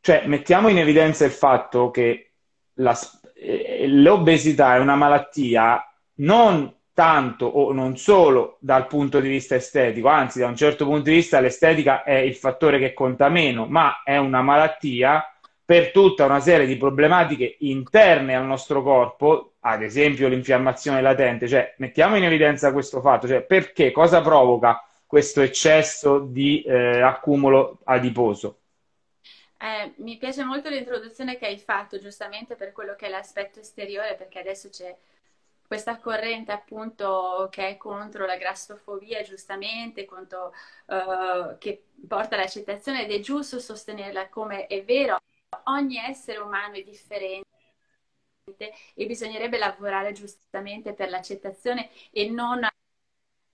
cioè 0.01 0.27
mettiamo 0.27 0.67
in 0.67 0.77
evidenza 0.77 1.25
il 1.25 1.31
fatto 1.31 1.89
che 1.89 2.31
la, 2.75 2.97
eh, 3.33 3.87
l'obesità 3.87 4.75
è 4.75 4.79
una 4.79 4.95
malattia 4.95 5.83
non 6.15 6.73
tanto 6.95 7.45
o 7.45 7.73
non 7.73 7.97
solo 7.97 8.55
dal 8.61 8.87
punto 8.87 9.19
di 9.19 9.27
vista 9.27 9.53
estetico, 9.53 10.07
anzi 10.07 10.39
da 10.39 10.47
un 10.47 10.55
certo 10.55 10.85
punto 10.85 11.09
di 11.09 11.15
vista 11.17 11.41
l'estetica 11.41 12.03
è 12.03 12.15
il 12.15 12.35
fattore 12.35 12.79
che 12.79 12.93
conta 12.93 13.27
meno, 13.27 13.65
ma 13.65 14.01
è 14.01 14.15
una 14.15 14.41
malattia 14.41 15.29
per 15.63 15.91
tutta 15.91 16.23
una 16.23 16.39
serie 16.39 16.65
di 16.65 16.77
problematiche 16.77 17.57
interne 17.59 18.33
al 18.33 18.45
nostro 18.45 18.81
corpo, 18.81 19.55
ad 19.59 19.83
esempio 19.83 20.29
l'infiammazione 20.29 21.01
latente, 21.01 21.49
cioè 21.49 21.73
mettiamo 21.79 22.15
in 22.15 22.23
evidenza 22.23 22.71
questo 22.71 23.01
fatto, 23.01 23.27
cioè 23.27 23.41
perché 23.41 23.91
cosa 23.91 24.21
provoca 24.21 24.81
questo 25.05 25.41
eccesso 25.41 26.19
di 26.19 26.61
eh, 26.61 27.01
accumulo 27.01 27.79
adiposo? 27.83 28.59
Eh, 29.59 29.93
mi 29.97 30.15
piace 30.17 30.45
molto 30.45 30.69
l'introduzione 30.69 31.37
che 31.37 31.47
hai 31.47 31.57
fatto, 31.57 31.99
giustamente 31.99 32.55
per 32.55 32.71
quello 32.71 32.95
che 32.95 33.07
è 33.07 33.09
l'aspetto 33.09 33.59
esteriore, 33.59 34.15
perché 34.15 34.39
adesso 34.39 34.69
c'è 34.69 34.95
questa 35.67 35.99
corrente 35.99 36.51
appunto 36.51 37.47
che 37.51 37.69
è 37.69 37.77
contro 37.77 38.25
la 38.25 38.37
grassofobia, 38.37 39.21
giustamente, 39.23 40.05
contro, 40.05 40.53
uh, 40.87 41.57
che 41.57 41.85
porta 42.07 42.35
all'accettazione 42.35 43.03
ed 43.03 43.11
è 43.11 43.19
giusto 43.19 43.59
sostenerla 43.59 44.29
come 44.29 44.67
è 44.67 44.83
vero, 44.83 45.19
ogni 45.65 45.97
essere 45.97 46.39
umano 46.39 46.75
è 46.75 46.83
differente 46.83 47.43
e 48.93 49.05
bisognerebbe 49.05 49.57
lavorare 49.57 50.11
giustamente 50.11 50.93
per 50.93 51.09
l'accettazione 51.09 51.89
e 52.11 52.29
non 52.29 52.67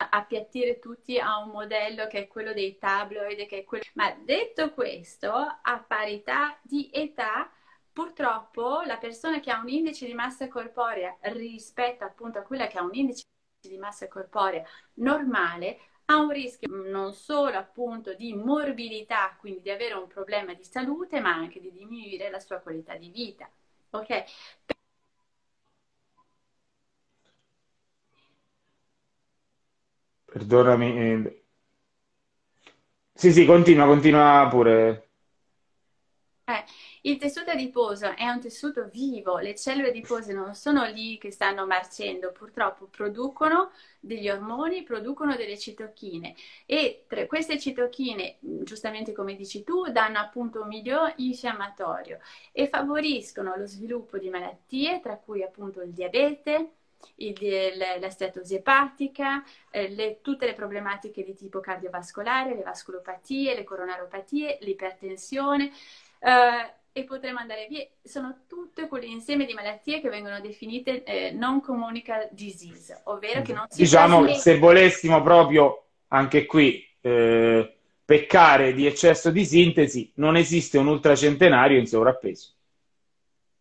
appiattire 0.10 0.80
tutti 0.80 1.18
a 1.20 1.38
un 1.38 1.50
modello 1.50 2.08
che 2.08 2.20
è 2.24 2.28
quello 2.28 2.54
dei 2.54 2.78
tabloid, 2.78 3.46
che 3.46 3.60
è 3.60 3.64
quello... 3.64 3.84
ma 3.94 4.12
detto 4.12 4.74
questo, 4.74 5.32
a 5.32 5.86
parità 5.88 6.60
di 6.64 6.90
età 6.92 7.50
Purtroppo 7.94 8.82
la 8.82 8.98
persona 8.98 9.40
che 9.40 9.52
ha 9.52 9.60
un 9.60 9.68
indice 9.70 10.06
di 10.06 10.14
massa 10.14 10.48
corporea 10.48 11.16
rispetto 11.22 12.06
appunto 12.06 12.40
a 12.40 12.44
quella 12.44 12.68
che 12.68 12.78
ha 12.78 12.84
un 12.84 12.94
indice 12.94 13.26
di 13.60 13.78
massa 13.78 14.08
corporea 14.08 14.64
normale 14.96 15.80
ha 16.06 16.18
un 16.18 16.30
rischio 16.32 16.68
non 16.70 17.14
solo 17.14 17.58
appunto 17.58 18.14
di 18.16 18.34
morbilità, 18.34 19.36
quindi 19.40 19.62
di 19.62 19.70
avere 19.70 19.94
un 19.94 20.08
problema 20.08 20.54
di 20.54 20.64
salute, 20.64 21.20
ma 21.22 21.34
anche 21.34 21.60
di 21.62 21.72
diminuire 21.72 22.30
la 22.30 22.40
sua 22.40 22.58
qualità 22.60 22.96
di 22.96 23.10
vita. 23.10 23.50
Ok? 23.92 24.24
Perdonami. 30.32 30.88
Eh. 30.98 31.44
Sì, 33.14 33.32
sì, 33.32 33.46
continua, 33.46 33.86
continua 33.86 34.48
pure. 34.50 35.12
Eh, 36.48 36.64
il 37.04 37.18
tessuto 37.18 37.50
adiposo 37.50 38.16
è 38.16 38.30
un 38.30 38.40
tessuto 38.40 38.88
vivo, 38.88 39.40
le 39.40 39.56
cellule 39.56 39.90
adipose 39.90 40.34
non 40.34 40.54
sono 40.54 40.86
lì 40.86 41.18
che 41.18 41.32
stanno 41.32 41.66
marcendo, 41.66 42.32
purtroppo 42.32 42.86
producono 42.86 43.72
degli 44.00 44.30
ormoni, 44.30 44.84
producono 44.84 45.36
delle 45.36 45.58
citochine 45.58 46.36
e 46.68 47.06
queste 47.28 47.58
citochine, 47.58 48.38
giustamente 48.40 49.14
come 49.14 49.36
dici 49.36 49.64
tu, 49.64 49.90
danno 49.92 50.20
appunto 50.20 50.62
un 50.62 50.68
miglior 50.68 51.14
infiammatorio 51.18 52.20
e 52.52 52.68
favoriscono 52.68 53.56
lo 53.56 53.66
sviluppo 53.66 54.20
di 54.20 54.30
malattie, 54.30 55.00
tra 55.02 55.18
cui 55.18 55.42
appunto 55.42 55.82
il 55.82 55.94
diabete, 55.94 56.74
il, 57.16 57.36
la 58.00 58.10
steatosi 58.12 58.56
epatica, 58.56 59.44
eh, 59.72 59.90
le, 59.90 60.20
tutte 60.22 60.46
le 60.46 60.54
problematiche 60.54 61.24
di 61.24 61.34
tipo 61.34 61.60
cardiovascolare, 61.60 62.54
le 62.54 62.62
vasculopatie, 62.62 63.56
le 63.56 63.64
coronaropatie, 63.64 64.60
l'ipertensione. 64.62 65.72
Eh, 66.20 66.80
e 66.92 67.04
potremmo 67.04 67.40
andare 67.40 67.68
via. 67.70 67.86
Sono 68.04 68.42
tutte 68.48 68.88
quell'insieme 68.88 69.46
di 69.46 69.54
malattie 69.54 70.02
che 70.02 70.10
vengono 70.10 70.40
definite 70.40 71.04
eh, 71.04 71.32
non 71.32 71.62
communicable 71.62 72.30
disease, 72.32 73.02
ovvero 73.06 73.42
che 73.42 73.54
non 73.54 73.66
si 73.70 73.82
Diciamo, 73.82 74.18
trasmette... 74.18 74.40
se 74.40 74.58
volessimo 74.58 75.22
proprio 75.22 75.86
anche 76.08 76.46
qui 76.46 76.86
eh, 77.02 77.76
peccare 78.04 78.74
di 78.74 78.86
eccesso 78.86 79.32
di 79.32 79.46
sintesi, 79.46 80.12
non 80.16 80.36
esiste 80.36 80.78
un 80.78 80.88
ultracentenario 80.88 81.80
in 81.80 81.88
sovrappeso. 81.88 82.54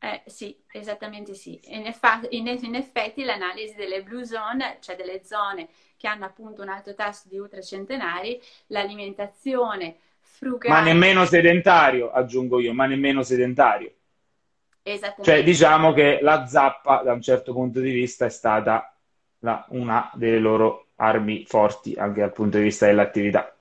Eh, 0.03 0.23
sì, 0.27 0.57
esattamente 0.73 1.35
sì. 1.35 1.61
In, 1.65 1.87
effa- 1.87 2.27
in, 2.31 2.47
in, 2.47 2.75
effetti 2.75 3.23
l'analisi 3.23 3.75
delle 3.75 4.03
blue 4.03 4.25
zone, 4.25 4.79
cioè 4.81 4.97
delle 4.97 5.23
zone 5.23 5.69
che 5.99 6.09
hanno 6.09 6.25
appunto 6.25 6.63
un 6.63 6.71
alto 6.71 6.95
tasso 6.95 7.29
di 7.29 7.39
ultracentenari, 7.39 8.41
l'alimentazione 8.69 9.99
frugale. 10.41 10.75
Ma 10.75 10.81
nemmeno 10.81 11.27
sedentario, 11.27 12.11
aggiungo 12.11 12.59
io, 12.59 12.73
ma 12.73 12.87
nemmeno 12.87 13.23
sedentario. 13.23 13.93
Cioè, 15.23 15.45
diciamo 15.45 15.93
che 15.93 16.19
la 16.23 16.47
zappa, 16.47 17.03
da 17.03 17.13
un 17.13 17.21
certo 17.21 17.53
punto 17.53 17.81
di 17.81 17.93
vista, 17.93 18.25
è 18.25 18.31
stata 18.31 18.93
la, 19.41 19.65
una 19.69 20.11
delle 20.15 20.39
loro 20.39 20.87
armi 20.97 21.45
forti 21.47 21.95
anche 21.95 22.21
dal 22.21 22.33
punto 22.33 22.57
di 22.57 22.65
vista 22.65 22.87
dell'attività. 22.87 23.55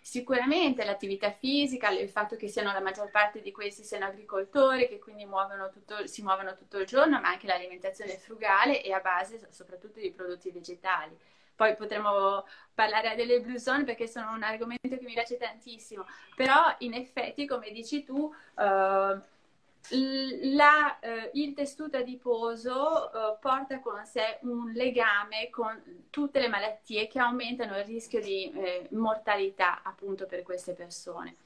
Sicuramente 0.00 0.84
l'attività 0.84 1.32
fisica, 1.32 1.90
il 1.90 2.08
fatto 2.08 2.36
che 2.36 2.48
siano 2.48 2.72
la 2.72 2.80
maggior 2.80 3.10
parte 3.10 3.42
di 3.42 3.52
questi 3.52 3.82
siano 3.82 4.06
agricoltori, 4.06 4.88
che 4.88 4.98
quindi 4.98 5.26
muovono 5.26 5.68
tutto, 5.70 6.06
si 6.06 6.22
muovono 6.22 6.56
tutto 6.56 6.78
il 6.78 6.86
giorno, 6.86 7.20
ma 7.20 7.28
anche 7.28 7.46
l'alimentazione 7.46 8.16
frugale 8.16 8.82
e 8.82 8.92
a 8.92 9.00
base 9.00 9.48
soprattutto 9.50 10.00
di 10.00 10.10
prodotti 10.10 10.50
vegetali. 10.50 11.14
Poi 11.58 11.74
potremmo 11.74 12.46
parlare 12.72 13.16
delle 13.16 13.40
blue 13.40 13.58
zone 13.58 13.82
perché 13.82 14.06
sono 14.06 14.30
un 14.30 14.44
argomento 14.44 14.96
che 14.96 15.04
mi 15.04 15.12
piace 15.12 15.36
tantissimo, 15.36 16.06
però 16.36 16.72
in 16.78 16.94
effetti, 16.94 17.46
come 17.46 17.72
dici 17.72 18.04
tu, 18.04 18.32
uh, 18.54 19.20
la, 19.90 20.98
eh, 21.00 21.30
il 21.34 21.54
tessuto 21.54 21.96
adiposo 21.96 23.10
eh, 23.10 23.38
porta 23.40 23.80
con 23.80 24.04
sé 24.04 24.38
un 24.42 24.70
legame 24.72 25.48
con 25.50 26.06
tutte 26.10 26.40
le 26.40 26.48
malattie 26.48 27.08
che 27.08 27.18
aumentano 27.18 27.76
il 27.76 27.84
rischio 27.84 28.20
di 28.20 28.52
eh, 28.52 28.86
mortalità 28.92 29.82
appunto 29.82 30.26
per 30.26 30.42
queste 30.42 30.74
persone. 30.74 31.36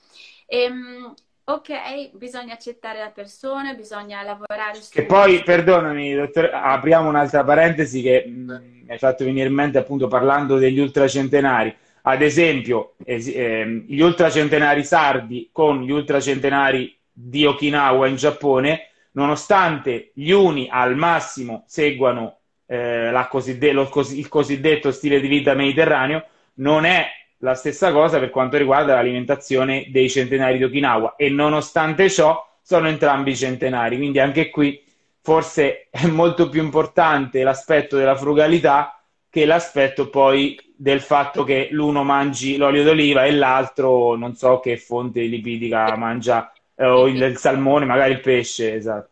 E, 0.44 0.62
ehm, 0.62 1.14
ok, 1.44 2.11
bisogna 2.16 2.55
accettare 2.55 2.98
la 2.98 3.11
persona, 3.11 3.74
bisogna 3.74 4.22
lavorare 4.22 4.74
su... 4.81 4.90
Che 4.92 5.05
poi, 5.05 5.42
perdonami, 5.42 6.14
dottor, 6.14 6.50
apriamo 6.52 7.09
un'altra 7.09 7.44
parentesi 7.44 8.02
che 8.02 8.24
mh, 8.26 8.62
mi 8.85 8.90
hai 8.90 8.98
fatto 8.98 9.24
venire 9.24 9.48
in 9.48 9.55
mente 9.55 9.78
appunto 9.78 10.09
parlando 10.09 10.59
degli 10.59 10.78
ultracentenari. 10.78 11.74
Ad 12.02 12.22
esempio, 12.22 12.94
es- 13.05 13.31
ehm, 13.35 13.85
gli 13.87 14.00
ultracentenari 14.00 14.85
sardi 14.85 15.50
con 15.52 15.83
gli 15.83 15.90
ultracentenari 15.90 16.96
di 17.12 17.44
Okinawa 17.44 18.07
in 18.07 18.16
Giappone, 18.16 18.88
nonostante 19.12 20.11
gli 20.14 20.31
uni 20.31 20.68
al 20.70 20.96
massimo 20.96 21.64
seguano 21.66 22.38
eh, 22.66 23.11
lo, 23.11 23.88
cos- 23.88 24.12
il 24.12 24.28
cosiddetto 24.28 24.90
stile 24.90 25.20
di 25.20 25.28
vita 25.28 25.55
mediterraneo, 25.55 26.24
non 26.55 26.85
è 26.85 27.07
la 27.42 27.55
stessa 27.55 27.92
cosa 27.92 28.18
per 28.18 28.31
quanto 28.31 28.57
riguarda 28.57 28.94
l'alimentazione 28.94 29.87
dei 29.90 30.09
centenari 30.09 30.59
di 30.59 30.64
Okinawa 30.64 31.16
e 31.16 31.28
nonostante 31.28 32.09
ciò 32.09 32.44
sono 32.62 32.88
entrambi 32.88 33.37
centenari, 33.37 33.96
quindi 33.96 34.20
anche 34.20 34.48
qui 34.48 34.81
forse 35.20 35.88
è 35.90 36.07
molto 36.07 36.48
più 36.48 36.62
importante 36.62 37.42
l'aspetto 37.42 37.96
della 37.96 38.16
frugalità 38.16 39.00
che 39.28 39.44
l'aspetto 39.44 40.09
poi 40.09 40.59
del 40.76 41.00
fatto 41.00 41.44
che 41.44 41.68
l'uno 41.70 42.05
mangi 42.05 42.57
l'olio 42.57 42.83
d'oliva 42.83 43.24
e 43.24 43.33
l'altro 43.33 44.14
non 44.16 44.35
so 44.35 44.61
che 44.61 44.76
fonte 44.76 45.22
lipidica 45.22 45.96
mangia 45.96 46.52
eh, 46.74 46.87
o 46.87 47.07
il, 47.09 47.20
il 47.20 47.37
salmone, 47.37 47.85
magari 47.85 48.12
il 48.12 48.20
pesce, 48.20 48.74
esatto. 48.74 49.12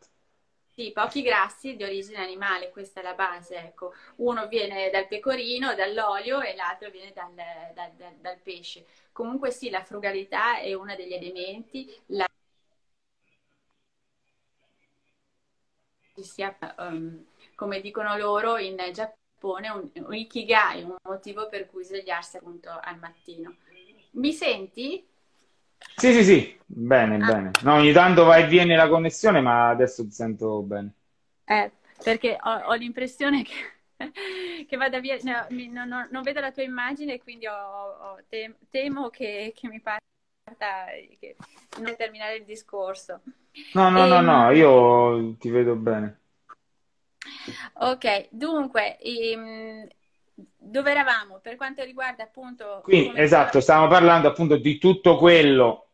Sì, 0.81 0.93
pochi 0.93 1.21
grassi 1.21 1.77
di 1.77 1.83
origine 1.85 2.17
animale, 2.23 2.71
questa 2.71 3.01
è 3.01 3.03
la 3.03 3.13
base, 3.13 3.55
ecco. 3.57 3.93
Uno 4.17 4.49
viene 4.49 4.89
dal 4.89 5.07
pecorino, 5.09 5.75
dall'olio 5.75 6.41
e 6.41 6.55
l'altro 6.55 6.89
viene 6.91 7.13
dal, 7.13 7.35
dal, 7.35 7.93
dal, 7.97 8.15
dal 8.19 8.39
pesce. 8.43 8.87
Comunque 9.13 9.51
sì, 9.51 9.69
la 9.69 9.85
frugalità 9.85 10.59
è 10.59 10.73
uno 10.73 10.95
degli 10.97 11.13
elementi, 11.13 11.87
la... 12.07 12.25
sia, 16.23 16.57
um, 16.79 17.25
come 17.55 17.81
dicono 17.81 18.17
loro 18.17 18.57
in 18.59 18.77
Giappone, 18.93 19.69
un, 19.71 19.91
un 19.95 20.15
ikigai, 20.15 20.83
un 20.83 20.97
motivo 21.03 21.49
per 21.49 21.67
cui 21.67 21.85
svegliarsi 21.85 22.37
appunto 22.37 22.69
al 22.71 22.99
mattino. 22.99 23.57
Mi 24.13 24.33
senti? 24.33 25.07
Sì, 25.97 26.13
sì, 26.13 26.25
sì, 26.25 26.59
bene, 26.67 27.17
ah. 27.17 27.27
bene. 27.27 27.51
No, 27.63 27.75
ogni 27.75 27.93
tanto 27.93 28.25
va 28.25 28.37
e 28.37 28.47
viene 28.47 28.77
la 28.77 28.89
connessione, 28.89 29.41
ma 29.41 29.69
adesso 29.69 30.03
ti 30.05 30.11
sento 30.11 30.63
bene. 30.63 30.93
Eh, 31.45 31.71
perché 32.03 32.39
ho, 32.41 32.51
ho 32.51 32.75
l'impressione 32.75 33.43
che, 33.43 33.53
che, 34.67 34.77
vada 34.77 35.01
via, 35.01 35.19
no, 35.23 35.47
no, 35.51 35.85
no, 35.85 36.09
non 36.11 36.23
vedo 36.23 36.41
la 36.41 36.53
tua 36.53 36.63
immagine, 36.63 37.21
quindi 37.21 37.47
ho, 37.47 37.55
ho, 37.55 38.19
tem, 38.29 38.55
temo 38.71 39.11
che, 39.11 39.53
che, 39.55 39.69
mi 39.69 39.81
parta, 39.81 40.87
che 41.19 41.37
non 41.81 41.97
terminare 41.97 42.37
il 42.37 42.45
discorso. 42.45 43.21
No, 43.75 43.91
no, 43.91 44.05
e, 44.05 44.09
no, 44.09 44.21
no, 44.21 44.51
io 44.53 45.37
ti 45.37 45.51
vedo 45.51 45.75
bene. 45.75 46.19
Ok, 47.75 48.29
dunque, 48.31 48.99
ehm, 48.99 49.87
dove 50.57 50.91
eravamo 50.91 51.41
per 51.43 51.57
quanto 51.57 51.83
riguarda 51.85 52.23
appunto... 52.25 52.81
Quindi, 52.83 53.19
esatto, 53.19 53.61
stavamo 53.61 53.89
parlando 53.89 54.29
appunto 54.29 54.57
di 54.57 54.79
tutto 54.79 55.17
quello 55.17 55.87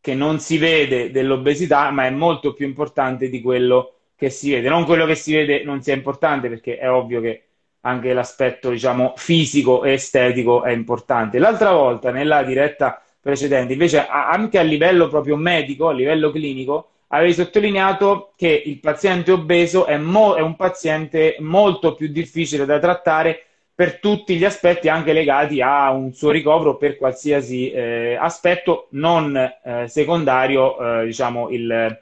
che 0.00 0.14
non 0.14 0.40
si 0.40 0.56
vede 0.58 1.10
dell'obesità, 1.10 1.90
ma 1.90 2.06
è 2.06 2.10
molto 2.10 2.52
più 2.52 2.66
importante 2.66 3.28
di 3.28 3.40
quello 3.40 3.94
che 4.16 4.30
si 4.30 4.50
vede. 4.50 4.68
Non 4.68 4.84
quello 4.84 5.06
che 5.06 5.14
si 5.14 5.34
vede 5.34 5.62
non 5.64 5.82
sia 5.82 5.94
importante, 5.94 6.48
perché 6.48 6.78
è 6.78 6.90
ovvio 6.90 7.20
che 7.20 7.44
anche 7.82 8.12
l'aspetto, 8.12 8.70
diciamo, 8.70 9.14
fisico 9.16 9.84
e 9.84 9.92
estetico 9.92 10.62
è 10.62 10.70
importante. 10.70 11.38
L'altra 11.38 11.72
volta, 11.72 12.10
nella 12.10 12.42
diretta 12.42 13.02
precedente, 13.20 13.72
invece, 13.72 14.06
anche 14.06 14.58
a 14.58 14.62
livello 14.62 15.08
proprio 15.08 15.36
medico, 15.36 15.88
a 15.88 15.92
livello 15.92 16.30
clinico, 16.30 16.90
avevi 17.08 17.34
sottolineato 17.34 18.32
che 18.36 18.62
il 18.64 18.78
paziente 18.80 19.32
obeso 19.32 19.84
è, 19.86 19.96
mo- 19.96 20.34
è 20.34 20.40
un 20.40 20.56
paziente 20.56 21.36
molto 21.40 21.94
più 21.94 22.08
difficile 22.08 22.64
da 22.64 22.78
trattare 22.78 23.46
per 23.80 23.98
tutti 23.98 24.36
gli 24.36 24.44
aspetti 24.44 24.90
anche 24.90 25.14
legati 25.14 25.62
a 25.62 25.90
un 25.90 26.12
suo 26.12 26.30
ricovero 26.30 26.76
per 26.76 26.98
qualsiasi 26.98 27.70
eh, 27.70 28.14
aspetto 28.14 28.88
non 28.90 29.34
eh, 29.34 29.88
secondario, 29.88 31.00
eh, 31.00 31.06
diciamo, 31.06 31.48
il, 31.48 31.98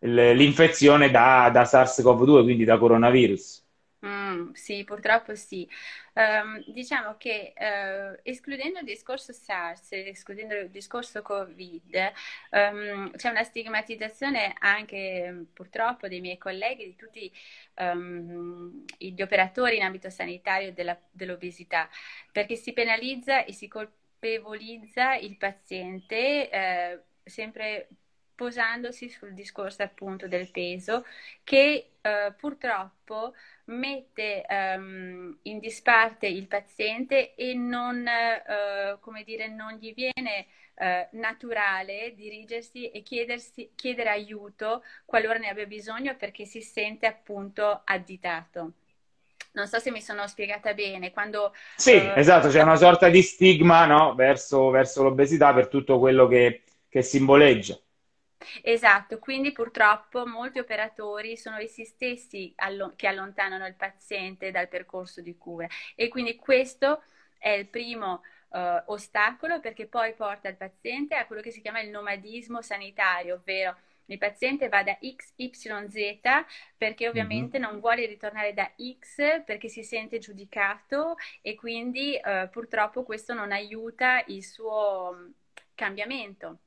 il, 0.00 0.14
l'infezione 0.34 1.12
da, 1.12 1.50
da 1.52 1.62
SARS-CoV-2, 1.62 2.42
quindi 2.42 2.64
da 2.64 2.78
coronavirus. 2.78 3.64
Mm, 4.04 4.50
sì, 4.54 4.82
purtroppo 4.82 5.36
sì. 5.36 5.68
Um, 6.14 6.62
diciamo 6.68 7.16
che 7.16 7.54
uh, 7.56 8.20
escludendo 8.22 8.78
il 8.78 8.84
discorso 8.84 9.32
SARS, 9.32 9.92
escludendo 9.92 10.54
il 10.54 10.70
discorso 10.70 11.22
Covid, 11.22 12.12
um, 12.50 13.10
c'è 13.16 13.30
una 13.30 13.42
stigmatizzazione 13.42 14.54
anche 14.60 15.46
purtroppo 15.52 16.06
dei 16.06 16.20
miei 16.20 16.38
colleghi, 16.38 16.84
di 16.84 16.94
tutti 16.94 17.32
um, 17.78 18.84
gli 18.96 19.20
operatori 19.22 19.76
in 19.76 19.82
ambito 19.82 20.08
sanitario 20.08 20.72
della, 20.72 20.96
dell'obesità, 21.10 21.88
perché 22.30 22.54
si 22.54 22.72
penalizza 22.72 23.44
e 23.44 23.52
si 23.52 23.66
colpevolizza 23.66 25.16
il 25.16 25.36
paziente 25.36 26.48
eh, 26.48 27.00
sempre 27.24 27.88
posandosi 28.34 29.08
sul 29.08 29.32
discorso 29.32 29.82
appunto 29.82 30.26
del 30.26 30.50
peso 30.50 31.04
che 31.42 31.90
eh, 32.00 32.34
purtroppo 32.36 33.32
mette 33.66 34.44
um, 34.48 35.34
in 35.42 35.58
disparte 35.58 36.26
il 36.26 36.46
paziente 36.46 37.34
e 37.34 37.54
non, 37.54 38.04
uh, 38.04 38.98
come 39.00 39.22
dire, 39.24 39.48
non 39.48 39.72
gli 39.80 39.94
viene 39.94 40.46
uh, 40.74 41.16
naturale 41.16 42.12
dirigersi 42.14 42.90
e 42.90 43.02
chiedere 43.02 44.10
aiuto 44.10 44.82
qualora 45.06 45.38
ne 45.38 45.48
abbia 45.48 45.64
bisogno 45.64 46.14
perché 46.16 46.44
si 46.44 46.60
sente 46.60 47.06
appunto 47.06 47.80
additato. 47.84 48.72
Non 49.52 49.66
so 49.66 49.78
se 49.78 49.90
mi 49.90 50.02
sono 50.02 50.26
spiegata 50.26 50.74
bene. 50.74 51.10
Quando, 51.10 51.54
sì, 51.76 51.94
uh, 51.94 52.12
esatto, 52.16 52.48
c'è 52.48 52.60
una 52.60 52.76
sorta 52.76 53.08
di 53.08 53.22
stigma 53.22 53.86
no? 53.86 54.14
verso, 54.14 54.68
verso 54.68 55.02
l'obesità 55.02 55.54
per 55.54 55.68
tutto 55.68 55.98
quello 55.98 56.26
che, 56.26 56.64
che 56.86 57.00
simboleggia. 57.00 57.78
Esatto, 58.62 59.18
quindi 59.18 59.52
purtroppo 59.52 60.26
molti 60.26 60.58
operatori 60.58 61.36
sono 61.36 61.56
essi 61.56 61.84
stessi 61.84 62.52
allo- 62.56 62.92
che 62.96 63.06
allontanano 63.06 63.66
il 63.66 63.74
paziente 63.74 64.50
dal 64.50 64.68
percorso 64.68 65.20
di 65.20 65.36
cura 65.36 65.66
e 65.94 66.08
quindi 66.08 66.36
questo 66.36 67.02
è 67.38 67.50
il 67.50 67.68
primo 67.68 68.22
uh, 68.50 68.82
ostacolo 68.86 69.60
perché 69.60 69.86
poi 69.86 70.14
porta 70.14 70.48
il 70.48 70.56
paziente 70.56 71.14
a 71.14 71.26
quello 71.26 71.42
che 71.42 71.50
si 71.50 71.60
chiama 71.60 71.80
il 71.80 71.90
nomadismo 71.90 72.62
sanitario, 72.62 73.34
ovvero 73.34 73.76
il 74.06 74.18
paziente 74.18 74.68
va 74.68 74.82
da 74.82 74.96
XYZ 74.98 76.20
perché 76.76 77.08
ovviamente 77.08 77.58
mm-hmm. 77.58 77.70
non 77.70 77.80
vuole 77.80 78.06
ritornare 78.06 78.52
da 78.52 78.70
X 78.98 79.44
perché 79.44 79.68
si 79.68 79.82
sente 79.82 80.18
giudicato 80.18 81.16
e 81.40 81.54
quindi 81.54 82.18
uh, 82.22 82.48
purtroppo 82.50 83.02
questo 83.02 83.34
non 83.34 83.52
aiuta 83.52 84.22
il 84.26 84.44
suo 84.44 85.32
cambiamento. 85.74 86.58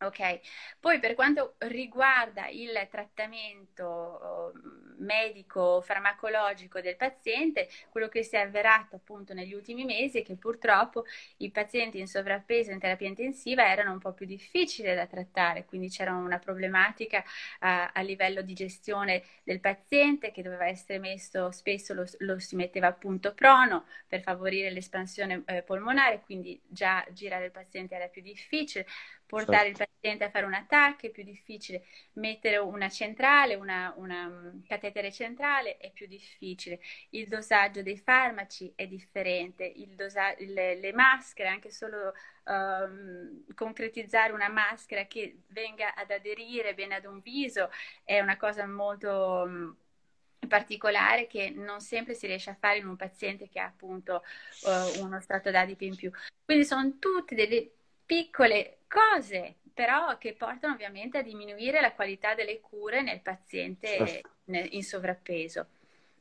Ok, 0.00 0.40
poi 0.80 0.98
per 0.98 1.14
quanto 1.14 1.54
riguarda 1.58 2.48
il 2.48 2.86
trattamento 2.90 4.52
medico 4.98 5.80
farmacologico 5.80 6.80
del 6.80 6.96
paziente, 6.96 7.68
quello 7.90 8.08
che 8.08 8.22
si 8.22 8.36
è 8.36 8.40
avverato 8.40 8.96
appunto 8.96 9.32
negli 9.34 9.54
ultimi 9.54 9.84
mesi 9.84 10.18
è 10.18 10.22
che 10.22 10.36
purtroppo 10.36 11.04
i 11.38 11.50
pazienti 11.50 11.98
in 11.98 12.06
sovrappeso 12.06 12.70
in 12.70 12.78
terapia 12.78 13.08
intensiva 13.08 13.70
erano 13.70 13.92
un 13.92 13.98
po' 13.98 14.12
più 14.12 14.26
difficili 14.26 14.94
da 14.94 15.06
trattare, 15.06 15.64
quindi 15.64 15.88
c'era 15.88 16.12
una 16.12 16.38
problematica 16.38 17.24
a, 17.60 17.90
a 17.92 18.00
livello 18.02 18.42
di 18.42 18.52
gestione 18.52 19.22
del 19.42 19.60
paziente 19.60 20.32
che 20.32 20.42
doveva 20.42 20.66
essere 20.66 20.98
messo, 20.98 21.50
spesso 21.50 21.94
lo, 21.94 22.04
lo 22.18 22.38
si 22.38 22.56
metteva 22.56 22.88
appunto 22.88 23.32
prono 23.32 23.86
per 24.06 24.20
favorire 24.22 24.70
l'espansione 24.70 25.42
eh, 25.46 25.62
polmonare, 25.62 26.20
quindi 26.20 26.60
già 26.66 27.04
girare 27.12 27.46
il 27.46 27.50
paziente 27.52 27.94
era 27.94 28.08
più 28.08 28.22
difficile 28.22 28.86
portare 29.34 29.68
il 29.68 29.76
paziente 29.76 30.24
a 30.24 30.30
fare 30.30 30.46
un 30.46 30.54
attacco 30.54 31.06
è 31.06 31.10
più 31.10 31.24
difficile, 31.24 31.84
mettere 32.14 32.58
una 32.58 32.88
centrale, 32.88 33.56
una, 33.56 33.92
una 33.96 34.28
mm, 34.28 34.60
catetere 34.66 35.10
centrale 35.10 35.76
è 35.78 35.90
più 35.90 36.06
difficile, 36.06 36.80
il 37.10 37.26
dosaggio 37.26 37.82
dei 37.82 37.98
farmaci 37.98 38.72
è 38.76 38.86
differente, 38.86 39.72
dosa- 39.96 40.34
le, 40.38 40.76
le, 40.76 40.92
maschere, 40.92 41.48
anche 41.48 41.70
solo 41.70 42.12
um, 42.44 43.44
concretizzare 43.54 44.32
una 44.32 44.48
maschera 44.48 45.06
che 45.06 45.40
venga 45.48 45.94
ad 45.94 46.12
aderire 46.12 46.74
bene 46.74 46.94
ad 46.94 47.04
un 47.04 47.20
viso 47.20 47.70
è 48.04 48.20
una 48.20 48.36
cosa 48.36 48.66
molto... 48.66 49.42
Um, 49.46 49.76
particolare 50.46 51.26
che 51.26 51.48
non 51.48 51.80
sempre 51.80 52.12
si 52.12 52.26
riesce 52.26 52.50
a 52.50 52.54
fare 52.54 52.76
in 52.76 52.86
un 52.86 52.96
paziente 52.96 53.48
che 53.48 53.58
ha 53.58 53.64
appunto 53.64 54.22
uh, 54.64 55.02
uno 55.02 55.18
strato 55.22 55.50
d'adipe 55.50 55.86
in 55.86 55.96
più. 55.96 56.10
Quindi 56.44 56.66
sono 56.66 56.98
tutte 56.98 57.34
delle 57.34 57.70
piccole 58.04 58.78
cose, 58.88 59.56
però 59.72 60.16
che 60.18 60.34
portano 60.34 60.74
ovviamente 60.74 61.18
a 61.18 61.22
diminuire 61.22 61.80
la 61.80 61.92
qualità 61.92 62.34
delle 62.34 62.60
cure 62.60 63.02
nel 63.02 63.20
paziente 63.20 64.26
in 64.46 64.82
sovrappeso. 64.82 65.66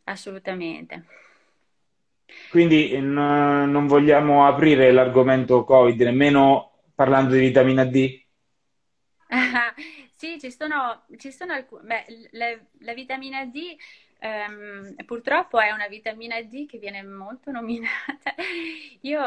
Assolutamente. 0.06 1.06
Quindi 2.48 2.98
n- 3.00 3.70
non 3.70 3.86
vogliamo 3.86 4.46
aprire 4.48 4.94
l'argomento 4.94 5.66
Covid, 5.66 6.00
nemmeno 6.04 6.72
parlando 6.96 7.34
di 7.34 7.42
vitamina 7.42 7.84
D? 7.84 8.22
sì, 10.16 10.40
ci 10.40 10.52
sono, 10.52 11.06
ci 11.18 11.32
sono 11.32 11.54
alcune. 11.54 11.84
Beh, 11.84 12.30
la, 12.32 12.60
la, 12.80 12.94
vitamina 12.94 13.46
D 13.46 13.76
ehm, 14.20 14.96
purtroppo 15.06 15.60
è 15.60 15.72
una 15.72 15.88
vitamina 15.88 16.42
D 16.42 16.66
che 16.66 16.78
viene 16.78 17.04
molto 17.04 17.50
nominata. 17.52 18.36
Io 19.02 19.22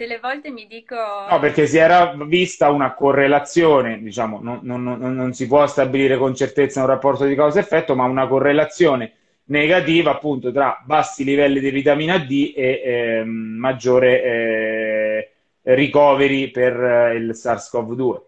delle 0.00 0.18
volte 0.18 0.48
mi 0.48 0.66
dico... 0.66 0.96
No, 0.96 1.38
perché 1.40 1.66
si 1.66 1.76
era 1.76 2.14
vista 2.24 2.70
una 2.70 2.94
correlazione, 2.94 4.00
diciamo, 4.00 4.40
non, 4.40 4.60
non, 4.62 4.82
non, 4.82 5.14
non 5.14 5.34
si 5.34 5.46
può 5.46 5.66
stabilire 5.66 6.16
con 6.16 6.34
certezza 6.34 6.80
un 6.80 6.86
rapporto 6.86 7.26
di 7.26 7.34
causa-effetto, 7.34 7.94
ma 7.94 8.04
una 8.04 8.26
correlazione 8.26 9.12
negativa 9.50 10.12
appunto 10.12 10.52
tra 10.52 10.82
bassi 10.86 11.22
livelli 11.22 11.60
di 11.60 11.70
vitamina 11.70 12.16
D 12.16 12.54
e 12.56 12.82
eh, 12.82 13.24
maggiore 13.24 14.22
eh, 14.22 15.30
ricoveri 15.74 16.50
per 16.50 16.82
eh, 16.82 17.16
il 17.16 17.32
SARS-CoV-2. 17.34 18.20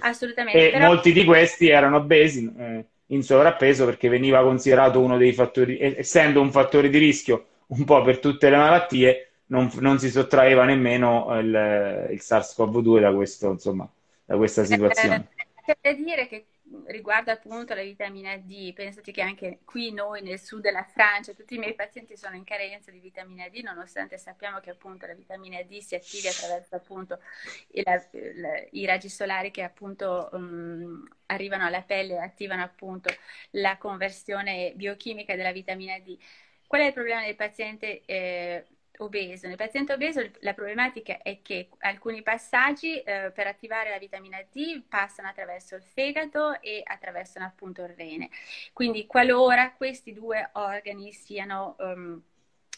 Assolutamente. 0.00 0.68
E 0.68 0.70
però... 0.72 0.86
molti 0.86 1.12
di 1.12 1.24
questi 1.24 1.68
erano 1.70 1.96
obesi, 1.96 2.52
eh, 2.58 2.84
in 3.06 3.22
sovrappeso, 3.22 3.86
perché 3.86 4.10
veniva 4.10 4.42
considerato 4.42 5.00
uno 5.00 5.16
dei 5.16 5.32
fattori, 5.32 5.78
essendo 5.96 6.42
un 6.42 6.50
fattore 6.50 6.90
di 6.90 6.98
rischio 6.98 7.46
un 7.68 7.84
po' 7.84 8.02
per 8.02 8.18
tutte 8.18 8.50
le 8.50 8.56
malattie, 8.58 9.29
non, 9.50 9.70
non 9.80 9.98
si 9.98 10.10
sottraeva 10.10 10.64
nemmeno 10.64 11.38
il, 11.38 12.08
il 12.10 12.20
SARS-CoV-2 12.20 13.00
da, 13.00 13.12
questo, 13.12 13.50
insomma, 13.50 13.88
da 14.24 14.36
questa 14.36 14.64
situazione. 14.64 15.28
Eh, 15.64 15.76
da 15.80 15.92
dire 15.92 16.26
che 16.26 16.46
riguardo 16.86 17.32
appunto 17.32 17.74
la 17.74 17.82
vitamina 17.82 18.36
D, 18.36 18.72
pensate 18.72 19.10
che 19.10 19.22
anche 19.22 19.58
qui 19.64 19.92
noi 19.92 20.22
nel 20.22 20.38
sud 20.38 20.62
della 20.62 20.84
Francia 20.84 21.32
tutti 21.32 21.56
i 21.56 21.58
miei 21.58 21.74
pazienti 21.74 22.16
sono 22.16 22.36
in 22.36 22.44
carenza 22.44 22.92
di 22.92 23.00
vitamina 23.00 23.48
D, 23.48 23.60
nonostante 23.62 24.18
sappiamo 24.18 24.60
che 24.60 24.70
appunto 24.70 25.06
la 25.06 25.14
vitamina 25.14 25.60
D 25.62 25.78
si 25.78 25.96
attivi 25.96 26.28
attraverso 26.28 26.76
appunto 26.76 27.18
il, 27.72 27.84
il, 28.12 28.68
i 28.70 28.86
raggi 28.86 29.08
solari 29.08 29.50
che 29.50 29.64
appunto 29.64 30.28
um, 30.32 31.08
arrivano 31.26 31.66
alla 31.66 31.82
pelle 31.82 32.14
e 32.14 32.18
attivano 32.18 32.62
appunto 32.62 33.12
la 33.50 33.76
conversione 33.78 34.72
biochimica 34.76 35.34
della 35.34 35.52
vitamina 35.52 35.98
D. 35.98 36.16
Qual 36.68 36.82
è 36.82 36.86
il 36.86 36.92
problema 36.92 37.24
del 37.24 37.34
paziente? 37.34 38.02
Eh, 38.04 38.64
obeso. 39.04 39.46
Nel 39.46 39.56
paziente 39.56 39.92
obeso 39.92 40.28
la 40.40 40.54
problematica 40.54 41.20
è 41.22 41.40
che 41.42 41.68
alcuni 41.80 42.22
passaggi 42.22 43.00
eh, 43.00 43.30
per 43.34 43.46
attivare 43.46 43.90
la 43.90 43.98
vitamina 43.98 44.38
D 44.50 44.82
passano 44.88 45.28
attraverso 45.28 45.74
il 45.74 45.82
fegato 45.82 46.60
e 46.60 46.80
attraversano 46.84 47.44
appunto 47.44 47.82
il 47.82 47.94
rene. 47.96 48.30
Quindi 48.72 49.06
qualora 49.06 49.72
questi 49.72 50.12
due 50.12 50.48
organi 50.52 51.12
siano 51.12 51.76
um, 51.78 52.22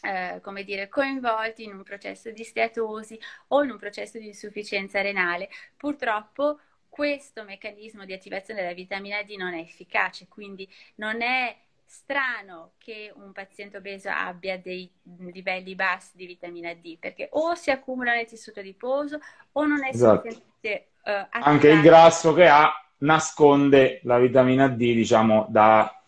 eh, 0.03 0.39
come 0.41 0.63
dire, 0.63 0.89
coinvolti 0.89 1.63
in 1.63 1.73
un 1.73 1.83
processo 1.83 2.29
di 2.31 2.43
steatosi 2.43 3.17
o 3.47 3.63
in 3.63 3.71
un 3.71 3.77
processo 3.77 4.19
di 4.19 4.27
insufficienza 4.27 5.01
renale, 5.01 5.49
purtroppo 5.77 6.59
questo 6.89 7.43
meccanismo 7.43 8.05
di 8.05 8.13
attivazione 8.13 8.61
della 8.61 8.73
vitamina 8.73 9.23
D 9.23 9.35
non 9.35 9.53
è 9.53 9.59
efficace, 9.59 10.27
quindi 10.27 10.69
non 10.95 11.21
è 11.21 11.57
strano 11.85 12.73
che 12.77 13.11
un 13.15 13.31
paziente 13.31 13.77
obeso 13.77 14.09
abbia 14.09 14.57
dei 14.57 14.89
livelli 15.31 15.75
bassi 15.75 16.15
di 16.15 16.25
vitamina 16.25 16.73
D, 16.73 16.97
perché 16.97 17.29
o 17.31 17.55
si 17.55 17.71
accumula 17.71 18.13
nel 18.13 18.25
tessuto 18.25 18.59
adiposo 18.59 19.19
o 19.53 19.65
non 19.65 19.83
è 19.83 19.89
esatto. 19.89 20.29
sufficiente. 20.29 20.87
Uh, 21.03 21.27
Anche 21.29 21.69
il 21.69 21.81
grasso 21.81 22.33
che 22.33 22.47
ha 22.47 22.71
nasconde 22.99 23.99
la 24.03 24.17
vitamina 24.17 24.67
D, 24.67 24.77
diciamo, 24.77 25.47
da, 25.49 26.01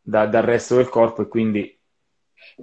da, 0.00 0.26
dal 0.26 0.42
resto 0.44 0.76
del 0.76 0.88
corpo 0.88 1.22
e 1.22 1.28
quindi 1.28 1.76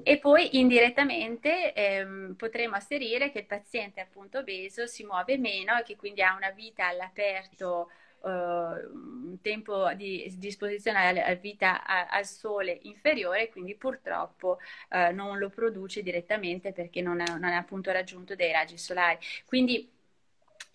e 0.02 0.17
poi 0.17 0.58
indirettamente 0.60 1.73
ehm, 1.73 2.36
potremo 2.36 2.76
asserire 2.76 3.32
che 3.32 3.39
il 3.39 3.45
paziente 3.45 3.99
appunto 3.99 4.39
obeso 4.39 4.88
si 4.88 5.04
muove 5.04 5.38
meno 5.38 5.78
e 5.78 5.84
che 5.84 5.95
quindi 5.95 6.21
ha 6.21 6.36
una 6.36 6.52
vita 6.52 6.88
all'aperto 6.88 7.89
uh, 8.24 8.30
un 8.30 9.38
tempo 9.42 9.94
di 9.94 10.34
disposizione 10.38 11.08
alla 11.08 11.34
vita 11.36 11.86
a, 11.86 12.08
al 12.08 12.26
sole 12.26 12.80
inferiore, 12.84 13.50
quindi 13.50 13.76
purtroppo 13.76 14.60
uh, 14.90 15.14
non 15.14 15.38
lo 15.38 15.50
produce 15.50 16.02
direttamente 16.02 16.72
perché 16.74 17.02
non 17.02 17.22
ha, 17.22 17.26
non 17.38 17.46
ha 17.46 17.58
appunto 17.58 17.92
raggiunto 17.92 18.36
dei 18.36 18.52
raggi 18.52 18.78
solari. 18.78 19.18
Quindi 19.46 19.90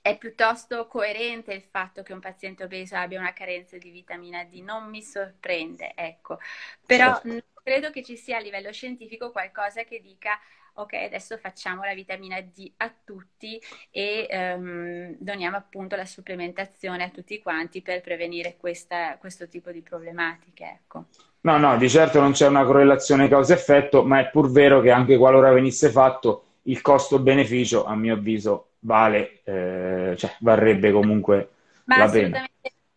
è 0.00 0.16
piuttosto 0.16 0.86
coerente 0.86 1.52
il 1.52 1.62
fatto 1.62 2.02
che 2.02 2.12
un 2.12 2.20
paziente 2.20 2.64
obeso 2.64 2.96
abbia 2.96 3.18
una 3.18 3.32
carenza 3.32 3.76
di 3.76 3.90
vitamina 3.90 4.44
D, 4.44 4.60
non 4.62 4.88
mi 4.88 5.02
sorprende, 5.02 5.92
ecco. 5.94 6.38
Però 6.86 7.20
certo. 7.20 7.44
credo 7.62 7.90
che 7.90 8.02
ci 8.02 8.16
sia 8.16 8.38
a 8.38 8.40
livello 8.40 8.72
scientifico 8.72 9.30
qualcosa 9.30 9.84
che 9.84 10.00
dica 10.00 10.38
ok, 10.78 10.94
adesso 10.94 11.36
facciamo 11.38 11.82
la 11.82 11.94
vitamina 11.94 12.40
D 12.40 12.70
a 12.76 12.92
tutti 13.04 13.60
e 13.90 14.28
um, 14.30 15.16
doniamo 15.18 15.56
appunto 15.56 15.96
la 15.96 16.04
supplementazione 16.04 17.04
a 17.04 17.10
tutti 17.10 17.40
quanti 17.40 17.82
per 17.82 18.00
prevenire 18.00 18.56
questa, 18.58 19.16
questo 19.18 19.48
tipo 19.48 19.70
di 19.70 19.82
problematiche. 19.82 20.64
Ecco. 20.64 21.04
No, 21.40 21.58
no, 21.58 21.76
di 21.76 21.88
certo 21.88 22.20
non 22.20 22.32
c'è 22.32 22.46
una 22.46 22.64
correlazione 22.64 23.28
causa-effetto, 23.28 24.04
ma 24.04 24.20
è 24.20 24.30
pur 24.30 24.50
vero 24.50 24.80
che 24.80 24.90
anche 24.90 25.16
qualora 25.16 25.52
venisse 25.52 25.90
fatto, 25.90 26.44
il 26.62 26.80
costo-beneficio, 26.80 27.84
a 27.84 27.94
mio 27.94 28.14
avviso, 28.14 28.70
vale, 28.80 29.40
eh, 29.44 30.14
cioè 30.16 30.36
varrebbe 30.40 30.92
comunque 30.92 31.50
ma 31.84 31.98
la 31.98 32.08
pena. 32.08 32.48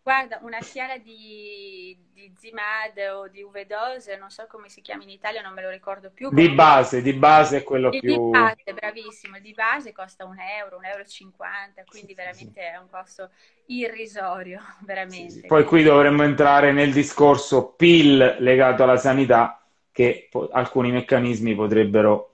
Guarda, 0.04 0.40
una 0.42 0.60
fiala 0.60 0.98
di, 0.98 1.96
di 2.12 2.32
Zimad 2.36 2.98
o 3.14 3.28
di 3.28 3.40
Uvedose, 3.40 4.16
non 4.16 4.30
so 4.30 4.46
come 4.48 4.68
si 4.68 4.80
chiama 4.80 5.04
in 5.04 5.10
Italia, 5.10 5.40
non 5.40 5.54
me 5.54 5.62
lo 5.62 5.70
ricordo 5.70 6.10
più. 6.10 6.28
Di 6.32 6.48
base, 6.48 7.02
di 7.02 7.12
base 7.12 7.58
è 7.58 7.62
quello 7.62 7.88
di, 7.88 8.00
più... 8.00 8.24
Di 8.24 8.30
base, 8.30 8.74
bravissimo, 8.74 9.38
di 9.38 9.52
base 9.52 9.92
costa 9.92 10.24
un 10.24 10.40
euro, 10.40 10.78
un 10.78 10.86
euro 10.86 11.02
e 11.02 11.06
cinquanta, 11.06 11.84
quindi 11.84 12.14
veramente 12.14 12.60
è 12.60 12.76
un 12.78 12.88
costo 12.90 13.30
irrisorio, 13.66 14.60
veramente. 14.84 15.46
Poi 15.46 15.62
qui 15.62 15.84
dovremmo 15.84 16.24
entrare 16.24 16.72
nel 16.72 16.92
discorso 16.92 17.74
PIL 17.74 18.38
legato 18.40 18.82
alla 18.82 18.96
sanità, 18.96 19.64
che 19.92 20.30
alcuni 20.50 20.90
meccanismi 20.90 21.54
potrebbero 21.54 22.32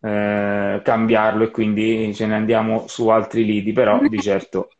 eh, 0.00 0.80
cambiarlo 0.82 1.44
e 1.44 1.50
quindi 1.52 2.12
ce 2.16 2.26
ne 2.26 2.34
andiamo 2.34 2.88
su 2.88 3.06
altri 3.08 3.44
lidi, 3.44 3.72
però 3.72 4.00
di 4.00 4.20
certo 4.20 4.70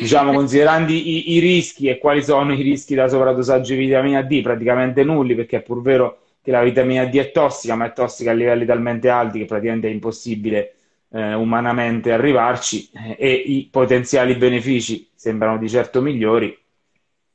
diciamo 0.00 0.32
considerando 0.32 0.92
i, 0.92 1.34
i, 1.34 1.38
rischi 1.38 1.88
e 1.88 1.98
quali 1.98 2.22
sono 2.22 2.52
i 2.52 2.62
rischi 2.62 2.94
da 2.94 3.08
sovradosaggio 3.08 3.74
di 3.74 3.86
vitamina 3.86 4.22
D, 4.22 4.40
praticamente 4.42 5.04
nulli, 5.04 5.34
perché 5.34 5.58
è 5.58 5.62
pur 5.62 5.82
vero 5.82 6.20
che 6.42 6.50
la 6.50 6.62
vitamina 6.62 7.04
D 7.06 7.16
è 7.16 7.30
tossica, 7.32 7.74
ma 7.74 7.86
è 7.86 7.92
tossica 7.92 8.30
a 8.30 8.34
livelli 8.34 8.64
talmente 8.64 9.08
alti 9.08 9.40
che 9.40 9.44
praticamente 9.46 9.88
è 9.88 9.90
impossibile 9.90 10.74
eh, 11.10 11.34
umanamente 11.34 12.12
arrivarci 12.12 12.90
eh, 12.92 13.16
e 13.18 13.32
i 13.32 13.68
potenziali 13.70 14.34
benefici 14.36 15.08
sembrano 15.14 15.58
di 15.58 15.68
certo 15.68 16.00
migliori. 16.00 16.56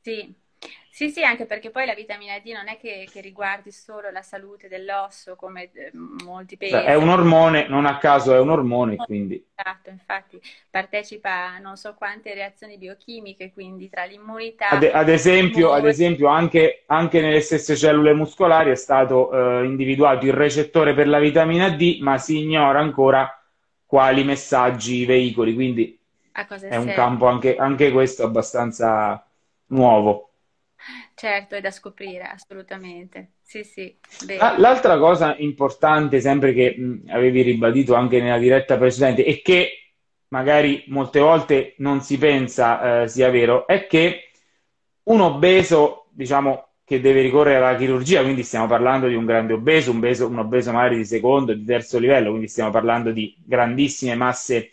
Sì, 0.00 0.34
Sì, 1.02 1.10
sì, 1.10 1.24
anche 1.24 1.46
perché 1.46 1.70
poi 1.70 1.84
la 1.84 1.94
vitamina 1.94 2.38
D 2.38 2.52
non 2.52 2.68
è 2.68 2.78
che, 2.78 3.08
che 3.10 3.20
riguardi 3.20 3.72
solo 3.72 4.10
la 4.10 4.22
salute 4.22 4.68
dell'osso, 4.68 5.34
come 5.34 5.64
eh, 5.72 5.90
molti 5.92 6.56
pensano. 6.56 6.84
È 6.84 6.94
un 6.94 7.08
ormone, 7.08 7.66
non 7.66 7.86
a 7.86 7.98
caso 7.98 8.32
è 8.32 8.38
un 8.38 8.50
ormone, 8.50 8.94
quindi... 8.94 9.44
Esatto, 9.56 9.90
infatti 9.90 10.40
partecipa 10.70 11.54
a 11.54 11.58
non 11.58 11.76
so 11.76 11.94
quante 11.94 12.32
reazioni 12.34 12.78
biochimiche, 12.78 13.52
quindi 13.52 13.88
tra 13.90 14.04
l'immunità... 14.04 14.68
Ad, 14.68 14.88
ad 14.92 15.08
esempio, 15.08 15.72
ad 15.72 15.86
esempio 15.86 16.28
anche, 16.28 16.84
anche, 16.86 17.20
nelle 17.20 17.40
stesse 17.40 17.74
cellule 17.74 18.14
muscolari 18.14 18.70
è 18.70 18.76
stato 18.76 19.32
eh, 19.32 19.64
individuato 19.64 20.24
il 20.24 20.32
recettore 20.32 20.94
per 20.94 21.08
la 21.08 21.18
vitamina 21.18 21.68
D, 21.70 21.98
ma 22.00 22.16
si 22.18 22.38
ignora 22.38 22.78
ancora 22.78 23.42
quali 23.84 24.22
messaggi 24.22 25.04
veicoli, 25.04 25.52
quindi 25.52 25.98
è 26.30 26.76
un 26.76 26.92
campo 26.94 27.26
anche, 27.26 27.56
anche 27.56 27.90
questo 27.90 28.22
abbastanza 28.22 29.26
nuovo. 29.66 30.28
Certo, 31.14 31.54
è 31.54 31.60
da 31.60 31.70
scoprire, 31.70 32.24
assolutamente. 32.24 33.32
Sì, 33.42 33.64
sì. 33.64 33.96
L'altra 34.56 34.98
cosa 34.98 35.36
importante, 35.38 36.20
sempre 36.20 36.52
che 36.52 36.74
mh, 36.76 37.10
avevi 37.10 37.42
ribadito 37.42 37.94
anche 37.94 38.20
nella 38.20 38.38
diretta 38.38 38.76
precedente, 38.76 39.24
e 39.24 39.42
che 39.42 39.92
magari 40.28 40.84
molte 40.88 41.20
volte 41.20 41.74
non 41.78 42.00
si 42.00 42.18
pensa 42.18 43.02
eh, 43.02 43.08
sia 43.08 43.30
vero, 43.30 43.66
è 43.66 43.86
che 43.86 44.30
un 45.04 45.20
obeso, 45.20 46.06
diciamo, 46.10 46.68
che 46.84 47.00
deve 47.00 47.22
ricorrere 47.22 47.56
alla 47.64 47.76
chirurgia, 47.76 48.22
quindi 48.22 48.42
stiamo 48.42 48.66
parlando 48.66 49.06
di 49.06 49.14
un 49.14 49.24
grande 49.24 49.52
obeso, 49.52 49.90
un, 49.90 50.00
beso, 50.00 50.26
un 50.26 50.38
obeso 50.38 50.72
magari 50.72 50.96
di 50.96 51.04
secondo, 51.04 51.54
di 51.54 51.64
terzo 51.64 51.98
livello, 51.98 52.30
quindi 52.30 52.48
stiamo 52.48 52.70
parlando 52.70 53.12
di 53.12 53.34
grandissime 53.44 54.14
masse 54.14 54.70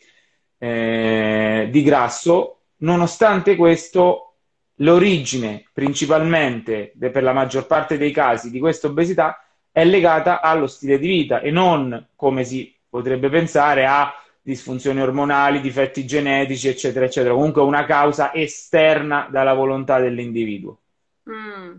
eh, 0.58 1.68
di 1.72 1.84
grasso, 1.84 2.62
nonostante 2.78 3.56
questo 3.56 4.29
l'origine 4.80 5.66
principalmente 5.74 6.94
per 6.98 7.24
la 7.24 7.34
maggior 7.34 7.66
parte 7.66 7.98
dei 7.98 8.12
casi 8.12 8.50
di 8.50 8.60
questa 8.60 8.88
obesità 8.88 9.44
è 9.72 9.86
legata 9.86 10.42
allo 10.42 10.68
stile 10.68 11.00
di 11.00 11.08
vita 11.08 11.40
e 11.40 11.52
non, 11.52 12.10
come 12.16 12.44
si 12.44 12.74
potrebbe 12.90 13.30
pensare, 13.30 13.86
a 13.86 14.14
disfunzioni 14.42 15.00
ormonali, 15.00 15.62
difetti 15.62 16.06
genetici, 16.06 16.68
eccetera, 16.68 17.06
eccetera. 17.06 17.34
Comunque 17.34 17.62
una 17.62 17.86
causa 17.86 18.34
esterna 18.34 19.28
dalla 19.30 19.54
volontà 19.54 20.00
dell'individuo. 20.00 20.80
Mm. 21.30 21.76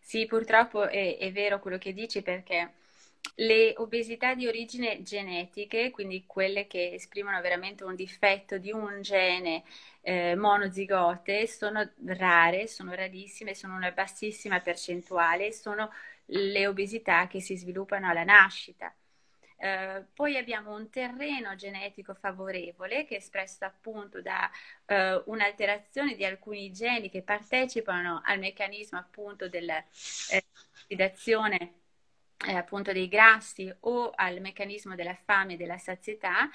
Sì, 0.00 0.26
purtroppo 0.26 0.88
è, 0.88 1.18
è 1.18 1.30
vero 1.32 1.60
quello 1.60 1.78
che 1.78 1.92
dici 1.92 2.22
perché 2.22 2.72
le 3.40 3.72
obesità 3.76 4.34
di 4.34 4.46
origine 4.46 5.02
genetiche, 5.02 5.90
quindi 5.90 6.24
quelle 6.26 6.66
che 6.66 6.92
esprimono 6.94 7.40
veramente 7.40 7.84
un 7.84 7.94
difetto 7.94 8.58
di 8.58 8.72
un 8.72 9.00
gene 9.00 9.62
eh, 10.00 10.34
monozigote, 10.34 11.46
sono 11.46 11.88
rare, 12.06 12.66
sono 12.66 12.94
rarissime, 12.94 13.54
sono 13.54 13.76
una 13.76 13.92
bassissima 13.92 14.60
percentuale, 14.60 15.52
sono 15.52 15.92
le 16.26 16.66
obesità 16.66 17.26
che 17.28 17.40
si 17.40 17.56
sviluppano 17.56 18.08
alla 18.08 18.24
nascita. 18.24 18.92
Uh, 19.60 20.04
poi 20.14 20.36
abbiamo 20.36 20.72
un 20.72 20.88
terreno 20.88 21.56
genetico 21.56 22.14
favorevole 22.14 23.04
che 23.04 23.16
è 23.16 23.18
espresso 23.18 23.64
appunto 23.64 24.22
da 24.22 24.48
uh, 24.86 25.20
un'alterazione 25.32 26.14
di 26.14 26.24
alcuni 26.24 26.70
geni 26.70 27.10
che 27.10 27.22
partecipano 27.22 28.22
al 28.24 28.38
meccanismo 28.38 28.98
appunto 28.98 29.48
dell'ossidazione 29.48 31.78
eh, 32.46 32.54
appunto 32.54 32.92
dei 32.92 33.08
grassi 33.08 33.72
o 33.80 34.12
al 34.14 34.40
meccanismo 34.40 34.94
della 34.94 35.14
fame 35.14 35.54
e 35.54 35.56
della 35.56 35.78
sazietà 35.78 36.48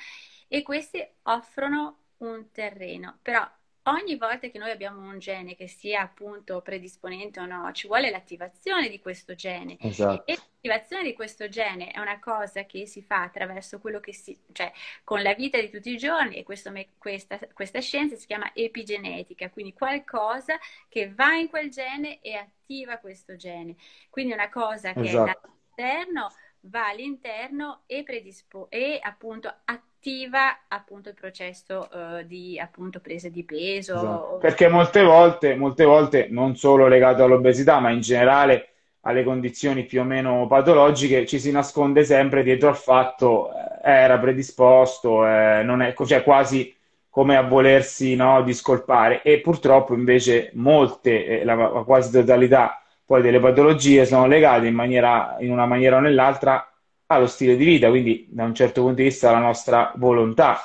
e 0.48 0.62
questi 0.62 1.06
offrono 1.24 1.98
un 2.18 2.52
terreno, 2.52 3.20
però 3.22 3.46
ogni 3.84 4.16
volta 4.16 4.48
che 4.48 4.58
noi 4.58 4.72
abbiamo 4.72 5.02
un 5.02 5.20
gene 5.20 5.56
che 5.56 5.68
sia 5.68 6.02
appunto 6.02 6.62
predisponente 6.62 7.40
o 7.40 7.46
no, 7.46 7.72
ci 7.74 7.88
vuole 7.88 8.10
l'attivazione 8.10 8.90
di 8.90 9.00
questo 9.00 9.36
gene. 9.36 9.76
Esatto. 9.80 10.26
E 10.26 10.36
l'attivazione 10.36 11.04
di 11.04 11.14
questo 11.14 11.50
gene 11.50 11.92
è 11.92 12.00
una 12.00 12.20
cosa 12.20 12.64
che 12.66 12.86
si 12.86 13.02
fa 13.02 13.24
attraverso 13.24 13.80
quello 13.80 14.00
che 14.00 14.14
si, 14.14 14.40
cioè 14.52 14.72
con 15.04 15.22
la 15.22 15.34
vita 15.34 15.60
di 15.60 15.70
tutti 15.70 15.92
i 15.92 15.98
giorni 15.98 16.38
e 16.38 16.44
questo, 16.44 16.72
questa, 16.98 17.38
questa 17.52 17.82
scienza 17.82 18.16
si 18.16 18.26
chiama 18.26 18.52
epigenetica, 18.54 19.50
quindi 19.50 19.74
qualcosa 19.74 20.58
che 20.88 21.12
va 21.12 21.34
in 21.34 21.50
quel 21.50 21.70
gene 21.70 22.22
e 22.22 22.36
attiva 22.36 22.98
questo 23.00 23.36
gene. 23.36 23.76
Quindi 24.10 24.34
una 24.34 24.50
cosa 24.50 24.94
che 24.94 25.02
esatto. 25.02 25.48
è 25.48 25.53
all'esterno 25.76 26.32
va 26.68 26.88
all'interno 26.88 27.82
e, 27.86 28.04
predispo- 28.04 28.68
e 28.70 29.00
appunto 29.02 29.54
attiva 29.66 30.66
appunto 30.68 31.10
il 31.10 31.16
processo 31.16 31.88
uh, 31.92 32.24
di 32.24 32.60
appunto 32.60 33.00
presa 33.00 33.30
di 33.30 33.44
peso. 33.44 33.96
Esatto. 33.96 34.38
Perché 34.40 34.68
molte 34.68 35.04
volte, 35.04 35.56
molte 35.56 35.84
volte, 35.84 36.28
non 36.30 36.56
solo 36.56 36.88
legato 36.88 37.24
all'obesità, 37.24 37.80
ma 37.80 37.90
in 37.90 38.02
generale 38.02 38.70
alle 39.02 39.24
condizioni 39.24 39.84
più 39.84 40.00
o 40.00 40.06
meno 40.06 40.48
patologiche, 40.48 41.26
ci 41.26 41.38
si 41.38 41.52
nasconde 41.52 42.06
sempre 42.06 42.44
dietro 42.44 42.70
al 42.70 42.78
fatto 42.78 43.52
eh, 43.52 43.92
era 43.92 44.18
predisposto, 44.18 45.28
eh, 45.28 45.62
non 45.64 45.82
è, 45.82 45.94
cioè 46.06 46.24
quasi 46.24 46.74
come 47.10 47.36
a 47.36 47.42
volersi 47.42 48.16
no, 48.16 48.42
discolpare. 48.44 49.22
E 49.22 49.42
purtroppo 49.42 49.94
invece 49.94 50.52
molte, 50.54 51.42
eh, 51.42 51.44
la, 51.44 51.56
la 51.56 51.84
quasi 51.84 52.12
totalità 52.12 52.83
poi 53.06 53.22
delle 53.22 53.40
patologie 53.40 54.06
sono 54.06 54.28
legate 54.28 54.68
in, 54.68 54.76
maniera, 54.76 55.36
in 55.40 55.52
una 55.52 55.66
maniera 55.66 55.98
o 55.98 56.00
nell'altra 56.00 56.68
allo 57.08 57.28
stile 57.28 57.56
di 57.56 57.66
vita, 57.66 57.90
quindi 57.90 58.28
da 58.30 58.44
un 58.44 58.56
certo 58.56 58.82
punto 58.82 58.98
di 58.98 59.04
vista 59.04 59.30
alla 59.30 59.40
nostra 59.40 59.92
volontà. 59.96 60.60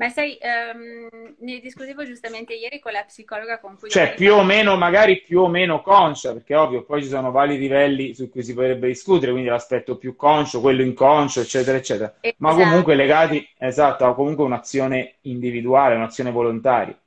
Ma 0.00 0.08
sai, 0.08 0.38
um, 0.40 1.34
ne 1.40 1.60
discutevo 1.60 2.06
giustamente 2.06 2.54
ieri 2.54 2.78
con 2.78 2.90
la 2.92 3.02
psicologa 3.02 3.60
con 3.60 3.76
cui... 3.78 3.90
Cioè, 3.90 4.14
più 4.14 4.32
o 4.32 4.42
meno, 4.42 4.78
magari 4.78 5.20
più 5.20 5.40
o 5.40 5.48
meno 5.48 5.82
conscia, 5.82 6.32
perché 6.32 6.54
ovvio, 6.54 6.84
poi 6.84 7.02
ci 7.02 7.08
sono 7.08 7.30
vari 7.30 7.58
livelli 7.58 8.14
su 8.14 8.30
cui 8.30 8.42
si 8.42 8.54
potrebbe 8.54 8.86
discutere, 8.86 9.30
quindi 9.32 9.50
l'aspetto 9.50 9.98
più 9.98 10.16
conscio, 10.16 10.62
quello 10.62 10.80
inconscio, 10.80 11.40
eccetera, 11.40 11.76
eccetera. 11.76 12.14
Esatto. 12.18 12.36
Ma 12.38 12.54
comunque 12.54 12.94
legati, 12.94 13.46
esatto, 13.58 14.06
a 14.06 14.14
comunque 14.14 14.42
un'azione 14.42 15.16
individuale, 15.22 15.96
un'azione 15.96 16.30
volontaria. 16.30 16.98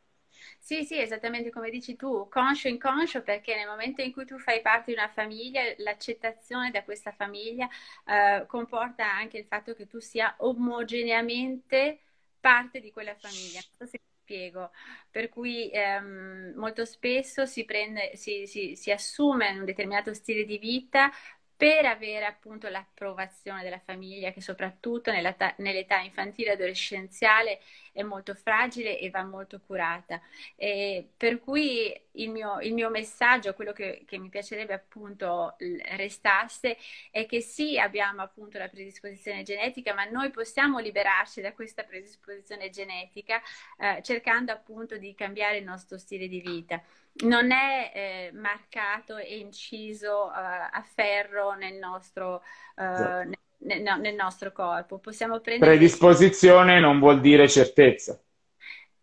Sì, 0.66 0.86
sì, 0.86 0.98
esattamente 0.98 1.50
come 1.50 1.70
dici 1.70 1.98
tu, 1.98 2.30
conscio 2.30 2.70
inconscio, 2.70 3.22
perché 3.22 3.54
nel 3.54 3.68
momento 3.68 4.02
in 4.02 4.14
cui 4.14 4.24
tu 4.26 4.40
fai 4.40 4.62
parte 4.62 4.92
di 4.94 4.98
una 4.98 5.10
famiglia, 5.10 5.62
l'accettazione 5.80 6.72
da 6.72 6.84
questa 6.86 7.12
famiglia 7.12 7.68
eh, 8.06 8.46
comporta 8.48 9.06
anche 9.06 9.38
il 9.38 9.46
fatto 9.46 9.74
che 9.74 9.88
tu 9.88 10.00
sia 10.00 10.34
omogeneamente 10.40 12.00
parte 12.40 12.80
di 12.80 12.92
quella 12.94 13.14
famiglia. 13.16 13.60
Non 13.78 13.88
so 13.90 13.98
se 13.98 14.00
spiego. 14.22 14.72
Per 15.12 15.28
cui 15.28 15.70
ehm, 15.70 16.54
molto 16.56 16.86
spesso 16.86 17.46
si, 17.46 17.66
prende, 17.66 18.16
si, 18.16 18.48
si, 18.48 18.76
si 18.78 18.90
assume 18.90 19.50
un 19.60 19.66
determinato 19.66 20.14
stile 20.14 20.46
di 20.46 20.58
vita 20.58 21.12
per 21.56 21.86
avere 21.86 22.26
appunto 22.26 22.68
l'approvazione 22.70 23.64
della 23.64 23.80
famiglia 23.80 24.32
che 24.32 24.42
soprattutto 24.42 25.12
nell'età, 25.12 25.54
nell'età 25.60 26.00
infantile 26.00 26.50
e 26.50 26.54
adolescenziale 26.54 27.60
è 27.94 28.04
molto 28.04 28.34
fragile 28.36 29.00
e 29.00 29.10
va 29.10 29.24
molto 29.24 29.62
curata. 29.66 30.20
E 30.56 31.12
per 31.16 31.40
cui 31.40 31.94
il 32.14 32.30
mio, 32.30 32.60
il 32.60 32.74
mio 32.74 32.90
messaggio, 32.90 33.54
quello 33.54 33.72
che, 33.72 34.04
che, 34.06 34.18
mi 34.18 34.30
piacerebbe 34.30 34.74
appunto 34.74 35.56
restasse, 35.96 36.78
è 37.12 37.26
che 37.26 37.40
sì, 37.40 37.80
abbiamo 37.80 38.22
appunto 38.22 38.58
la 38.58 38.68
predisposizione 38.68 39.44
genetica, 39.44 39.94
ma 39.94 40.04
noi 40.06 40.32
possiamo 40.32 40.80
liberarci 40.80 41.40
da 41.40 41.54
questa 41.54 41.84
predisposizione 41.84 42.70
genetica 42.70 43.42
eh, 43.78 44.02
cercando 44.04 44.52
appunto 44.52 44.98
di 44.98 45.14
cambiare 45.16 45.58
il 45.58 45.64
nostro 45.64 45.98
stile 45.98 46.28
di 46.28 46.42
vita 46.42 46.82
non 47.22 47.52
è 47.52 47.92
eh, 47.94 48.32
marcato 48.34 49.18
e 49.18 49.38
inciso 49.38 50.26
uh, 50.26 50.32
a 50.34 50.84
ferro 50.94 51.54
nel 51.54 51.76
nostro, 51.76 52.44
uh, 52.76 52.82
esatto. 52.82 53.30
nel, 53.30 53.38
no, 53.64 53.98
nel 53.98 54.16
nostro 54.16 54.52
corpo. 54.52 55.00
Possiamo 55.00 55.40
prendere... 55.40 55.72
Predisposizione 55.72 56.80
non 56.80 57.00
vuol 57.00 57.20
dire 57.20 57.48
certezza. 57.48 58.20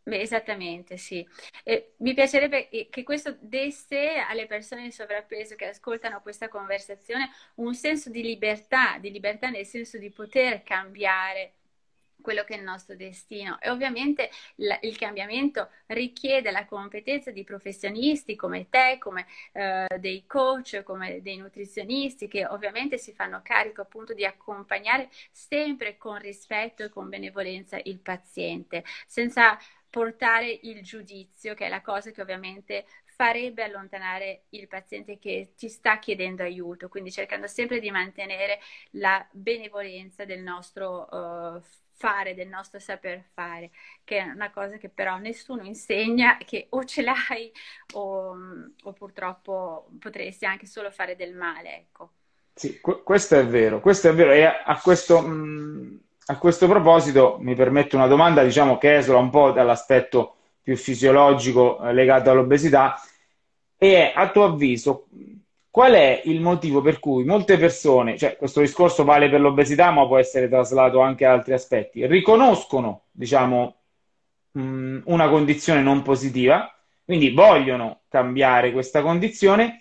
Beh, 0.02 0.20
esattamente, 0.22 0.96
sì. 0.96 1.26
E 1.62 1.92
mi 1.98 2.14
piacerebbe 2.14 2.68
che 2.68 3.02
questo 3.02 3.36
desse 3.38 4.14
alle 4.16 4.46
persone 4.46 4.84
in 4.84 4.92
sovrappeso 4.92 5.54
che 5.54 5.66
ascoltano 5.66 6.20
questa 6.22 6.48
conversazione 6.48 7.30
un 7.56 7.74
senso 7.74 8.10
di 8.10 8.22
libertà, 8.22 8.98
di 8.98 9.10
libertà 9.10 9.50
nel 9.50 9.66
senso 9.66 9.98
di 9.98 10.10
poter 10.10 10.62
cambiare 10.62 11.52
quello 12.20 12.44
che 12.44 12.54
è 12.54 12.58
il 12.58 12.64
nostro 12.64 12.96
destino. 12.96 13.58
E 13.60 13.70
ovviamente 13.70 14.30
il 14.56 14.96
cambiamento 14.96 15.70
richiede 15.86 16.50
la 16.50 16.66
competenza 16.66 17.30
di 17.30 17.44
professionisti 17.44 18.36
come 18.36 18.68
te, 18.68 18.96
come 18.98 19.26
eh, 19.52 19.86
dei 19.98 20.24
coach, 20.26 20.82
come 20.82 21.20
dei 21.22 21.36
nutrizionisti 21.36 22.28
che 22.28 22.46
ovviamente 22.46 22.98
si 22.98 23.12
fanno 23.12 23.40
carico 23.42 23.82
appunto 23.82 24.14
di 24.14 24.24
accompagnare 24.24 25.08
sempre 25.30 25.96
con 25.96 26.18
rispetto 26.18 26.82
e 26.82 26.88
con 26.88 27.08
benevolenza 27.08 27.78
il 27.82 27.98
paziente, 27.98 28.84
senza 29.06 29.58
portare 29.90 30.60
il 30.62 30.82
giudizio, 30.82 31.54
che 31.54 31.66
è 31.66 31.68
la 31.68 31.82
cosa 31.82 32.12
che 32.12 32.22
ovviamente 32.22 32.86
farebbe 33.04 33.64
allontanare 33.64 34.44
il 34.50 34.66
paziente 34.66 35.18
che 35.18 35.52
ti 35.56 35.68
sta 35.68 35.98
chiedendo 35.98 36.42
aiuto, 36.42 36.88
quindi 36.88 37.12
cercando 37.12 37.46
sempre 37.48 37.78
di 37.78 37.90
mantenere 37.90 38.60
la 38.92 39.26
benevolenza 39.30 40.24
del 40.24 40.40
nostro 40.40 41.06
uh, 41.10 41.60
fare, 42.00 42.34
del 42.34 42.48
nostro 42.48 42.80
saper 42.80 43.22
fare, 43.34 43.70
che 44.04 44.20
è 44.20 44.22
una 44.22 44.50
cosa 44.50 44.78
che 44.78 44.88
però 44.88 45.18
nessuno 45.18 45.64
insegna, 45.64 46.38
che 46.38 46.68
o 46.70 46.82
ce 46.84 47.02
l'hai 47.02 47.52
o, 47.92 48.34
o 48.82 48.92
purtroppo 48.94 49.90
potresti 49.98 50.46
anche 50.46 50.64
solo 50.64 50.90
fare 50.90 51.14
del 51.14 51.34
male, 51.34 51.76
ecco. 51.76 52.12
Sì, 52.54 52.80
questo 52.80 53.38
è 53.38 53.46
vero, 53.46 53.80
questo 53.80 54.08
è 54.08 54.14
vero. 54.14 54.32
E 54.32 54.44
a 54.44 54.80
questo, 54.82 55.18
a 55.18 56.38
questo 56.38 56.66
proposito 56.66 57.36
mi 57.40 57.54
permetto 57.54 57.96
una 57.96 58.06
domanda, 58.06 58.42
diciamo, 58.42 58.78
che 58.78 58.96
esula 58.96 59.18
un 59.18 59.30
po' 59.30 59.50
dall'aspetto 59.50 60.36
più 60.62 60.76
fisiologico 60.76 61.82
eh, 61.82 61.92
legato 61.92 62.30
all'obesità, 62.30 62.98
e 63.76 64.12
a 64.14 64.30
tuo 64.30 64.44
avviso, 64.44 65.06
Qual 65.70 65.92
è 65.92 66.22
il 66.24 66.40
motivo 66.40 66.80
per 66.80 66.98
cui 66.98 67.24
molte 67.24 67.56
persone, 67.56 68.18
cioè 68.18 68.36
questo 68.36 68.60
discorso 68.60 69.04
vale 69.04 69.30
per 69.30 69.40
l'obesità, 69.40 69.92
ma 69.92 70.04
può 70.04 70.18
essere 70.18 70.48
traslato 70.48 70.98
anche 71.00 71.24
a 71.24 71.32
altri 71.32 71.52
aspetti, 71.52 72.06
riconoscono, 72.06 73.02
diciamo, 73.12 73.76
una 74.52 75.28
condizione 75.28 75.80
non 75.80 76.02
positiva, 76.02 76.74
quindi 77.04 77.30
vogliono 77.30 78.00
cambiare 78.08 78.72
questa 78.72 79.00
condizione, 79.00 79.80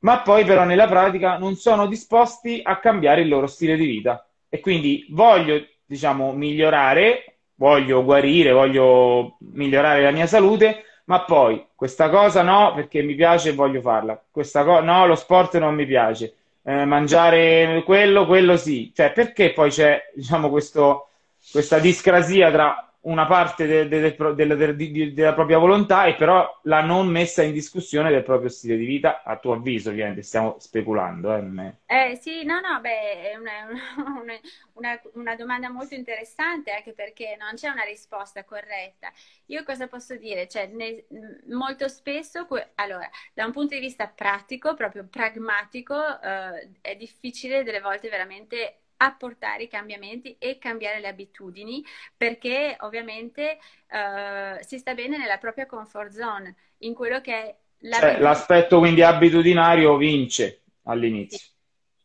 ma 0.00 0.22
poi 0.22 0.44
però 0.44 0.64
nella 0.64 0.88
pratica 0.88 1.38
non 1.38 1.54
sono 1.54 1.86
disposti 1.86 2.60
a 2.62 2.80
cambiare 2.80 3.20
il 3.20 3.28
loro 3.28 3.46
stile 3.46 3.76
di 3.76 3.86
vita. 3.86 4.26
E 4.48 4.58
quindi 4.58 5.06
voglio, 5.10 5.64
diciamo, 5.86 6.32
migliorare, 6.32 7.36
voglio 7.54 8.02
guarire, 8.02 8.50
voglio 8.50 9.36
migliorare 9.52 10.02
la 10.02 10.10
mia 10.10 10.26
salute, 10.26 10.82
ma 11.12 11.24
poi 11.24 11.66
questa 11.74 12.08
cosa 12.08 12.40
no 12.40 12.72
perché 12.74 13.02
mi 13.02 13.14
piace 13.14 13.50
e 13.50 13.52
voglio 13.52 13.82
farla, 13.82 14.18
questa 14.30 14.64
cosa 14.64 14.80
no, 14.80 15.06
lo 15.06 15.14
sport 15.14 15.58
non 15.58 15.74
mi 15.74 15.84
piace, 15.84 16.34
eh, 16.62 16.86
mangiare 16.86 17.82
quello, 17.84 18.24
quello 18.24 18.56
sì, 18.56 18.90
cioè 18.94 19.12
perché 19.12 19.52
poi 19.52 19.68
c'è 19.68 20.10
diciamo 20.14 20.48
questo, 20.48 21.08
questa 21.50 21.78
discrasia 21.78 22.50
tra 22.50 22.91
una 23.02 23.26
parte 23.26 23.66
de, 23.66 23.88
de, 23.88 24.14
de, 24.34 25.12
della 25.12 25.34
propria 25.34 25.58
volontà 25.58 26.04
e 26.04 26.14
però 26.14 26.60
la 26.64 26.82
non 26.82 27.08
messa 27.08 27.42
in 27.42 27.52
discussione 27.52 28.10
del 28.10 28.22
proprio 28.22 28.48
stile 28.48 28.76
di 28.76 28.84
vita, 28.84 29.22
a 29.24 29.38
tuo 29.38 29.54
avviso, 29.54 29.90
ovviamente, 29.90 30.22
stiamo 30.22 30.56
speculando. 30.58 31.34
Eh, 31.34 31.74
eh 31.86 32.16
sì, 32.20 32.44
no, 32.44 32.60
no, 32.60 32.80
beh, 32.80 33.32
è 33.32 33.36
una, 33.36 33.66
una, 34.20 34.40
una, 34.74 35.00
una, 35.14 35.34
domanda 35.34 35.68
molto 35.68 35.94
interessante 35.94 36.70
anche 36.70 36.92
perché 36.92 37.36
non 37.38 37.54
c'è 37.54 37.68
una 37.68 37.82
risposta 37.82 38.44
corretta. 38.44 39.10
Io 39.46 39.64
cosa 39.64 39.88
posso 39.88 40.16
dire? 40.16 40.46
Cioè, 40.46 40.68
ne, 40.68 41.06
molto 41.48 41.88
spesso, 41.88 42.46
allora, 42.76 43.08
da 43.34 43.44
un 43.44 43.52
punto 43.52 43.74
di 43.74 43.80
vista 43.80 44.06
pratico, 44.06 44.74
proprio 44.74 45.06
pragmatico, 45.10 45.96
eh, 46.20 46.70
è 46.80 46.94
difficile 46.94 47.64
delle 47.64 47.80
volte 47.80 48.08
veramente 48.08 48.81
apportare 49.04 49.64
i 49.64 49.68
cambiamenti 49.68 50.36
e 50.38 50.58
cambiare 50.58 51.00
le 51.00 51.08
abitudini 51.08 51.84
perché 52.16 52.76
ovviamente 52.80 53.58
uh, 53.88 54.62
si 54.64 54.78
sta 54.78 54.94
bene 54.94 55.18
nella 55.18 55.38
propria 55.38 55.66
comfort 55.66 56.12
zone, 56.12 56.54
in 56.78 56.94
quello 56.94 57.20
che 57.20 57.34
è 57.34 57.56
cioè, 57.98 58.20
l'aspetto 58.20 58.78
quindi 58.78 59.02
abitudinario 59.02 59.96
vince 59.96 60.62
all'inizio. 60.84 61.38
Sì. 61.38 61.52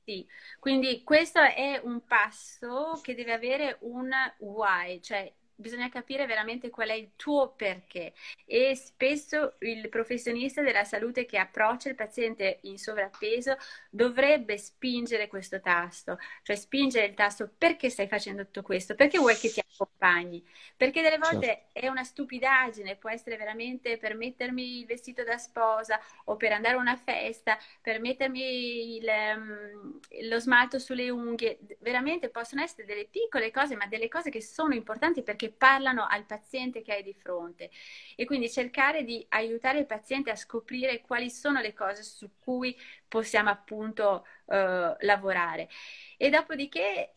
sì. 0.03 0.27
quindi 0.59 1.03
questo 1.03 1.39
è 1.39 1.79
un 1.83 2.03
passo 2.03 2.99
che 3.03 3.13
deve 3.13 3.33
avere 3.33 3.77
un 3.81 4.09
why, 4.39 4.99
cioè 5.01 5.31
bisogna 5.57 5.89
capire 5.89 6.25
veramente 6.25 6.69
qual 6.69 6.89
è 6.89 6.93
il 6.93 7.11
tuo 7.15 7.53
perché. 7.55 8.13
E 8.45 8.75
spesso 8.75 9.55
il 9.59 9.89
professionista 9.89 10.61
della 10.61 10.83
salute 10.83 11.25
che 11.25 11.37
approccia 11.37 11.89
il 11.89 11.95
paziente 11.95 12.59
in 12.61 12.77
sovrappeso 12.77 13.57
dovrebbe 13.89 14.57
spingere 14.57 15.27
questo 15.27 15.59
tasto, 15.59 16.17
cioè 16.43 16.55
spingere 16.55 17.07
il 17.07 17.13
tasto 17.15 17.51
perché 17.57 17.89
stai 17.89 18.07
facendo 18.07 18.45
tutto 18.45 18.61
questo, 18.61 18.95
perché 18.95 19.17
vuoi 19.17 19.35
che 19.35 19.49
ti 19.49 19.59
accompagni, 19.59 20.45
perché 20.75 21.01
delle 21.01 21.17
volte 21.17 21.45
certo. 21.45 21.79
è 21.79 21.87
una 21.87 22.03
stupidaggine, 22.03 22.95
può 22.95 23.09
essere 23.09 23.35
veramente 23.35 23.97
per 23.97 24.15
mettermi 24.15 24.79
il 24.79 24.85
vestito 24.85 25.23
da 25.23 25.37
sposa 25.37 25.99
o 26.25 26.37
per 26.37 26.51
andare 26.51 26.75
a 26.75 26.79
una 26.79 26.95
festa, 26.95 27.57
per 27.81 27.99
mettermi 27.99 28.97
il, 28.97 29.07
um, 29.35 29.99
lo 30.29 30.39
smalto 30.39 30.77
sulle 30.77 31.09
unghie, 31.09 31.57
veramente 31.79 32.29
possono 32.29 32.61
essere 32.61 32.85
delle 32.85 33.05
piccole 33.05 33.49
cose, 33.51 33.75
ma 33.75 33.87
delle 33.87 34.07
cose 34.07 34.29
che 34.29 34.41
sono 34.41 34.75
importanti 34.75 35.23
perché 35.23 35.46
che 35.47 35.51
parlano 35.51 36.05
al 36.07 36.25
paziente 36.25 36.81
che 36.81 36.93
hai 36.93 37.03
di 37.03 37.13
fronte 37.13 37.69
e 38.15 38.25
quindi 38.25 38.49
cercare 38.49 39.03
di 39.03 39.25
aiutare 39.29 39.79
il 39.79 39.85
paziente 39.85 40.29
a 40.29 40.35
scoprire 40.35 41.01
quali 41.01 41.29
sono 41.29 41.61
le 41.61 41.73
cose 41.73 42.03
su 42.03 42.31
cui 42.39 42.75
possiamo 43.07 43.49
appunto 43.49 44.25
eh, 44.47 44.95
lavorare. 44.99 45.69
E 46.17 46.29
dopodiché 46.29 47.13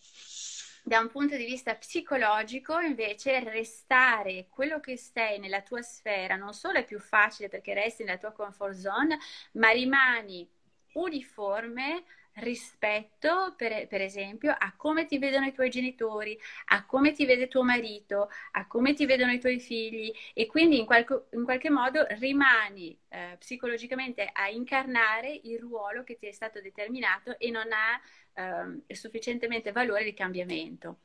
da 0.82 1.00
un 1.00 1.08
punto 1.08 1.36
di 1.36 1.44
vista 1.44 1.74
psicologico, 1.74 2.78
invece, 2.80 3.44
restare 3.44 4.46
quello 4.48 4.80
che 4.80 4.96
sei 4.96 5.38
nella 5.38 5.62
tua 5.62 5.82
sfera 5.82 6.36
non 6.36 6.54
solo 6.54 6.78
è 6.78 6.84
più 6.84 6.98
facile 6.98 7.48
perché 7.48 7.74
resti 7.74 8.04
nella 8.04 8.18
tua 8.18 8.32
comfort 8.32 8.74
zone, 8.74 9.18
ma 9.52 9.70
rimani 9.70 10.48
uniforme 10.92 12.04
rispetto, 12.40 13.54
per, 13.56 13.86
per, 13.86 14.00
esempio, 14.00 14.54
a 14.56 14.74
come 14.76 15.06
ti 15.06 15.18
vedono 15.18 15.46
i 15.46 15.52
tuoi 15.52 15.70
genitori, 15.70 16.38
a 16.66 16.84
come 16.84 17.12
ti 17.12 17.24
vede 17.24 17.48
tuo 17.48 17.62
marito, 17.62 18.28
a 18.52 18.66
come 18.66 18.94
ti 18.94 19.06
vedono 19.06 19.32
i 19.32 19.40
tuoi 19.40 19.60
figli 19.60 20.12
e 20.34 20.46
quindi 20.46 20.78
in, 20.78 20.86
qualche, 20.86 21.26
in 21.32 21.44
qualche 21.44 21.70
modo 21.70 22.04
rimani 22.18 22.98
eh, 23.08 23.36
psicologicamente 23.38 24.28
a 24.32 24.48
incarnare 24.48 25.40
il 25.44 25.58
ruolo 25.58 26.04
che 26.04 26.16
ti 26.16 26.26
è 26.26 26.32
stato 26.32 26.60
determinato 26.60 27.38
e 27.38 27.50
non 27.50 27.68
ha 27.72 28.80
eh, 28.84 28.94
sufficientemente 28.94 29.72
valore 29.72 30.04
di 30.04 30.14
cambiamento 30.14 30.98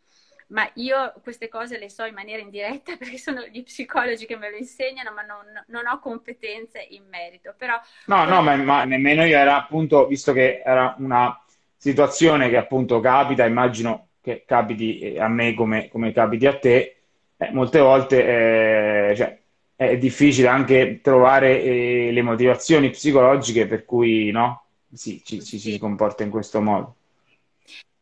ma 0.48 0.70
io 0.76 1.14
queste 1.24 1.48
cose 1.48 1.78
le 1.78 1.90
so 1.90 2.06
in 2.06 2.14
maniera 2.14 2.42
indiretta 2.42 2.96
perché 2.98 3.18
sono 3.18 3.42
gli 3.52 3.64
psicologi 3.64 4.26
che 4.26 4.38
me 4.38 4.52
lo 4.52 4.58
insegnano, 4.58 5.12
ma 5.12 5.22
non, 5.22 5.46
non 5.68 5.88
ho 5.88 6.00
competenze 6.00 6.86
in 6.90 7.04
merito. 7.10 7.54
Però, 7.58 7.80
no, 8.06 8.26
no, 8.26 8.42
ma, 8.42 8.56
ma, 8.56 8.84
nemmeno 8.84 9.24
io 9.24 9.38
era 9.38 9.58
appunto, 9.58 10.08
visto 10.08 10.34
che 10.34 10.62
era 10.64 10.96
una 11.00 11.40
situazione 11.78 12.50
che 12.50 12.58
appunto 12.58 13.00
capita, 13.00 13.46
immagino 13.46 14.10
che 14.22 14.44
capiti 14.46 15.00
eh, 15.00 15.20
a 15.20 15.28
me 15.28 15.54
come, 15.54 15.88
come 15.90 16.12
capiti 16.12 16.48
a 16.48 16.58
te, 16.58 16.98
eh, 17.38 17.52
molte 17.52 17.80
volte 17.80 19.10
eh, 19.10 19.16
cioè, 19.16 19.38
è 19.76 19.98
difficile 19.98 20.48
anche 20.48 21.00
trovare 21.02 21.62
eh, 21.62 22.10
le 22.12 22.22
motivazioni 22.22 22.90
psicologiche 22.90 23.68
per 23.68 23.86
cui 23.86 24.32
no, 24.32 24.64
sì, 24.92 25.22
ci, 25.24 25.44
ci 25.44 25.60
si 25.60 25.78
comporta 25.78 26.24
in 26.24 26.30
questo 26.30 26.62
modo. 26.62 26.96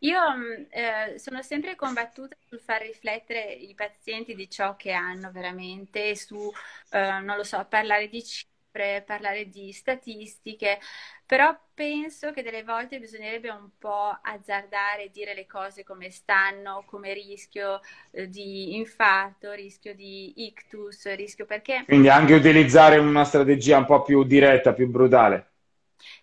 Io 0.04 0.20
mm, 0.36 0.64
eh, 0.70 1.18
sono 1.18 1.42
sempre 1.42 1.76
combattuta 1.76 2.36
sul 2.48 2.60
far 2.60 2.82
riflettere 2.82 3.54
i 3.54 3.74
pazienti 3.74 4.36
di 4.36 4.50
ciò 4.50 4.76
che 4.76 4.92
hanno 4.92 5.32
veramente, 5.32 6.16
su, 6.16 6.52
eh, 6.92 7.20
non 7.22 7.38
lo 7.38 7.44
so, 7.44 7.66
parlare 7.70 8.10
di 8.10 8.22
cifre, 8.22 9.02
parlare 9.06 9.48
di 9.48 9.72
statistiche, 9.72 10.80
però 11.26 11.58
penso 11.74 12.32
che 12.32 12.44
delle 12.44 12.64
volte 12.64 13.00
bisognerebbe 13.00 13.50
un 13.50 13.70
po' 13.78 14.20
azzardare, 14.22 15.10
dire 15.10 15.34
le 15.34 15.46
cose 15.46 15.86
come 15.86 16.10
stanno, 16.10 16.84
come 16.86 17.14
rischio 17.14 17.80
eh, 18.12 18.28
di 18.28 18.76
infarto, 18.76 19.54
rischio 19.54 19.96
di 19.96 20.34
ictus, 20.46 21.14
rischio 21.16 21.46
perché... 21.46 21.84
Quindi 21.86 22.10
anche 22.10 22.34
utilizzare 22.34 22.98
una 22.98 23.24
strategia 23.24 23.78
un 23.78 23.86
po' 23.86 24.02
più 24.02 24.24
diretta, 24.24 24.74
più 24.74 24.90
brutale. 24.90 25.52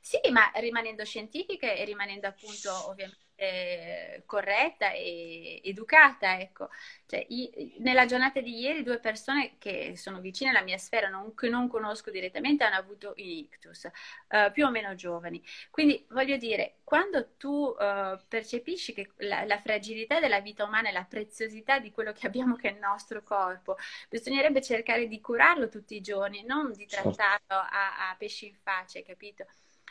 Sì, 0.03 0.19
ma 0.31 0.51
rimanendo 0.57 1.03
scientifiche 1.05 1.79
e 1.79 1.85
rimanendo 1.87 2.27
appunto 2.27 2.71
ovviamente 2.91 3.29
eh, 3.41 4.23
corretta 4.27 4.93
e 4.93 5.63
educata, 5.65 6.39
ecco. 6.39 6.69
Cioè, 7.07 7.25
i, 7.31 7.77
nella 7.79 8.05
giornata 8.05 8.41
di 8.41 8.59
ieri 8.61 8.83
due 8.83 8.99
persone 8.99 9.57
che 9.57 9.97
sono 9.97 10.21
vicine 10.21 10.51
alla 10.51 10.61
mia 10.61 10.77
sfera, 10.77 11.09
non, 11.09 11.35
che 11.35 11.49
non 11.49 11.67
conosco 11.67 12.11
direttamente, 12.11 12.65
hanno 12.65 12.77
avuto 12.77 13.15
un 13.17 13.25
ictus, 13.25 13.85
uh, 13.85 14.53
più 14.53 14.67
o 14.67 14.71
meno 14.71 14.95
giovani. 14.95 15.43
Quindi 15.71 16.05
voglio 16.11 16.37
dire, 16.37 16.81
quando 16.85 17.37
tu 17.39 17.75
uh, 17.79 18.19
percepisci 18.29 18.93
che 18.93 19.13
la, 19.19 19.45
la, 19.47 19.59
fragilità 19.59 20.21
della 20.21 20.41
vita 20.41 20.65
umana 20.65 20.91
e 20.91 20.93
la 20.93 21.05
preziosità 21.05 21.79
di 21.79 21.91
quello 21.93 22.13
che 22.13 22.27
abbiamo 22.27 22.57
che 22.57 22.69
è 22.69 22.73
il 22.73 22.79
nostro 22.79 23.23
corpo, 23.23 23.79
bisognerebbe 24.11 24.61
cercare 24.61 25.09
di 25.09 25.19
curarlo 25.19 25.71
tutti 25.71 25.97
i 25.97 26.03
giorni, 26.03 26.45
non 26.45 26.73
di 26.73 26.87
certo. 26.87 27.13
trattarlo 27.13 27.69
a, 27.71 28.11
a 28.11 28.17
pesci 28.19 28.49
in 28.49 28.57
faccia, 28.63 29.01
capito? 29.03 29.47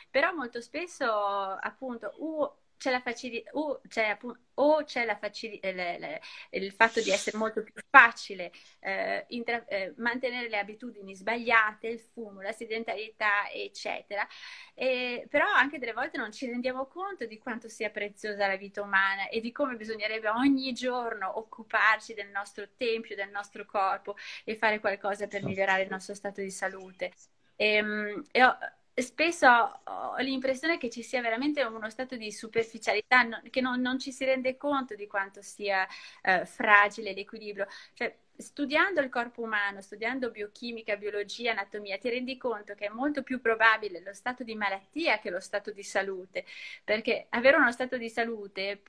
Però 0.08 0.32
molto 0.32 0.60
spesso, 0.60 1.04
appunto, 1.04 2.12
uh, 2.18 2.48
c'è 2.80 2.90
la 2.90 3.00
facilità, 3.00 3.50
o 3.52 3.82
c'è, 3.86 4.16
o 4.54 4.84
c'è 4.84 5.04
la 5.04 5.16
facili- 5.18 5.60
le, 5.62 5.98
le, 5.98 6.20
il 6.52 6.72
fatto 6.72 7.02
di 7.02 7.10
essere 7.10 7.36
molto 7.36 7.62
più 7.62 7.74
facile 7.90 8.50
eh, 8.80 9.26
intra- 9.28 9.66
eh, 9.66 9.92
mantenere 9.98 10.48
le 10.48 10.58
abitudini 10.58 11.14
sbagliate, 11.14 11.88
il 11.88 12.00
fumo, 12.00 12.40
la 12.40 12.52
sedentarietà, 12.52 13.50
eccetera. 13.50 14.26
E, 14.74 15.26
però 15.28 15.44
anche 15.46 15.78
delle 15.78 15.92
volte 15.92 16.16
non 16.16 16.32
ci 16.32 16.46
rendiamo 16.46 16.86
conto 16.86 17.26
di 17.26 17.36
quanto 17.36 17.68
sia 17.68 17.90
preziosa 17.90 18.46
la 18.46 18.56
vita 18.56 18.80
umana 18.80 19.28
e 19.28 19.40
di 19.40 19.52
come 19.52 19.76
bisognerebbe 19.76 20.28
ogni 20.30 20.72
giorno 20.72 21.38
occuparci 21.38 22.14
del 22.14 22.28
nostro 22.30 22.66
tempio, 22.78 23.14
del 23.14 23.28
nostro 23.30 23.66
corpo 23.66 24.16
e 24.44 24.56
fare 24.56 24.80
qualcosa 24.80 25.26
per 25.26 25.44
migliorare 25.44 25.82
il 25.82 25.90
nostro 25.90 26.14
stato 26.14 26.40
di 26.40 26.50
salute. 26.50 27.12
E, 27.56 27.74
ehm, 27.74 28.24
e 28.32 28.42
ho, 28.42 28.56
spesso 29.02 29.46
ho 29.48 30.16
l'impressione 30.18 30.78
che 30.78 30.90
ci 30.90 31.02
sia 31.02 31.20
veramente 31.20 31.62
uno 31.62 31.90
stato 31.90 32.16
di 32.16 32.32
superficialità, 32.32 33.26
che 33.50 33.60
non, 33.60 33.80
non 33.80 33.98
ci 33.98 34.12
si 34.12 34.24
rende 34.24 34.56
conto 34.56 34.94
di 34.94 35.06
quanto 35.06 35.42
sia 35.42 35.86
eh, 36.22 36.44
fragile 36.46 37.12
l'equilibrio. 37.12 37.66
Cioè, 37.94 38.16
studiando 38.40 39.00
il 39.00 39.08
corpo 39.08 39.42
umano, 39.42 39.80
studiando 39.80 40.30
biochimica, 40.30 40.96
biologia, 40.96 41.52
anatomia, 41.52 41.98
ti 41.98 42.08
rendi 42.08 42.36
conto 42.36 42.74
che 42.74 42.86
è 42.86 42.88
molto 42.88 43.22
più 43.22 43.40
probabile 43.40 44.00
lo 44.00 44.12
stato 44.12 44.42
di 44.42 44.54
malattia 44.54 45.18
che 45.18 45.30
lo 45.30 45.40
stato 45.40 45.70
di 45.70 45.82
salute, 45.82 46.44
perché 46.84 47.26
avere 47.30 47.56
uno 47.56 47.72
stato 47.72 47.96
di 47.96 48.08
salute 48.08 48.82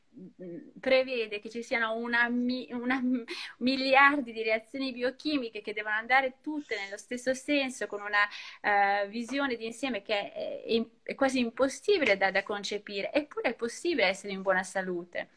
prevede 0.80 1.40
che 1.40 1.50
ci 1.50 1.64
siano 1.64 1.96
una, 1.96 2.28
una, 2.28 3.02
miliardi 3.60 4.34
di 4.34 4.44
reazioni 4.44 4.92
biochimiche 4.92 5.62
che 5.62 5.74
devono 5.74 5.96
andare 5.96 6.36
tutte 6.42 6.76
nello 6.76 6.98
stesso 6.98 7.34
senso, 7.34 7.88
con 7.88 8.02
una 8.02 9.04
uh, 9.04 9.08
visione 9.08 9.56
d'insieme 9.56 10.02
che 10.02 10.32
è, 10.34 10.64
è, 10.64 10.86
è 11.04 11.16
quasi 11.16 11.40
impossibile 11.40 12.18
da, 12.18 12.32
da, 12.32 12.44
concepire, 12.44 13.12
eppure 13.14 13.50
è 13.50 13.54
possibile 13.54 14.08
essere 14.08 14.34
in 14.34 14.42
buona 14.42 14.64
salute. 14.64 15.30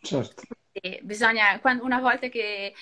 Certo. 0.00 0.42
E 0.72 1.00
bisogna, 1.02 1.60
quando, 1.60 1.84
una 1.84 2.00
volta 2.00 2.28
che 2.28 2.74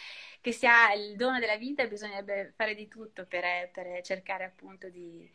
che 0.42 0.52
si 0.52 0.66
ha 0.66 0.92
il 0.92 1.14
dono 1.16 1.38
della 1.38 1.56
vita 1.56 1.86
bisognerebbe 1.86 2.52
fare 2.56 2.74
di 2.74 2.88
tutto 2.88 3.24
per, 3.28 3.70
per 3.72 4.02
cercare 4.02 4.44
appunto 4.44 4.88
di, 4.88 5.26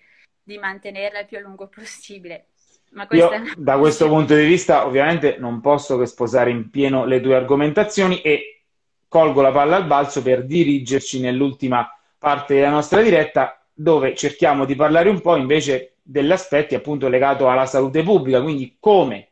di, 0.43 0.57
mantenerla 0.57 1.21
il 1.21 1.25
più 1.25 1.37
a 1.37 1.41
lungo 1.41 1.67
possibile. 1.67 2.47
Ma 2.91 3.07
Io, 3.11 3.29
è... 3.29 3.41
da 3.55 3.77
questo 3.77 4.07
punto 4.09 4.35
di 4.35 4.45
vista, 4.45 4.85
ovviamente 4.85 5.37
non 5.39 5.61
posso 5.61 5.97
che 5.97 6.05
sposare 6.05 6.51
in 6.51 6.69
pieno 6.69 7.05
le 7.05 7.21
tue 7.21 7.35
argomentazioni 7.35 8.21
e 8.21 8.63
colgo 9.07 9.41
la 9.41 9.51
palla 9.51 9.77
al 9.77 9.87
balzo 9.87 10.21
per 10.21 10.45
dirigerci 10.45 11.21
nell'ultima 11.21 11.89
parte 12.17 12.55
della 12.55 12.69
nostra 12.69 13.01
diretta, 13.01 13.65
dove 13.73 14.13
cerchiamo 14.13 14.65
di 14.65 14.75
parlare 14.75 15.09
un 15.09 15.21
po' 15.21 15.37
invece 15.37 15.95
degli 16.03 16.31
aspetti 16.31 16.75
appunto 16.75 17.07
legati 17.07 17.43
alla 17.43 17.65
salute 17.65 18.03
pubblica, 18.03 18.41
quindi 18.41 18.75
come 18.77 19.29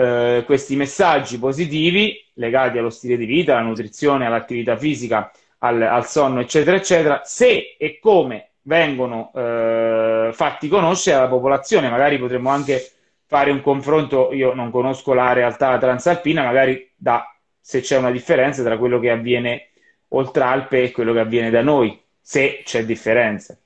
eh, 0.00 0.44
questi 0.46 0.76
messaggi 0.76 1.38
positivi 1.38 2.24
legati 2.34 2.78
allo 2.78 2.88
stile 2.88 3.18
di 3.18 3.26
vita, 3.26 3.52
alla 3.52 3.66
nutrizione, 3.66 4.24
all'attività 4.24 4.76
fisica, 4.76 5.30
al, 5.58 5.82
al 5.82 6.06
sonno, 6.06 6.40
eccetera, 6.40 6.76
eccetera, 6.76 7.20
se 7.24 7.76
e 7.78 7.98
come 7.98 8.52
vengono 8.62 9.30
eh, 9.34 10.30
fatti 10.32 10.68
conoscere 10.68 11.18
alla 11.18 11.28
popolazione. 11.28 11.90
Magari 11.90 12.18
potremmo 12.18 12.48
anche 12.48 12.92
fare 13.26 13.50
un 13.50 13.60
confronto, 13.60 14.32
io 14.32 14.54
non 14.54 14.70
conosco 14.70 15.12
la 15.12 15.34
realtà 15.34 15.76
transalpina, 15.76 16.42
magari 16.42 16.90
da 16.96 17.24
se 17.60 17.80
c'è 17.80 17.98
una 17.98 18.10
differenza 18.10 18.62
tra 18.62 18.78
quello 18.78 18.98
che 18.98 19.10
avviene 19.10 19.68
oltre 20.08 20.42
Alpe 20.42 20.84
e 20.84 20.90
quello 20.92 21.12
che 21.12 21.20
avviene 21.20 21.50
da 21.50 21.60
noi, 21.60 22.00
se 22.18 22.62
c'è 22.64 22.84
differenza. 22.84 23.56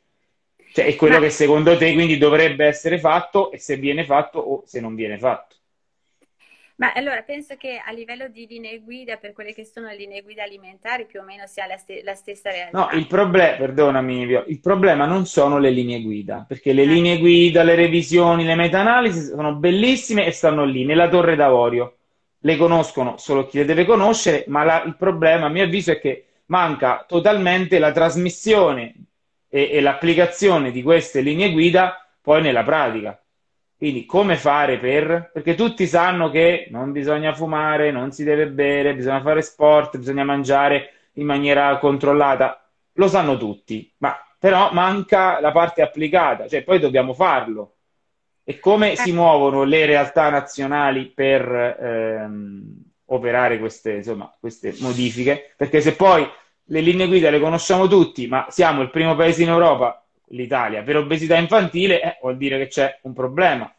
Cioè, 0.72 0.86
è 0.86 0.96
quello 0.96 1.18
Ma... 1.18 1.20
che 1.20 1.30
secondo 1.30 1.76
te 1.76 1.92
quindi 1.92 2.18
dovrebbe 2.18 2.66
essere 2.66 2.98
fatto 2.98 3.52
e 3.52 3.58
se 3.58 3.76
viene 3.76 4.04
fatto 4.04 4.40
o 4.40 4.62
se 4.66 4.80
non 4.80 4.96
viene 4.96 5.16
fatto. 5.16 5.54
Ma 6.76 6.92
allora 6.92 7.22
penso 7.22 7.56
che 7.56 7.80
a 7.84 7.92
livello 7.92 8.28
di 8.28 8.46
linee 8.48 8.80
guida, 8.80 9.16
per 9.16 9.32
quelle 9.32 9.54
che 9.54 9.64
sono 9.64 9.86
le 9.86 9.96
linee 9.96 10.22
guida 10.22 10.42
alimentari, 10.42 11.06
più 11.06 11.20
o 11.20 11.22
meno 11.22 11.46
sia 11.46 11.66
la, 11.66 11.76
st- 11.76 12.02
la 12.02 12.14
stessa 12.14 12.50
realtà. 12.50 12.78
No, 12.78 12.98
il 12.98 13.06
problema, 13.06 13.56
perdonami, 13.56 14.22
il 14.48 14.60
problema 14.60 15.06
non 15.06 15.24
sono 15.24 15.58
le 15.58 15.70
linee 15.70 16.02
guida, 16.02 16.44
perché 16.46 16.72
le 16.72 16.82
eh. 16.82 16.86
linee 16.86 17.18
guida, 17.18 17.62
le 17.62 17.76
revisioni, 17.76 18.44
le 18.44 18.56
meta-analisi 18.56 19.20
sono 19.20 19.54
bellissime 19.54 20.26
e 20.26 20.32
stanno 20.32 20.64
lì, 20.64 20.84
nella 20.84 21.08
torre 21.08 21.36
d'avorio. 21.36 21.96
Le 22.40 22.56
conoscono 22.56 23.16
solo 23.18 23.46
chi 23.46 23.58
le 23.58 23.64
deve 23.64 23.84
conoscere, 23.84 24.44
ma 24.48 24.64
la, 24.64 24.82
il 24.84 24.96
problema, 24.96 25.46
a 25.46 25.50
mio 25.50 25.62
avviso, 25.62 25.92
è 25.92 26.00
che 26.00 26.26
manca 26.46 27.04
totalmente 27.06 27.78
la 27.78 27.92
trasmissione 27.92 28.94
e, 29.48 29.70
e 29.70 29.80
l'applicazione 29.80 30.72
di 30.72 30.82
queste 30.82 31.20
linee 31.20 31.52
guida 31.52 32.04
poi 32.20 32.42
nella 32.42 32.64
pratica. 32.64 33.18
Quindi 33.84 34.06
come 34.06 34.38
fare 34.38 34.78
per? 34.78 35.28
Perché 35.30 35.54
tutti 35.54 35.86
sanno 35.86 36.30
che 36.30 36.68
non 36.70 36.90
bisogna 36.90 37.34
fumare, 37.34 37.90
non 37.90 38.12
si 38.12 38.24
deve 38.24 38.48
bere, 38.48 38.94
bisogna 38.94 39.20
fare 39.20 39.42
sport, 39.42 39.98
bisogna 39.98 40.24
mangiare 40.24 41.10
in 41.16 41.26
maniera 41.26 41.76
controllata. 41.76 42.66
Lo 42.94 43.08
sanno 43.08 43.36
tutti, 43.36 43.92
ma 43.98 44.16
però 44.38 44.72
manca 44.72 45.38
la 45.38 45.52
parte 45.52 45.82
applicata, 45.82 46.48
cioè 46.48 46.62
poi 46.62 46.78
dobbiamo 46.78 47.12
farlo. 47.12 47.74
E 48.42 48.58
come 48.58 48.96
si 48.96 49.10
eh. 49.10 49.12
muovono 49.12 49.64
le 49.64 49.84
realtà 49.84 50.30
nazionali 50.30 51.04
per 51.14 51.76
ehm, 51.78 52.84
operare 53.04 53.58
queste, 53.58 53.96
insomma, 53.96 54.34
queste 54.40 54.74
modifiche? 54.78 55.52
Perché 55.58 55.82
se 55.82 55.94
poi 55.94 56.26
le 56.68 56.80
linee 56.80 57.06
guida 57.06 57.28
le 57.28 57.38
conosciamo 57.38 57.86
tutti, 57.86 58.28
ma 58.28 58.46
siamo 58.48 58.80
il 58.80 58.88
primo 58.88 59.14
paese 59.14 59.42
in 59.42 59.50
Europa 59.50 60.02
l'Italia 60.28 60.82
per 60.82 60.96
obesità 60.96 61.36
infantile, 61.36 62.00
eh, 62.00 62.18
vuol 62.22 62.38
dire 62.38 62.56
che 62.56 62.68
c'è 62.68 62.98
un 63.02 63.12
problema. 63.12 63.73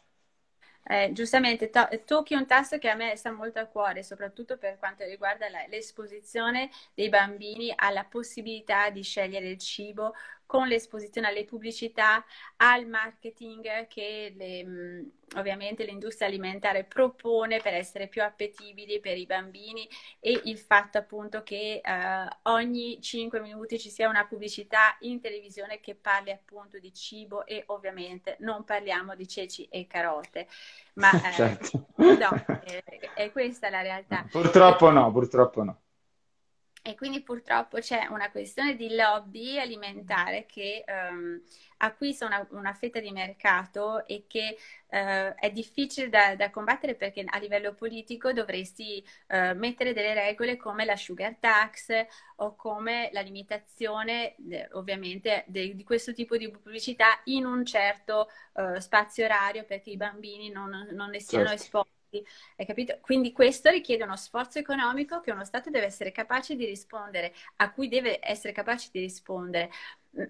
Eh, 0.88 1.10
giustamente, 1.12 1.68
to- 1.68 1.88
tocchi 2.04 2.34
un 2.34 2.46
tasto 2.46 2.78
che 2.78 2.88
a 2.88 2.94
me 2.94 3.16
sta 3.16 3.32
molto 3.32 3.58
a 3.58 3.66
cuore, 3.66 4.04
soprattutto 4.04 4.56
per 4.56 4.78
quanto 4.78 5.04
riguarda 5.04 5.48
la- 5.48 5.66
l'esposizione 5.68 6.70
dei 6.94 7.08
bambini 7.08 7.72
alla 7.74 8.04
possibilità 8.04 8.88
di 8.90 9.02
scegliere 9.02 9.48
il 9.48 9.58
cibo 9.58 10.14
con 10.46 10.68
l'esposizione 10.68 11.26
alle 11.26 11.44
pubblicità, 11.44 12.24
al 12.56 12.86
marketing 12.86 13.86
che 13.88 14.32
le, 14.36 14.64
mm, 14.64 15.02
ovviamente 15.36 15.84
l'industria 15.84 16.28
alimentare 16.28 16.84
propone 16.84 17.60
per 17.60 17.74
essere 17.74 18.06
più 18.06 18.22
appetibili 18.22 19.00
per 19.00 19.18
i 19.18 19.26
bambini 19.26 19.88
e 20.20 20.40
il 20.44 20.58
fatto 20.58 20.98
appunto 20.98 21.42
che 21.42 21.80
eh, 21.84 22.28
ogni 22.42 23.00
5 23.00 23.40
minuti 23.40 23.78
ci 23.78 23.90
sia 23.90 24.08
una 24.08 24.26
pubblicità 24.26 24.96
in 25.00 25.20
televisione 25.20 25.80
che 25.80 25.96
parli 25.96 26.30
appunto 26.30 26.78
di 26.78 26.92
cibo 26.94 27.44
e 27.44 27.64
ovviamente 27.66 28.36
non 28.40 28.64
parliamo 28.64 29.14
di 29.16 29.26
ceci 29.26 29.66
e 29.70 29.86
carote, 29.86 30.46
ma 30.94 31.10
eh, 31.28 31.32
certo. 31.32 31.86
no, 31.96 32.60
è, 32.62 32.82
è 33.14 33.32
questa 33.32 33.68
la 33.68 33.82
realtà. 33.82 34.26
Purtroppo 34.30 34.90
no, 34.90 35.10
purtroppo 35.10 35.64
no. 35.64 35.80
E 36.86 36.94
quindi 36.94 37.20
purtroppo 37.20 37.78
c'è 37.80 38.06
una 38.10 38.30
questione 38.30 38.76
di 38.76 38.94
lobby 38.94 39.58
alimentare 39.58 40.46
che 40.46 40.84
um, 40.86 41.42
acquista 41.78 42.26
una, 42.26 42.46
una, 42.52 42.74
fetta 42.74 43.00
di 43.00 43.10
mercato 43.10 44.06
e 44.06 44.26
che 44.28 44.56
uh, 44.86 45.34
è 45.34 45.50
difficile 45.52 46.08
da, 46.08 46.36
da, 46.36 46.48
combattere 46.50 46.94
perché 46.94 47.24
a 47.26 47.38
livello 47.38 47.74
politico 47.74 48.32
dovresti 48.32 49.04
uh, 49.30 49.58
mettere 49.58 49.92
delle 49.94 50.14
regole 50.14 50.56
come 50.56 50.84
la 50.84 50.94
sugar 50.94 51.34
tax 51.40 51.88
o 52.36 52.54
come 52.54 53.10
la 53.12 53.20
limitazione 53.20 54.36
de, 54.38 54.68
ovviamente 54.74 55.42
de, 55.48 55.74
di 55.74 55.82
questo 55.82 56.12
tipo 56.12 56.36
di 56.36 56.48
pubblicità 56.48 57.20
in 57.24 57.46
un 57.46 57.64
certo 57.64 58.28
uh, 58.52 58.78
spazio 58.78 59.24
orario 59.24 59.64
perché 59.64 59.90
i 59.90 59.96
bambini 59.96 60.50
non, 60.50 60.86
non 60.92 61.10
ne 61.10 61.18
siano 61.18 61.48
certo. 61.48 61.62
esposti 61.64 61.95
hai 62.56 62.66
capito? 62.66 62.98
Quindi 63.00 63.32
questo 63.32 63.70
richiede 63.70 64.04
uno 64.04 64.16
sforzo 64.16 64.58
economico 64.58 65.20
che 65.20 65.32
uno 65.32 65.44
Stato 65.44 65.70
deve 65.70 65.86
essere 65.86 66.12
capace 66.12 66.54
di 66.56 66.64
rispondere, 66.64 67.32
a 67.56 67.72
cui 67.72 67.88
deve 67.88 68.18
essere 68.20 68.52
capace 68.52 68.88
di 68.92 69.00
rispondere. 69.00 69.70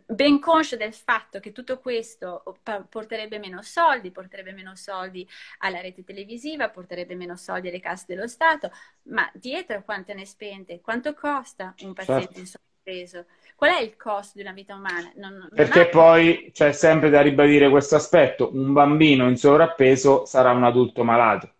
Ben 0.06 0.40
conscio 0.40 0.76
del 0.76 0.92
fatto 0.92 1.38
che 1.38 1.52
tutto 1.52 1.78
questo 1.78 2.42
porterebbe 2.88 3.38
meno 3.38 3.62
soldi, 3.62 4.10
porterebbe 4.10 4.52
meno 4.52 4.74
soldi 4.74 5.24
alla 5.58 5.80
rete 5.80 6.02
televisiva, 6.02 6.70
porterebbe 6.70 7.14
meno 7.14 7.36
soldi 7.36 7.68
alle 7.68 7.78
casse 7.78 8.06
dello 8.08 8.26
Stato, 8.26 8.72
ma 9.02 9.30
dietro 9.32 9.84
quante 9.84 10.12
ne 10.12 10.26
spende? 10.26 10.80
Quanto 10.80 11.14
costa 11.14 11.72
un 11.82 11.92
paziente 11.92 12.24
certo. 12.24 12.40
in 12.40 12.46
sovrappeso? 12.46 13.26
Qual 13.54 13.70
è 13.70 13.80
il 13.80 13.96
costo 13.96 14.32
di 14.34 14.42
una 14.42 14.52
vita 14.52 14.74
umana? 14.74 15.12
Non, 15.16 15.34
non 15.34 15.50
Perché 15.54 15.82
ha... 15.82 15.88
poi 15.88 16.50
c'è 16.52 16.72
sempre 16.72 17.08
da 17.08 17.20
ribadire 17.20 17.70
questo 17.70 17.94
aspetto, 17.94 18.50
un 18.52 18.72
bambino 18.72 19.28
in 19.28 19.36
sovrappeso 19.36 20.24
sarà 20.24 20.50
un 20.50 20.64
adulto 20.64 21.04
malato. 21.04 21.54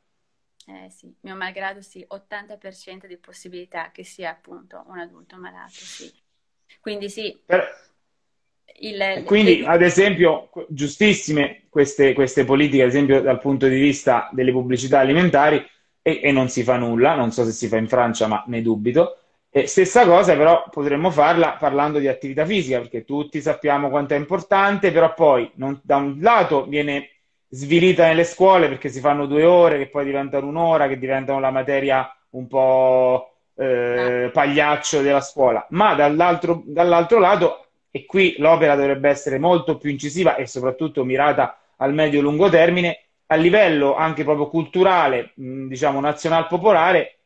Eh 0.69 0.91
sì, 0.91 1.15
mio 1.21 1.37
malgrado 1.37 1.81
sì, 1.81 2.05
80% 2.09 3.07
di 3.07 3.17
possibilità 3.19 3.93
che 3.93 4.03
sia 4.03 4.31
appunto 4.31 4.85
un 4.89 4.99
adulto 4.99 5.37
malato, 5.37 5.71
sì. 5.71 6.13
Quindi 6.81 7.09
sì. 7.09 7.41
Per... 7.45 7.85
Il, 8.81 9.23
quindi, 9.25 9.61
le... 9.61 9.67
ad 9.67 9.81
esempio, 9.81 10.51
giustissime 10.69 11.63
queste, 11.69 12.13
queste, 12.15 12.45
politiche, 12.45 12.83
ad 12.83 12.89
esempio 12.89 13.21
dal 13.23 13.39
punto 13.39 13.69
di 13.69 13.79
vista 13.79 14.29
delle 14.33 14.51
pubblicità 14.51 14.99
alimentari, 14.99 15.65
e, 16.03 16.21
e, 16.23 16.33
non 16.33 16.49
si 16.49 16.63
fa 16.65 16.77
nulla, 16.77 17.15
non 17.15 17.31
so 17.31 17.45
se 17.45 17.53
si 17.53 17.69
fa 17.69 17.77
in 17.77 17.89
Francia, 17.89 18.27
ma 18.27 18.43
ne 18.49 18.61
dubito. 18.61 19.19
E 19.49 19.67
stessa 19.69 20.05
cosa 20.05 20.37
però 20.37 20.69
potremmo 20.69 21.11
farla 21.11 21.53
parlando 21.53 21.99
di 22.01 22.09
attività 22.09 22.45
fisica, 22.45 22.79
perché 22.79 23.05
tutti 23.05 23.41
sappiamo 23.41 23.89
quanto 23.89 24.15
è 24.15 24.17
importante, 24.17 24.91
però 24.91 25.15
poi 25.15 25.51
non, 25.55 25.81
da 25.83 25.97
un 25.97 26.19
lato 26.21 26.67
viene 26.67 27.16
svilita 27.49 28.07
nelle 28.07 28.25
scuole 28.25 28.69
perché 28.69 28.89
si 28.89 29.01
fanno 29.01 29.27
due 29.27 29.45
ore, 29.45 29.79
che 29.79 29.89
poi 29.89 30.05
diventano 30.05 30.47
un'ora, 30.47 30.89
che 30.89 30.99
diventano 30.99 31.41
la 31.41 31.51
materia 31.51 32.11
un 32.31 32.47
po' 32.47 33.35
eh, 33.57 34.25
ah. 34.25 34.31
pagliaccio 34.31 35.01
della 35.03 35.21
scuola. 35.21 35.67
Ma 35.71 35.95
dall'altro, 35.95 36.63
dall'altro 36.65 37.19
lato, 37.19 37.67
e 37.91 38.05
qui 38.05 38.35
l'opera 38.39 38.75
dovrebbe 38.75 39.09
essere 39.09 39.39
molto 39.39 39.79
più 39.79 39.91
incisiva 39.91 40.37
e 40.37 40.47
soprattutto 40.47 41.05
mirata 41.05 41.59
al 41.77 41.95
medio-lungo 41.95 42.49
termine, 42.49 43.05
a 43.27 43.37
livello 43.37 43.97
anche 43.97 44.23
proprio 44.23 44.49
culturale, 44.49 45.33
diciamo 45.35 46.01
nazional 46.01 46.47
popolare, 46.47 47.17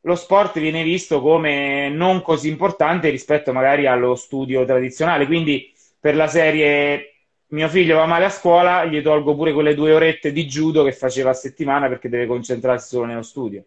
lo 0.00 0.14
sport 0.14 0.58
viene 0.60 0.82
visto 0.82 1.20
come 1.20 1.88
non 1.88 2.22
così 2.22 2.48
importante 2.48 3.08
rispetto 3.08 3.52
magari 3.52 3.86
allo 3.86 4.14
studio 4.14 4.64
tradizionale. 4.64 5.26
Quindi 5.26 5.72
per 5.98 6.14
la 6.14 6.28
serie 6.28 7.15
mio 7.48 7.68
figlio 7.68 7.96
va 7.96 8.06
male 8.06 8.24
a 8.24 8.30
scuola, 8.30 8.84
gli 8.84 9.02
tolgo 9.02 9.34
pure 9.36 9.52
quelle 9.52 9.74
due 9.74 9.92
orette 9.92 10.32
di 10.32 10.46
judo 10.46 10.82
che 10.84 10.92
faceva 10.92 11.30
a 11.30 11.34
settimana 11.34 11.88
perché 11.88 12.08
deve 12.08 12.26
concentrarsi 12.26 12.88
solo 12.88 13.06
nello 13.06 13.22
studio. 13.22 13.64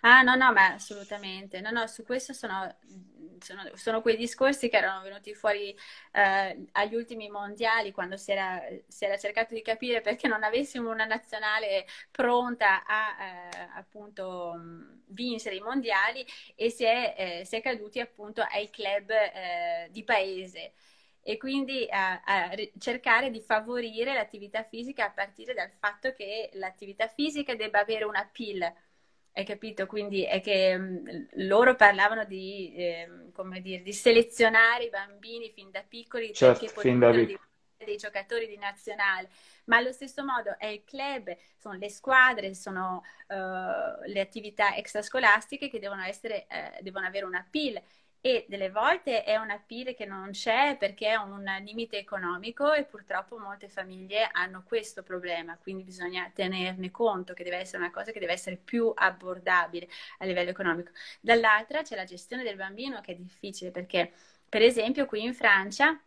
Ah, 0.00 0.22
no, 0.22 0.34
no, 0.34 0.52
ma 0.52 0.74
assolutamente. 0.74 1.60
No, 1.60 1.70
no, 1.70 1.86
su 1.86 2.04
questo 2.04 2.32
sono, 2.32 2.76
sono, 3.40 3.62
sono 3.74 4.00
quei 4.00 4.16
discorsi 4.16 4.68
che 4.68 4.76
erano 4.76 5.02
venuti 5.02 5.34
fuori 5.34 5.76
eh, 6.12 6.66
agli 6.72 6.94
ultimi 6.94 7.28
mondiali, 7.28 7.92
quando 7.92 8.16
si 8.16 8.32
era, 8.32 8.60
si 8.86 9.04
era, 9.04 9.16
cercato 9.16 9.54
di 9.54 9.62
capire 9.62 10.00
perché 10.00 10.28
non 10.28 10.42
avessimo 10.42 10.90
una 10.90 11.04
nazionale 11.04 11.86
pronta 12.10 12.84
a 12.84 13.16
eh, 13.24 13.68
appunto 13.76 14.54
vincere 15.06 15.56
i 15.56 15.60
mondiali 15.60 16.24
e 16.54 16.70
si 16.70 16.84
è, 16.84 17.14
eh, 17.40 17.44
si 17.44 17.56
è 17.56 17.62
caduti 17.62 18.00
appunto 18.00 18.42
ai 18.42 18.70
club 18.70 19.10
eh, 19.10 19.88
di 19.90 20.04
paese 20.04 20.72
e 21.28 21.36
quindi 21.36 21.86
a, 21.90 22.22
a, 22.24 22.50
cercare 22.78 23.30
di 23.30 23.42
favorire 23.42 24.14
l'attività 24.14 24.62
fisica 24.62 25.04
a 25.04 25.10
partire 25.10 25.52
dal 25.52 25.70
fatto 25.78 26.14
che 26.14 26.48
l'attività 26.54 27.06
fisica 27.06 27.54
debba 27.54 27.80
avere 27.80 28.04
una 28.04 28.26
PIL 28.32 28.72
hai 29.32 29.44
capito? 29.44 29.84
Quindi 29.84 30.24
è 30.24 30.40
che 30.40 30.74
mh, 30.74 31.28
loro 31.46 31.76
parlavano 31.76 32.24
di, 32.24 32.74
eh, 32.74 33.28
come 33.34 33.60
dire, 33.60 33.82
di 33.82 33.92
selezionare 33.92 34.84
i 34.84 34.88
bambini 34.88 35.50
fin 35.50 35.70
da 35.70 35.84
piccoli 35.86 36.32
certo, 36.32 36.60
perché 36.60 36.74
potessero 36.74 37.10
diventare 37.10 37.46
dei 37.84 37.96
giocatori 37.96 38.46
di 38.48 38.56
nazionale, 38.56 39.28
ma 39.66 39.76
allo 39.76 39.92
stesso 39.92 40.24
modo 40.24 40.56
è 40.58 40.66
il 40.66 40.82
club, 40.82 41.36
sono 41.58 41.76
le 41.76 41.90
squadre, 41.90 42.54
sono 42.54 43.04
uh, 43.28 44.02
le 44.06 44.20
attività 44.20 44.74
extrascolastiche 44.74 45.68
che 45.68 45.78
devono, 45.78 46.04
essere, 46.04 46.46
uh, 46.48 46.82
devono 46.82 47.06
avere 47.06 47.26
una 47.26 47.46
PIL 47.48 47.80
e 48.20 48.46
delle 48.48 48.70
volte 48.70 49.22
è 49.22 49.36
una 49.36 49.62
PIL 49.64 49.94
che 49.94 50.04
non 50.04 50.30
c'è 50.32 50.76
perché 50.76 51.08
è 51.08 51.16
un 51.16 51.44
limite 51.62 51.98
economico 51.98 52.72
e 52.72 52.84
purtroppo 52.84 53.38
molte 53.38 53.68
famiglie 53.68 54.28
hanno 54.32 54.64
questo 54.66 55.02
problema, 55.02 55.56
quindi 55.56 55.84
bisogna 55.84 56.30
tenerne 56.34 56.90
conto 56.90 57.32
che 57.32 57.44
deve 57.44 57.58
essere 57.58 57.78
una 57.78 57.92
cosa 57.92 58.10
che 58.10 58.18
deve 58.18 58.32
essere 58.32 58.56
più 58.56 58.92
abbordabile 58.94 59.88
a 60.18 60.24
livello 60.24 60.50
economico. 60.50 60.90
Dall'altra 61.20 61.82
c'è 61.82 61.94
la 61.94 62.04
gestione 62.04 62.42
del 62.42 62.56
bambino 62.56 63.00
che 63.00 63.12
è 63.12 63.14
difficile 63.14 63.70
perché 63.70 64.12
per 64.48 64.62
esempio 64.62 65.06
qui 65.06 65.22
in 65.22 65.34
Francia 65.34 65.98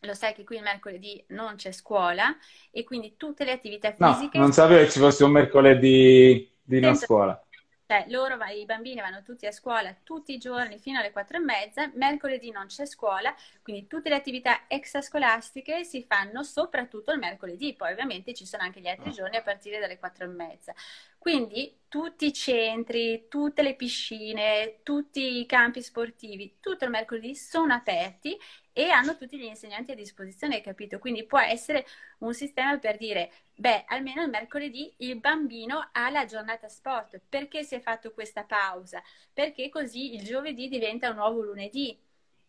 lo 0.00 0.14
sai 0.14 0.34
che 0.34 0.44
qui 0.44 0.56
il 0.56 0.62
mercoledì 0.62 1.24
non 1.28 1.56
c'è 1.56 1.72
scuola 1.72 2.36
e 2.70 2.84
quindi 2.84 3.14
tutte 3.16 3.44
le 3.44 3.52
attività 3.52 3.92
fisiche... 3.92 4.36
No, 4.36 4.44
non 4.44 4.52
sapevo 4.52 4.80
che 4.80 4.90
ci 4.90 4.98
fosse 4.98 5.24
un 5.24 5.30
mercoledì 5.30 6.50
di 6.62 6.80
non 6.80 6.96
scuola. 6.96 7.45
Cioè, 7.88 8.06
loro, 8.08 8.36
i 8.46 8.64
bambini 8.64 9.00
vanno 9.00 9.22
tutti 9.22 9.46
a 9.46 9.52
scuola 9.52 9.94
tutti 10.02 10.34
i 10.34 10.38
giorni 10.38 10.78
fino 10.80 10.98
alle 10.98 11.12
quattro 11.12 11.36
e 11.36 11.40
mezza, 11.40 11.88
mercoledì 11.94 12.50
non 12.50 12.66
c'è 12.66 12.84
scuola, 12.84 13.32
quindi 13.62 13.86
tutte 13.86 14.08
le 14.08 14.16
attività 14.16 14.62
extrascolastiche 14.66 15.84
si 15.84 16.02
fanno 16.02 16.42
soprattutto 16.42 17.12
il 17.12 17.20
mercoledì, 17.20 17.74
poi 17.74 17.92
ovviamente 17.92 18.34
ci 18.34 18.44
sono 18.44 18.64
anche 18.64 18.80
gli 18.80 18.88
altri 18.88 19.12
giorni 19.12 19.36
a 19.36 19.42
partire 19.42 19.78
dalle 19.78 19.98
quattro 19.98 20.24
e 20.24 20.28
mezza. 20.28 20.74
Quindi 21.16 21.82
tutti 21.88 22.26
i 22.26 22.32
centri, 22.32 23.26
tutte 23.28 23.62
le 23.62 23.76
piscine, 23.76 24.80
tutti 24.82 25.38
i 25.38 25.46
campi 25.46 25.80
sportivi, 25.80 26.56
tutto 26.58 26.84
il 26.84 26.90
mercoledì 26.90 27.36
sono 27.36 27.72
aperti 27.72 28.36
e 28.78 28.90
hanno 28.90 29.16
tutti 29.16 29.38
gli 29.38 29.44
insegnanti 29.44 29.92
a 29.92 29.94
disposizione, 29.94 30.60
capito? 30.60 30.98
Quindi 30.98 31.24
può 31.24 31.38
essere 31.38 31.86
un 32.18 32.34
sistema 32.34 32.76
per 32.78 32.98
dire, 32.98 33.32
beh, 33.54 33.84
almeno 33.86 34.22
il 34.22 34.28
mercoledì 34.28 34.92
il 34.98 35.18
bambino 35.18 35.88
ha 35.92 36.10
la 36.10 36.26
giornata 36.26 36.68
sport. 36.68 37.22
Perché 37.26 37.64
si 37.64 37.74
è 37.74 37.80
fatto 37.80 38.12
questa 38.12 38.44
pausa? 38.44 39.02
Perché 39.32 39.70
così 39.70 40.14
il 40.14 40.24
giovedì 40.24 40.68
diventa 40.68 41.08
un 41.08 41.16
nuovo 41.16 41.40
lunedì 41.40 41.98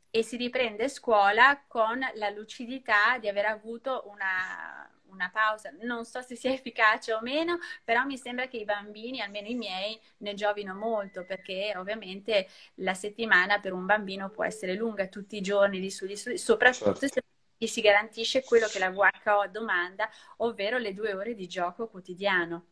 e 0.10 0.22
si 0.22 0.36
riprende 0.36 0.90
scuola 0.90 1.64
con 1.66 2.00
la 2.16 2.30
lucidità 2.30 3.18
di 3.20 3.30
aver 3.30 3.46
avuto 3.46 4.04
una, 4.08 4.90
una 5.18 5.30
pausa. 5.32 5.72
Non 5.82 6.06
so 6.06 6.22
se 6.22 6.36
sia 6.36 6.54
efficace 6.54 7.12
o 7.14 7.20
meno, 7.22 7.58
però 7.84 8.06
mi 8.06 8.18
sembra 8.18 8.48
che 8.48 8.58
i 8.58 8.66
bambini, 8.66 9.20
almeno 9.22 9.48
i 9.48 9.56
miei, 9.56 10.00
ne 10.18 10.34
giovino 10.36 10.74
molto 10.76 11.26
perché 11.26 11.74
ovviamente 11.76 12.48
la 12.76 12.94
settimana 12.94 13.60
per 13.60 13.74
un 13.74 13.86
bambino 13.86 14.30
può 14.30 14.46
essere 14.46 14.76
lunga 14.76 15.08
tutti 15.08 15.36
i 15.38 15.42
giorni 15.42 15.80
di 15.80 15.90
studi, 15.90 16.16
soprattutto 16.16 17.00
certo. 17.00 17.08
se 17.08 17.24
gli 17.58 17.66
si 17.66 17.82
garantisce 17.82 18.44
quello 18.44 18.68
che 18.68 18.80
la 18.80 18.90
WHO 18.90 19.48
domanda, 19.52 20.08
ovvero 20.38 20.78
le 20.78 20.94
due 20.94 21.14
ore 21.14 21.34
di 21.34 21.48
gioco 21.48 21.88
quotidiano. 21.88 22.66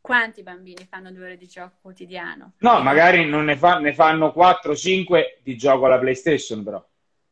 Quanti 0.00 0.42
bambini 0.42 0.84
fanno 0.88 1.12
due 1.12 1.26
ore 1.26 1.36
di 1.36 1.46
gioco 1.46 1.76
quotidiano? 1.82 2.54
No, 2.58 2.80
magari 2.82 3.24
non 3.24 3.44
ne, 3.44 3.56
fa, 3.56 3.78
ne 3.78 3.94
fanno 3.94 4.32
4-5 4.32 5.38
di 5.42 5.56
gioco 5.56 5.84
alla 5.86 5.98
PlayStation, 5.98 6.64
però. 6.64 6.84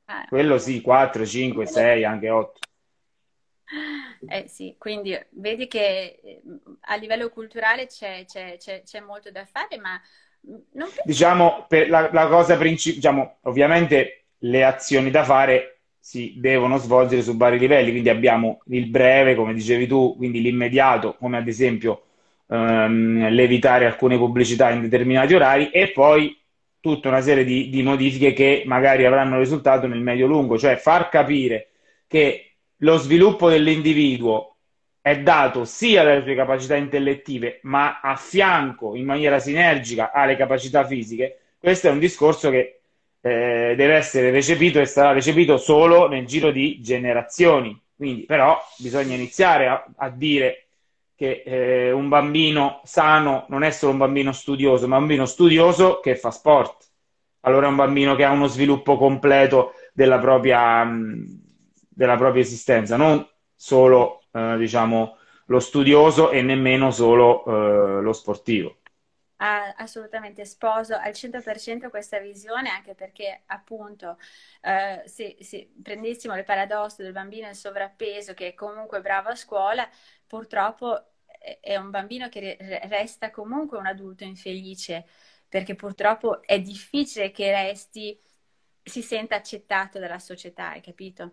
Ah, 0.05 0.27
Quello 0.29 0.59
sì, 0.59 0.81
4, 0.81 1.25
5, 1.25 1.67
6, 1.67 2.05
anche 2.05 2.31
8. 2.31 2.59
Eh 4.29 4.49
sì, 4.49 4.75
quindi 4.79 5.17
vedi 5.31 5.67
che 5.69 6.21
eh, 6.23 6.43
a 6.83 6.97
livello 6.97 7.29
culturale 7.31 7.87
c'è, 7.87 8.25
c'è, 8.27 8.57
c'è, 8.59 8.83
c'è 8.83 9.01
molto 9.01 9.31
da 9.31 9.45
fare, 9.45 9.79
ma 9.79 10.01
mm, 10.49 10.55
non 10.73 10.89
penso... 10.89 11.03
Diciamo, 11.05 11.67
la, 11.89 12.11
la, 12.13 12.27
cosa 12.27 12.57
principale, 12.57 12.97
diciamo, 12.97 13.37
ovviamente 13.43 14.25
le 14.39 14.65
azioni 14.65 15.11
da 15.11 15.25
fare 15.25 15.81
si 15.99 16.35
devono 16.39 16.79
svolgere 16.79 17.23
su 17.23 17.37
vari 17.37 17.59
livelli, 17.59 17.91
quindi 17.91 18.09
abbiamo 18.09 18.63
il 18.67 18.89
breve, 18.89 19.35
come 19.35 19.55
dicevi 19.55 19.87
tu, 19.87 20.17
quindi 20.17 20.41
l'immediato, 20.41 21.15
come 21.17 21.37
ad 21.37 21.47
esempio 21.47 22.05
ehm, 22.49 23.29
l'evitare 23.29 23.87
alcune 23.87 24.17
pubblicità 24.17 24.71
in 24.71 24.81
determinati 24.83 25.35
orari, 25.35 25.71
e 25.71 25.93
poi 25.93 26.37
tutta 26.81 27.09
una 27.09 27.21
serie 27.21 27.45
di, 27.45 27.69
di 27.69 27.83
modifiche 27.83 28.33
che 28.33 28.63
magari 28.67 29.05
avranno 29.05 29.39
risultato 29.39 29.87
nel 29.87 30.01
medio-lungo, 30.01 30.59
cioè 30.59 30.77
far 30.77 31.09
capire 31.11 31.69
che 32.07 32.50
lo 32.81 32.97
sviluppo 32.99 33.49
dell'individuo 33.49 34.57
è 35.01 35.19
dato 35.19 35.65
sia 35.65 36.03
dalle 36.03 36.23
sue 36.23 36.35
capacità 36.35 36.77
intellettive, 36.77 37.61
ma 37.63 38.01
a 38.01 38.17
fianco, 38.17 38.95
in 38.95 39.07
maniera 39.07 39.39
sinergica, 39.39 40.13
alle 40.13 40.37
capacità 40.37 40.85
fisiche, 40.87 41.39
questo 41.59 41.89
è 41.89 41.91
un 41.91 41.99
discorso 41.99 42.51
che 42.51 42.81
eh, 43.21 43.75
deve 43.77 43.95
essere 43.95 44.31
recepito 44.31 44.81
e 44.81 44.87
sarà 44.87 45.13
recepito 45.13 45.57
solo 45.57 46.09
nel 46.09 46.27
giro 46.27 46.51
di 46.51 46.81
generazioni. 46.81 47.79
Quindi, 47.95 48.23
però, 48.25 48.59
bisogna 48.79 49.15
iniziare 49.15 49.69
a, 49.69 49.85
a 49.97 50.09
dire 50.11 50.67
che 51.15 51.43
eh, 51.45 51.93
un 51.93 52.09
bambino 52.09 52.81
sano 52.85 53.45
non 53.51 53.63
è 53.63 53.71
solo 53.71 53.93
un 53.93 53.99
bambino 53.99 54.33
studioso, 54.33 54.89
ma 54.89 54.97
un 54.97 55.03
bambino 55.03 55.27
studioso 55.27 56.01
che 56.01 56.17
fa 56.17 56.31
sport. 56.31 56.89
Allora 57.41 57.67
è 57.67 57.69
un 57.71 57.77
bambino 57.77 58.15
che 58.17 58.25
ha 58.25 58.31
uno 58.31 58.47
sviluppo 58.47 58.97
completo 58.97 59.75
della 59.93 60.19
propria, 60.19 60.83
mh, 60.85 61.40
della 62.01 62.17
propria 62.17 62.41
esistenza, 62.41 62.97
non 62.97 63.29
solo 63.55 64.23
eh, 64.33 64.57
diciamo, 64.57 65.19
lo 65.45 65.61
studioso 65.61 66.31
e 66.31 66.41
nemmeno 66.41 66.91
solo 66.91 67.45
eh, 67.45 68.01
lo 68.01 68.13
sportivo. 68.15 68.79
Ah, 69.37 69.75
assolutamente 69.77 70.47
sposo 70.47 70.95
al 70.97 71.13
100% 71.13 71.91
questa 71.91 72.19
visione 72.19 72.71
anche 72.71 72.95
perché 72.95 73.43
appunto 73.47 74.17
eh, 74.63 75.03
se, 75.05 75.37
se, 75.41 75.73
prendessimo 75.83 76.35
il 76.39 76.45
paradosso 76.45 77.03
del 77.03 77.13
bambino 77.13 77.49
in 77.49 77.55
sovrappeso 77.55 78.33
che 78.33 78.49
è 78.49 78.55
comunque 78.55 79.03
bravo 79.03 79.29
a 79.29 79.35
scuola 79.35 79.87
purtroppo 80.27 81.13
è 81.61 81.77
un 81.77 81.91
bambino 81.91 82.29
che 82.29 82.57
resta 82.89 83.31
comunque 83.31 83.79
un 83.79 83.87
adulto 83.87 84.25
infelice 84.25 85.07
perché 85.49 85.75
purtroppo 85.75 86.43
è 86.43 86.61
difficile 86.61 87.31
che 87.31 87.51
resti 87.51 88.19
si 88.83 89.03
senta 89.03 89.37
accettato 89.37 89.99
dalla 89.99 90.19
società 90.19 90.71
hai 90.71 90.83
capito? 90.83 91.33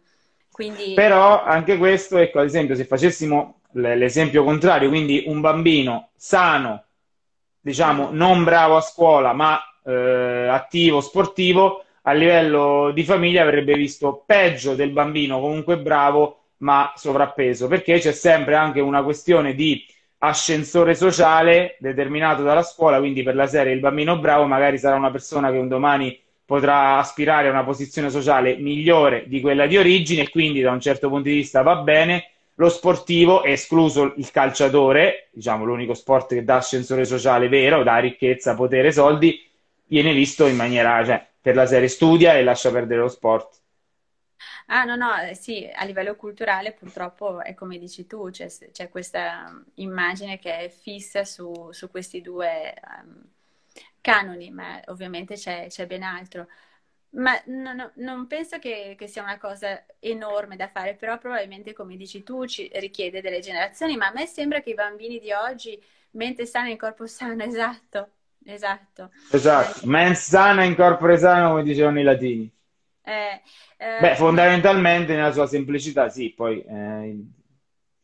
Quindi... 0.57 0.93
Però 0.95 1.43
anche 1.43 1.77
questo, 1.77 2.17
ecco, 2.17 2.39
ad 2.39 2.45
esempio, 2.45 2.73
se 2.73 2.83
facessimo 2.83 3.59
l'esempio 3.73 4.43
contrario, 4.43 4.89
quindi 4.89 5.25
un 5.27 5.39
bambino 5.39 6.09
sano, 6.15 6.83
diciamo, 7.61 8.09
non 8.11 8.43
bravo 8.43 8.75
a 8.75 8.81
scuola, 8.81 9.33
ma 9.33 9.59
eh, 9.85 10.47
attivo, 10.49 10.99
sportivo, 10.99 11.83
a 12.01 12.11
livello 12.13 12.89
di 12.91 13.03
famiglia 13.03 13.43
avrebbe 13.43 13.75
visto 13.75 14.23
peggio 14.25 14.73
del 14.73 14.89
bambino 14.89 15.39
comunque 15.39 15.77
bravo, 15.77 16.45
ma 16.57 16.91
sovrappeso, 16.95 17.67
perché 17.67 17.99
c'è 17.99 18.11
sempre 18.11 18.55
anche 18.55 18.79
una 18.79 19.03
questione 19.03 19.53
di 19.53 19.85
ascensore 20.19 20.95
sociale 20.95 21.77
determinato 21.79 22.41
dalla 22.41 22.63
scuola, 22.63 22.97
quindi 22.97 23.21
per 23.21 23.35
la 23.35 23.45
serie 23.45 23.73
il 23.73 23.79
bambino 23.79 24.17
bravo 24.17 24.47
magari 24.47 24.79
sarà 24.79 24.95
una 24.95 25.11
persona 25.11 25.51
che 25.51 25.57
un 25.59 25.67
domani 25.67 26.19
potrà 26.47 26.97
aspirare 26.97 27.49
a 27.49 27.51
una 27.51 27.65
posizione 27.65 28.09
sociale 28.09 28.55
migliore 28.55 29.25
di 29.27 29.41
quella 29.41 29.67
di 29.67 29.75
origine 29.75 30.21
e 30.21 30.29
quindi 30.29 30.61
da 30.61 30.71
un 30.71 30.79
certo 30.79 31.09
punto 31.09 31.27
di 31.27 31.35
vista 31.35 31.61
va 31.61 31.75
bene. 31.75 32.31
Lo 32.55 32.69
sportivo, 32.69 33.43
escluso 33.43 34.13
il 34.15 34.31
calciatore, 34.31 35.27
diciamo 35.33 35.65
l'unico 35.65 35.93
sport 35.93 36.29
che 36.29 36.45
dà 36.45 36.55
ascensore 36.55 37.03
sociale 37.03 37.49
vero, 37.49 37.83
dà 37.83 37.97
ricchezza, 37.97 38.55
potere, 38.55 38.93
soldi, 38.93 39.45
viene 39.87 40.13
visto 40.13 40.47
in 40.47 40.55
maniera, 40.55 41.03
cioè, 41.03 41.27
per 41.41 41.55
la 41.55 41.65
serie 41.65 41.89
studia 41.89 42.37
e 42.37 42.43
lascia 42.43 42.71
perdere 42.71 43.01
lo 43.01 43.09
sport. 43.09 43.59
Ah, 44.67 44.85
no, 44.85 44.95
no, 44.95 45.15
eh, 45.17 45.35
sì, 45.35 45.69
a 45.73 45.83
livello 45.83 46.15
culturale 46.15 46.71
purtroppo 46.71 47.41
è 47.41 47.53
come 47.53 47.77
dici 47.77 48.05
tu, 48.07 48.29
c'è, 48.29 48.47
c'è 48.71 48.89
questa 48.89 49.51
immagine 49.75 50.39
che 50.39 50.57
è 50.59 50.69
fissa 50.69 51.25
su, 51.25 51.69
su 51.71 51.89
questi 51.89 52.21
due 52.21 52.73
um, 53.01 53.23
canoni, 54.01 54.51
ma 54.51 54.81
ovviamente 54.87 55.35
c'è, 55.35 55.67
c'è 55.69 55.85
ben 55.87 56.03
altro. 56.03 56.47
Ma 57.11 57.33
non, 57.45 57.91
non 57.95 58.27
penso 58.27 58.59
che, 58.59 58.95
che, 58.97 59.07
sia 59.07 59.23
una 59.23 59.37
cosa 59.37 59.83
enorme 59.99 60.55
da 60.55 60.67
fare, 60.67 60.95
però 60.95 61.17
probabilmente, 61.17 61.73
come 61.73 61.95
dici 61.95 62.23
tu, 62.23 62.45
ci 62.45 62.69
richiede 62.75 63.21
delle 63.21 63.39
generazioni, 63.39 63.95
ma 63.95 64.07
a 64.07 64.13
me 64.13 64.25
sembra 64.25 64.61
che 64.61 64.71
i 64.71 64.75
bambini 64.75 65.19
di 65.19 65.31
oggi, 65.31 65.81
mente 66.11 66.45
sana 66.45 66.69
in 66.69 66.77
corpo 66.77 67.07
sano, 67.07 67.41
esatto, 67.43 68.09
esatto. 68.45 69.11
Esatto, 69.31 69.83
eh, 69.83 69.87
mens 69.87 70.27
sana 70.27 70.63
in 70.63 70.75
corpo 70.75 71.15
sano, 71.17 71.49
come 71.49 71.63
dicevano 71.63 71.99
i 71.99 72.03
latini. 72.03 72.51
Eh, 73.01 73.41
eh, 73.77 73.99
Beh, 74.01 74.15
fondamentalmente 74.15 75.15
nella 75.15 75.31
sua 75.31 75.47
semplicità, 75.47 76.09
sì, 76.09 76.33
poi 76.33 76.61
eh, 76.61 77.25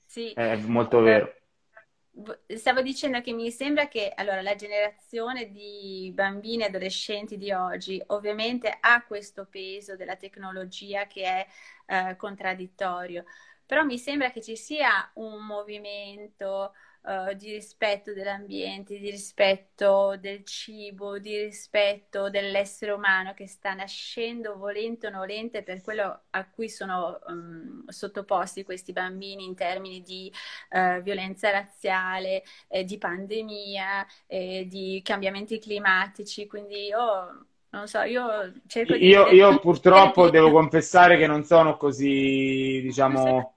sì. 0.06 0.32
è 0.32 0.56
molto 0.56 1.02
vero 1.02 1.34
stavo 2.48 2.82
dicendo 2.82 3.22
che 3.22 3.34
mi 3.34 3.50
sembra 3.52 3.88
che 3.88 4.12
allora, 4.16 4.42
la 4.42 4.56
generazione 4.56 5.52
di 5.52 6.12
bambini 6.14 6.64
e 6.64 6.68
adolescenti 6.68 7.38
di 7.38 7.52
oggi 7.52 8.02
ovviamente 8.08 8.78
ha 8.80 9.04
questo 9.04 9.46
peso 9.46 9.96
della 9.96 10.16
tecnologia 10.16 11.08
che 11.08 11.24
è 11.24 11.48
eh, 11.88 12.16
contraddittorio, 12.16 13.26
però 13.66 13.84
mi 13.84 13.98
sembra 13.98 14.32
che 14.32 14.42
ci 14.42 14.56
sia 14.56 15.10
un 15.16 15.46
movimento 15.46 16.74
uh, 17.04 17.34
di 17.36 17.52
rispetto 17.52 18.14
dell'ambiente, 18.14 18.98
di 18.98 19.10
rispetto 19.10 20.16
del 20.20 20.44
cibo, 20.44 21.20
di 21.20 21.44
rispetto 21.44 22.30
dell'essere 22.30 22.92
umano 22.92 23.34
che 23.34 23.48
sta 23.48 23.74
nascendo 23.74 24.58
volente 24.58 25.08
o 25.08 25.10
nolente 25.10 25.64
per 25.64 25.82
quello 25.82 26.22
a 26.30 26.50
cui 26.50 26.70
sono 26.70 27.20
um, 27.28 27.86
sottoposti 27.88 28.64
questi 28.64 28.92
bambini 28.92 29.44
in 29.44 29.56
termini 29.56 30.02
di 30.02 30.32
uh, 30.72 31.02
violenza 31.02 31.50
razziale, 31.52 32.44
eh, 32.68 32.84
di 32.84 32.98
pandemia, 32.98 34.06
eh, 34.28 34.66
di 34.68 35.02
cambiamenti 35.04 35.60
climatici. 35.60 36.48
Quindi 36.48 36.86
io 36.88 37.46
non 37.70 37.88
so, 37.88 38.02
io 38.02 38.54
cerco 38.68 38.96
di... 38.96 39.08
Io, 39.08 39.28
io 39.30 39.60
purtroppo 39.60 40.30
devo 40.32 40.52
confessare 40.52 41.18
che 41.18 41.28
non 41.28 41.44
sono 41.44 41.76
così, 41.76 42.82
diciamo 42.84 43.54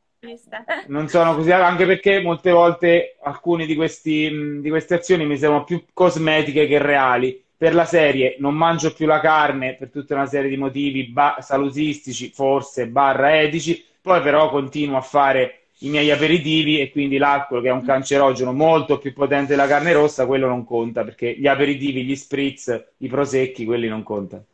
non 0.89 1.09
sono 1.09 1.35
così, 1.35 1.51
anche 1.53 1.87
perché 1.87 2.21
molte 2.21 2.51
volte 2.51 3.17
alcune 3.23 3.67
di, 3.67 3.75
questi, 3.75 4.61
di 4.61 4.69
queste 4.69 4.95
azioni 4.95 5.27
mi 5.27 5.37
sembrano 5.37 5.65
più 5.65 5.85
cosmetiche 5.93 6.67
che 6.67 6.79
reali. 6.79 7.43
Per 7.57 7.75
la 7.75 7.87
serie 7.87 8.37
non 8.39 8.55
mangio 8.55 8.93
più 8.93 9.07
la 9.07 9.21
carne 9.21 9.77
per 9.77 9.91
tutta 9.91 10.15
una 10.15 10.27
serie 10.27 10.51
di 10.51 10.59
motivi 10.59 11.05
ba- 11.09 11.39
salutistici, 11.41 12.31
forse, 12.31 12.87
barra 12.89 13.41
etici, 13.41 13.83
poi 14.03 14.21
però 14.21 14.51
continuo 14.51 14.99
a 14.99 15.01
fare 15.01 15.61
i 15.81 15.89
miei 15.89 16.11
aperitivi 16.11 16.81
e 16.81 16.91
quindi 16.91 17.17
l'alcol 17.19 17.63
che 17.63 17.69
è 17.69 17.73
un 17.73 17.85
cancerogeno 17.85 18.53
molto 18.53 18.99
più 18.99 19.13
potente 19.13 19.49
della 19.49 19.67
carne 19.67 19.93
rossa, 19.93 20.27
quello 20.27 20.47
non 20.47 20.65
conta 20.65 21.05
perché 21.05 21.35
gli 21.39 21.47
aperitivi, 21.47 22.05
gli 22.05 22.17
spritz, 22.17 22.93
i 22.99 23.09
prosecchi, 23.09 23.65
quelli 23.65 23.89
non 23.89 24.03
contano. 24.03 24.45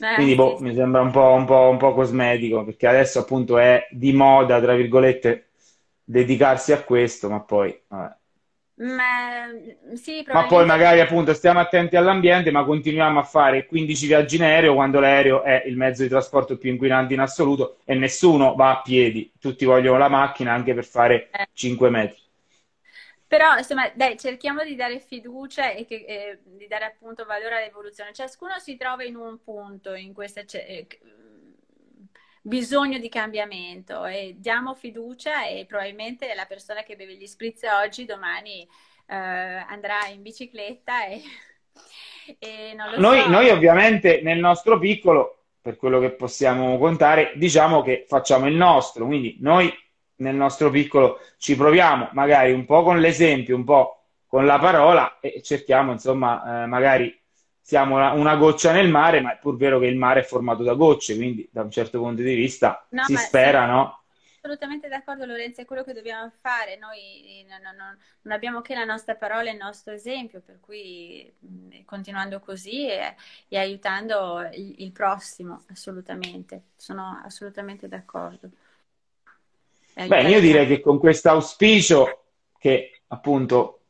Eh, 0.00 0.14
Quindi 0.14 0.34
boh, 0.34 0.56
sì, 0.58 0.64
mi 0.64 0.74
sembra 0.74 1.00
un 1.00 1.10
po', 1.10 1.32
un, 1.32 1.44
po', 1.44 1.68
un 1.68 1.76
po' 1.76 1.92
cosmetico, 1.94 2.64
perché 2.64 2.86
adesso 2.86 3.20
appunto 3.20 3.58
è 3.58 3.86
di 3.90 4.12
moda, 4.12 4.60
tra 4.60 4.74
virgolette, 4.74 5.50
dedicarsi 6.04 6.72
a 6.72 6.82
questo, 6.82 7.28
ma 7.28 7.40
poi... 7.40 7.78
Vabbè. 7.88 8.16
Ma, 8.80 9.48
sì, 9.94 10.24
ma 10.32 10.46
poi 10.46 10.64
magari 10.64 11.00
appunto 11.00 11.34
stiamo 11.34 11.58
attenti 11.58 11.96
all'ambiente, 11.96 12.52
ma 12.52 12.64
continuiamo 12.64 13.18
a 13.18 13.24
fare 13.24 13.66
15 13.66 14.06
viaggi 14.06 14.36
in 14.36 14.44
aereo 14.44 14.74
quando 14.74 15.00
l'aereo 15.00 15.42
è 15.42 15.64
il 15.66 15.76
mezzo 15.76 16.04
di 16.04 16.08
trasporto 16.08 16.56
più 16.56 16.70
inquinante 16.70 17.12
in 17.12 17.18
assoluto 17.18 17.78
e 17.84 17.96
nessuno 17.96 18.54
va 18.54 18.70
a 18.70 18.82
piedi, 18.82 19.32
tutti 19.40 19.64
vogliono 19.64 19.98
la 19.98 20.08
macchina 20.08 20.52
anche 20.52 20.74
per 20.74 20.84
fare 20.84 21.28
eh. 21.32 21.48
5 21.52 21.90
metri. 21.90 22.18
Però, 23.28 23.58
insomma, 23.58 23.90
dai, 23.94 24.18
cerchiamo 24.18 24.64
di 24.64 24.74
dare 24.74 25.00
fiducia 25.00 25.70
e 25.72 25.84
che, 25.84 26.04
eh, 26.08 26.38
di 26.44 26.66
dare 26.66 26.86
appunto 26.86 27.26
valore 27.26 27.58
all'evoluzione. 27.58 28.14
Ciascuno 28.14 28.58
si 28.58 28.76
trova 28.76 29.04
in 29.04 29.16
un 29.16 29.42
punto 29.42 29.92
in 29.92 30.14
questa 30.14 30.40
eh, 30.40 30.86
bisogno 32.40 32.98
di 32.98 33.10
cambiamento 33.10 34.06
e 34.06 34.34
diamo 34.38 34.74
fiducia 34.74 35.46
e 35.46 35.66
probabilmente 35.68 36.34
la 36.34 36.46
persona 36.46 36.82
che 36.82 36.96
beve 36.96 37.16
gli 37.16 37.26
spritz 37.26 37.64
oggi 37.64 38.06
domani 38.06 38.66
eh, 39.06 39.14
andrà 39.14 40.06
in 40.06 40.22
bicicletta 40.22 41.06
e, 41.06 41.22
e 42.38 42.72
non 42.74 42.92
lo 42.92 42.98
noi, 42.98 43.20
so. 43.20 43.28
Noi 43.28 43.50
ovviamente 43.50 44.20
nel 44.22 44.38
nostro 44.38 44.78
piccolo, 44.78 45.44
per 45.60 45.76
quello 45.76 46.00
che 46.00 46.12
possiamo 46.12 46.78
contare, 46.78 47.32
diciamo 47.34 47.82
che 47.82 48.06
facciamo 48.08 48.46
il 48.46 48.54
nostro, 48.54 49.04
quindi 49.04 49.36
noi 49.40 49.70
nel 50.18 50.34
nostro 50.34 50.70
piccolo 50.70 51.20
ci 51.36 51.56
proviamo, 51.56 52.10
magari 52.12 52.52
un 52.52 52.64
po' 52.64 52.82
con 52.82 53.00
l'esempio, 53.00 53.56
un 53.56 53.64
po' 53.64 54.04
con 54.26 54.46
la 54.46 54.58
parola 54.58 55.18
e 55.20 55.42
cerchiamo, 55.42 55.92
insomma, 55.92 56.62
eh, 56.62 56.66
magari 56.66 57.18
siamo 57.60 57.96
una, 57.96 58.12
una, 58.12 58.36
goccia 58.36 58.72
nel 58.72 58.88
mare, 58.88 59.20
ma 59.20 59.34
è 59.34 59.38
pur 59.38 59.56
vero 59.56 59.78
che 59.78 59.86
il 59.86 59.96
mare 59.96 60.20
è 60.20 60.24
formato 60.24 60.62
da 60.62 60.74
gocce, 60.74 61.16
quindi 61.16 61.48
da 61.52 61.62
un 61.62 61.70
certo 61.70 61.98
punto 61.98 62.22
di 62.22 62.34
vista 62.34 62.86
no, 62.90 63.04
si 63.04 63.16
spera, 63.16 63.64
sì. 63.64 63.70
no? 63.70 64.02
Assolutamente 64.40 64.88
d'accordo 64.88 65.26
Lorenzo, 65.26 65.60
è 65.60 65.64
quello 65.64 65.82
che 65.82 65.92
dobbiamo 65.92 66.30
fare, 66.40 66.76
noi 66.76 67.44
non, 67.48 67.60
non, 67.60 67.98
non, 68.22 68.32
abbiamo 68.32 68.60
che 68.60 68.74
la 68.74 68.84
nostra 68.84 69.16
parola 69.16 69.48
e 69.48 69.52
il 69.52 69.58
nostro 69.58 69.92
esempio, 69.92 70.40
per 70.40 70.60
cui 70.60 71.30
continuando 71.84 72.40
così 72.40 72.88
e, 72.88 73.14
e 73.48 73.58
aiutando 73.58 74.48
il, 74.52 74.76
il 74.78 74.92
prossimo, 74.92 75.64
assolutamente, 75.68 76.68
sono 76.76 77.20
assolutamente 77.24 77.88
d'accordo. 77.88 78.50
Beh, 80.06 80.28
io 80.28 80.40
direi 80.40 80.66
che 80.66 80.80
con 80.80 80.98
questo 80.98 81.30
auspicio 81.30 82.22
che 82.58 83.00
appunto 83.08 83.80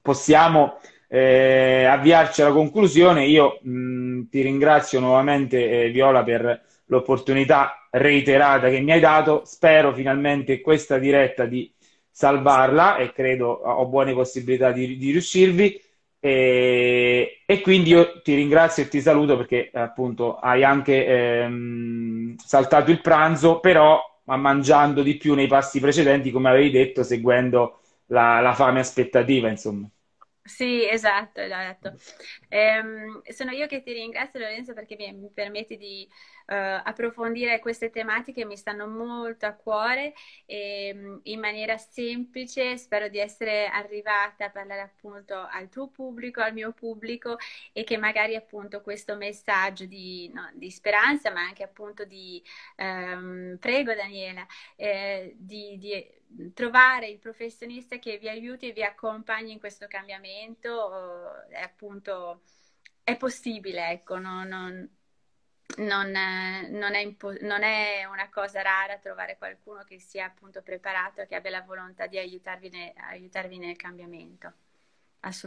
possiamo 0.00 0.78
eh, 1.08 1.84
avviarci 1.84 2.42
alla 2.42 2.52
conclusione, 2.52 3.26
io 3.26 3.58
mh, 3.62 4.28
ti 4.28 4.42
ringrazio 4.42 5.00
nuovamente 5.00 5.84
eh, 5.84 5.90
Viola 5.90 6.22
per 6.22 6.62
l'opportunità 6.86 7.88
reiterata 7.90 8.68
che 8.68 8.80
mi 8.80 8.92
hai 8.92 9.00
dato. 9.00 9.42
Spero 9.44 9.92
finalmente 9.92 10.60
questa 10.60 10.98
diretta 10.98 11.44
di 11.44 11.72
salvarla 12.08 12.96
e 12.96 13.12
credo 13.12 13.48
ho 13.48 13.86
buone 13.86 14.12
possibilità 14.12 14.70
di, 14.70 14.96
di 14.96 15.10
riuscirvi. 15.10 15.82
E, 16.18 17.42
e, 17.44 17.60
quindi 17.60 17.90
io 17.90 18.20
ti 18.22 18.34
ringrazio 18.34 18.82
e 18.82 18.88
ti 18.88 19.00
saluto 19.00 19.36
perché 19.36 19.70
appunto 19.72 20.36
hai 20.36 20.64
anche 20.64 21.06
ehm, 21.06 22.36
saltato 22.36 22.90
il 22.90 23.00
pranzo, 23.00 23.60
però 23.60 24.00
ma 24.26 24.36
mangiando 24.36 25.02
di 25.02 25.16
più 25.16 25.34
nei 25.34 25.48
passi 25.48 25.80
precedenti, 25.80 26.30
come 26.30 26.50
avevi 26.50 26.70
detto, 26.70 27.02
seguendo 27.02 27.80
la, 28.06 28.40
la 28.40 28.54
fame 28.54 28.80
aspettativa, 28.80 29.48
insomma. 29.48 29.88
Sì, 30.42 30.88
esatto, 30.88 31.40
esatto. 31.40 31.94
Ehm, 32.48 33.20
sono 33.32 33.50
io 33.50 33.66
che 33.66 33.82
ti 33.82 33.92
ringrazio 33.92 34.38
Lorenzo 34.38 34.74
perché 34.74 34.94
mi, 34.96 35.12
mi 35.12 35.30
permetti 35.32 35.76
di 35.76 36.08
uh, 36.46 36.80
approfondire 36.84 37.58
queste 37.58 37.90
tematiche 37.90 38.42
che 38.42 38.46
mi 38.46 38.56
stanno 38.56 38.86
molto 38.86 39.46
a 39.46 39.52
cuore 39.52 40.14
e, 40.44 40.92
mm, 40.94 41.16
in 41.24 41.40
maniera 41.40 41.76
semplice. 41.78 42.76
Spero 42.76 43.08
di 43.08 43.18
essere 43.18 43.66
arrivata 43.66 44.46
a 44.46 44.50
parlare 44.50 44.80
appunto 44.80 45.34
al 45.34 45.68
tuo 45.68 45.88
pubblico, 45.88 46.40
al 46.40 46.52
mio 46.52 46.72
pubblico 46.72 47.36
e 47.72 47.84
che 47.84 47.96
magari 47.96 48.34
appunto 48.36 48.80
questo 48.82 49.16
messaggio 49.16 49.86
di, 49.86 50.30
no, 50.32 50.50
di 50.54 50.70
speranza, 50.70 51.30
ma 51.32 51.40
anche 51.40 51.62
appunto 51.62 52.04
di 52.04 52.42
um, 52.76 53.56
prego 53.58 53.94
Daniela, 53.94 54.46
eh, 54.76 55.34
di, 55.38 55.78
di 55.78 56.52
trovare 56.52 57.08
il 57.08 57.18
professionista 57.18 57.98
che 57.98 58.18
vi 58.18 58.28
aiuti 58.28 58.68
e 58.68 58.72
vi 58.72 58.82
accompagni 58.82 59.52
in 59.52 59.60
questo 59.60 59.86
cambiamento 59.86 61.46
è 61.48 61.60
appunto 61.60 62.42
è 63.02 63.16
possibile, 63.16 63.90
ecco, 63.90 64.18
non, 64.18 64.48
non, 64.48 64.96
non, 65.76 66.10
non, 66.70 66.94
è 66.94 66.98
impo- 66.98 67.36
non, 67.40 67.62
è 67.62 68.04
una 68.10 68.28
cosa 68.30 68.62
rara 68.62 68.98
trovare 68.98 69.36
qualcuno 69.38 69.82
che 69.86 69.98
sia 69.98 70.26
appunto 70.26 70.62
preparato 70.62 71.20
e 71.20 71.26
che 71.26 71.34
abbia 71.34 71.50
la 71.50 71.64
volontà 71.66 72.06
di 72.06 72.18
aiutarvi, 72.18 72.70
ne- 72.70 72.94
aiutarvi 73.10 73.58
nel 73.58 73.76
cambiamento. 73.76 74.52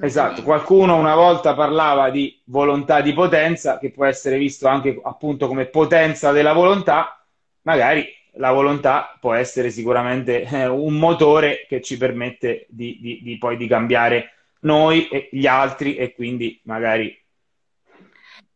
Esatto, 0.01 0.43
qualcuno 0.43 0.97
una 0.97 1.15
volta 1.15 1.53
parlava 1.53 2.09
di 2.09 2.37
volontà 2.45 2.99
di 2.99 3.13
potenza, 3.13 3.77
che 3.77 3.91
può 3.91 4.03
essere 4.03 4.37
visto 4.37 4.67
anche 4.67 4.99
appunto 5.01 5.47
come 5.47 5.67
potenza 5.67 6.33
della 6.33 6.51
volontà, 6.51 7.23
magari 7.61 8.05
la 8.33 8.51
volontà 8.51 9.17
può 9.21 9.33
essere 9.33 9.69
sicuramente 9.69 10.43
eh, 10.43 10.67
un 10.67 10.95
motore 10.95 11.65
che 11.67 11.81
ci 11.81 11.95
permette 11.95 12.65
di, 12.67 12.97
di, 12.99 13.21
di 13.21 13.37
poi 13.37 13.55
di 13.55 13.67
cambiare 13.67 14.33
noi 14.61 15.07
e 15.07 15.29
gli 15.31 15.47
altri 15.47 15.95
e 15.95 16.13
quindi 16.13 16.59
magari 16.63 17.17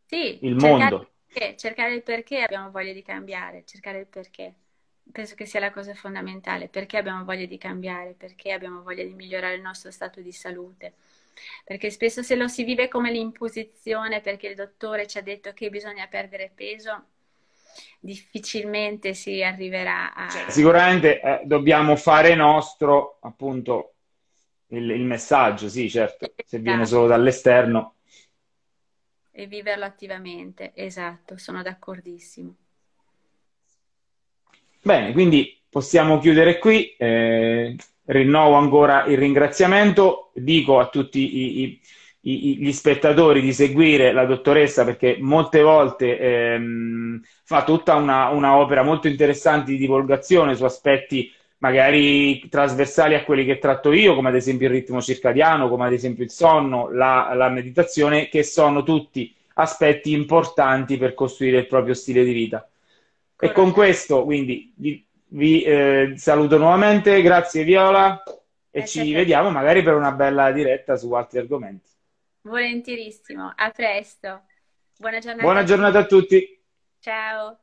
sì, 0.05 0.39
il 0.41 0.55
mondo 0.55 1.12
perché, 1.33 1.57
cercare 1.57 1.95
il 1.95 2.03
perché 2.03 2.43
abbiamo 2.43 2.69
voglia 2.69 2.93
di 2.93 3.01
cambiare, 3.01 3.63
cercare 3.65 3.99
il 3.99 4.07
perché. 4.07 4.53
Penso 5.11 5.35
che 5.35 5.45
sia 5.45 5.59
la 5.59 5.71
cosa 5.71 5.93
fondamentale, 5.93 6.69
perché 6.69 6.97
abbiamo 6.97 7.25
voglia 7.25 7.45
di 7.45 7.57
cambiare, 7.57 8.15
perché 8.17 8.51
abbiamo 8.51 8.83
voglia 8.83 9.03
di 9.03 9.13
migliorare 9.13 9.55
il 9.55 9.61
nostro 9.61 9.91
stato 9.91 10.21
di 10.21 10.31
salute. 10.31 10.93
Perché 11.65 11.89
spesso 11.89 12.21
se 12.21 12.35
lo 12.35 12.47
si 12.47 12.63
vive 12.63 12.87
come 12.87 13.11
l'imposizione, 13.11 14.21
perché 14.21 14.47
il 14.47 14.55
dottore 14.55 15.07
ci 15.07 15.17
ha 15.17 15.21
detto 15.21 15.51
che 15.53 15.69
bisogna 15.69 16.07
perdere 16.07 16.51
peso, 16.53 17.05
difficilmente 17.99 19.13
si 19.13 19.43
arriverà 19.43 20.13
a... 20.13 20.29
Cioè, 20.29 20.49
sicuramente 20.49 21.19
eh, 21.19 21.41
dobbiamo 21.43 21.95
fare 21.95 22.35
nostro 22.35 23.17
appunto 23.21 23.93
il, 24.67 24.89
il, 24.89 25.03
messaggio, 25.03 25.67
sì, 25.67 25.89
certo, 25.89 26.31
se 26.45 26.59
viene 26.59 26.83
esatto. 26.83 26.97
solo 26.97 27.07
dall'esterno. 27.09 27.95
E 29.35 29.47
viverlo 29.47 29.83
attivamente. 29.83 30.71
Esatto, 30.75 31.37
sono 31.37 31.63
d'accordissimo. 31.63 32.55
Bene, 34.81 35.11
quindi 35.11 35.59
possiamo 35.69 36.19
chiudere 36.19 36.59
qui. 36.59 36.95
Eh, 36.95 37.75
rinnovo 38.05 38.55
ancora 38.55 39.05
il 39.05 39.17
ringraziamento. 39.17 40.31
Dico 40.35 40.79
a 40.79 40.87
tutti 40.87 41.19
i, 41.19 41.63
i 41.63 41.81
gli 42.25 42.71
spettatori 42.71 43.41
di 43.41 43.51
seguire 43.51 44.13
la 44.13 44.23
dottoressa 44.23 44.85
perché 44.85 45.17
molte 45.19 45.61
volte 45.61 46.17
ehm, 46.17 47.21
fa 47.43 47.65
tutta 47.65 47.95
una, 47.95 48.29
una, 48.29 48.55
opera 48.55 48.81
molto 48.81 49.09
interessante 49.09 49.71
di 49.71 49.77
divulgazione 49.77 50.55
su 50.55 50.63
aspetti 50.63 51.29
magari 51.63 52.49
trasversali 52.49 53.15
a 53.15 53.23
quelli 53.23 53.45
che 53.45 53.57
tratto 53.57 53.93
io, 53.93 54.15
come 54.15 54.27
ad 54.27 54.35
esempio 54.35 54.67
il 54.67 54.73
ritmo 54.73 55.01
circadiano, 55.01 55.69
come 55.69 55.85
ad 55.85 55.93
esempio 55.93 56.25
il 56.25 56.29
sonno, 56.29 56.91
la, 56.91 57.31
la 57.33 57.47
meditazione, 57.47 58.27
che 58.27 58.43
sono 58.43 58.83
tutti 58.83 59.33
aspetti 59.53 60.11
importanti 60.11 60.97
per 60.97 61.13
costruire 61.13 61.59
il 61.59 61.67
proprio 61.67 61.93
stile 61.93 62.25
di 62.25 62.33
vita. 62.33 62.67
Corretto. 63.33 63.59
E 63.59 63.63
con 63.63 63.71
questo, 63.71 64.25
quindi, 64.25 64.73
vi, 64.75 65.05
vi 65.27 65.63
eh, 65.63 66.13
saluto 66.17 66.57
nuovamente, 66.57 67.21
grazie 67.21 67.63
Viola 67.63 68.21
e 68.69 68.79
grazie 68.79 69.03
ci 69.03 69.13
vediamo 69.13 69.49
magari 69.49 69.81
per 69.83 69.93
una 69.93 70.11
bella 70.11 70.51
diretta 70.51 70.97
su 70.97 71.13
altri 71.13 71.39
argomenti. 71.39 71.89
Volentierissimo, 72.41 73.53
a 73.55 73.69
presto. 73.69 74.41
Buona 74.97 75.19
giornata. 75.19 75.43
Buona 75.43 75.63
giornata 75.63 75.99
a 75.99 76.05
tutti. 76.05 76.61
Ciao. 76.99 77.57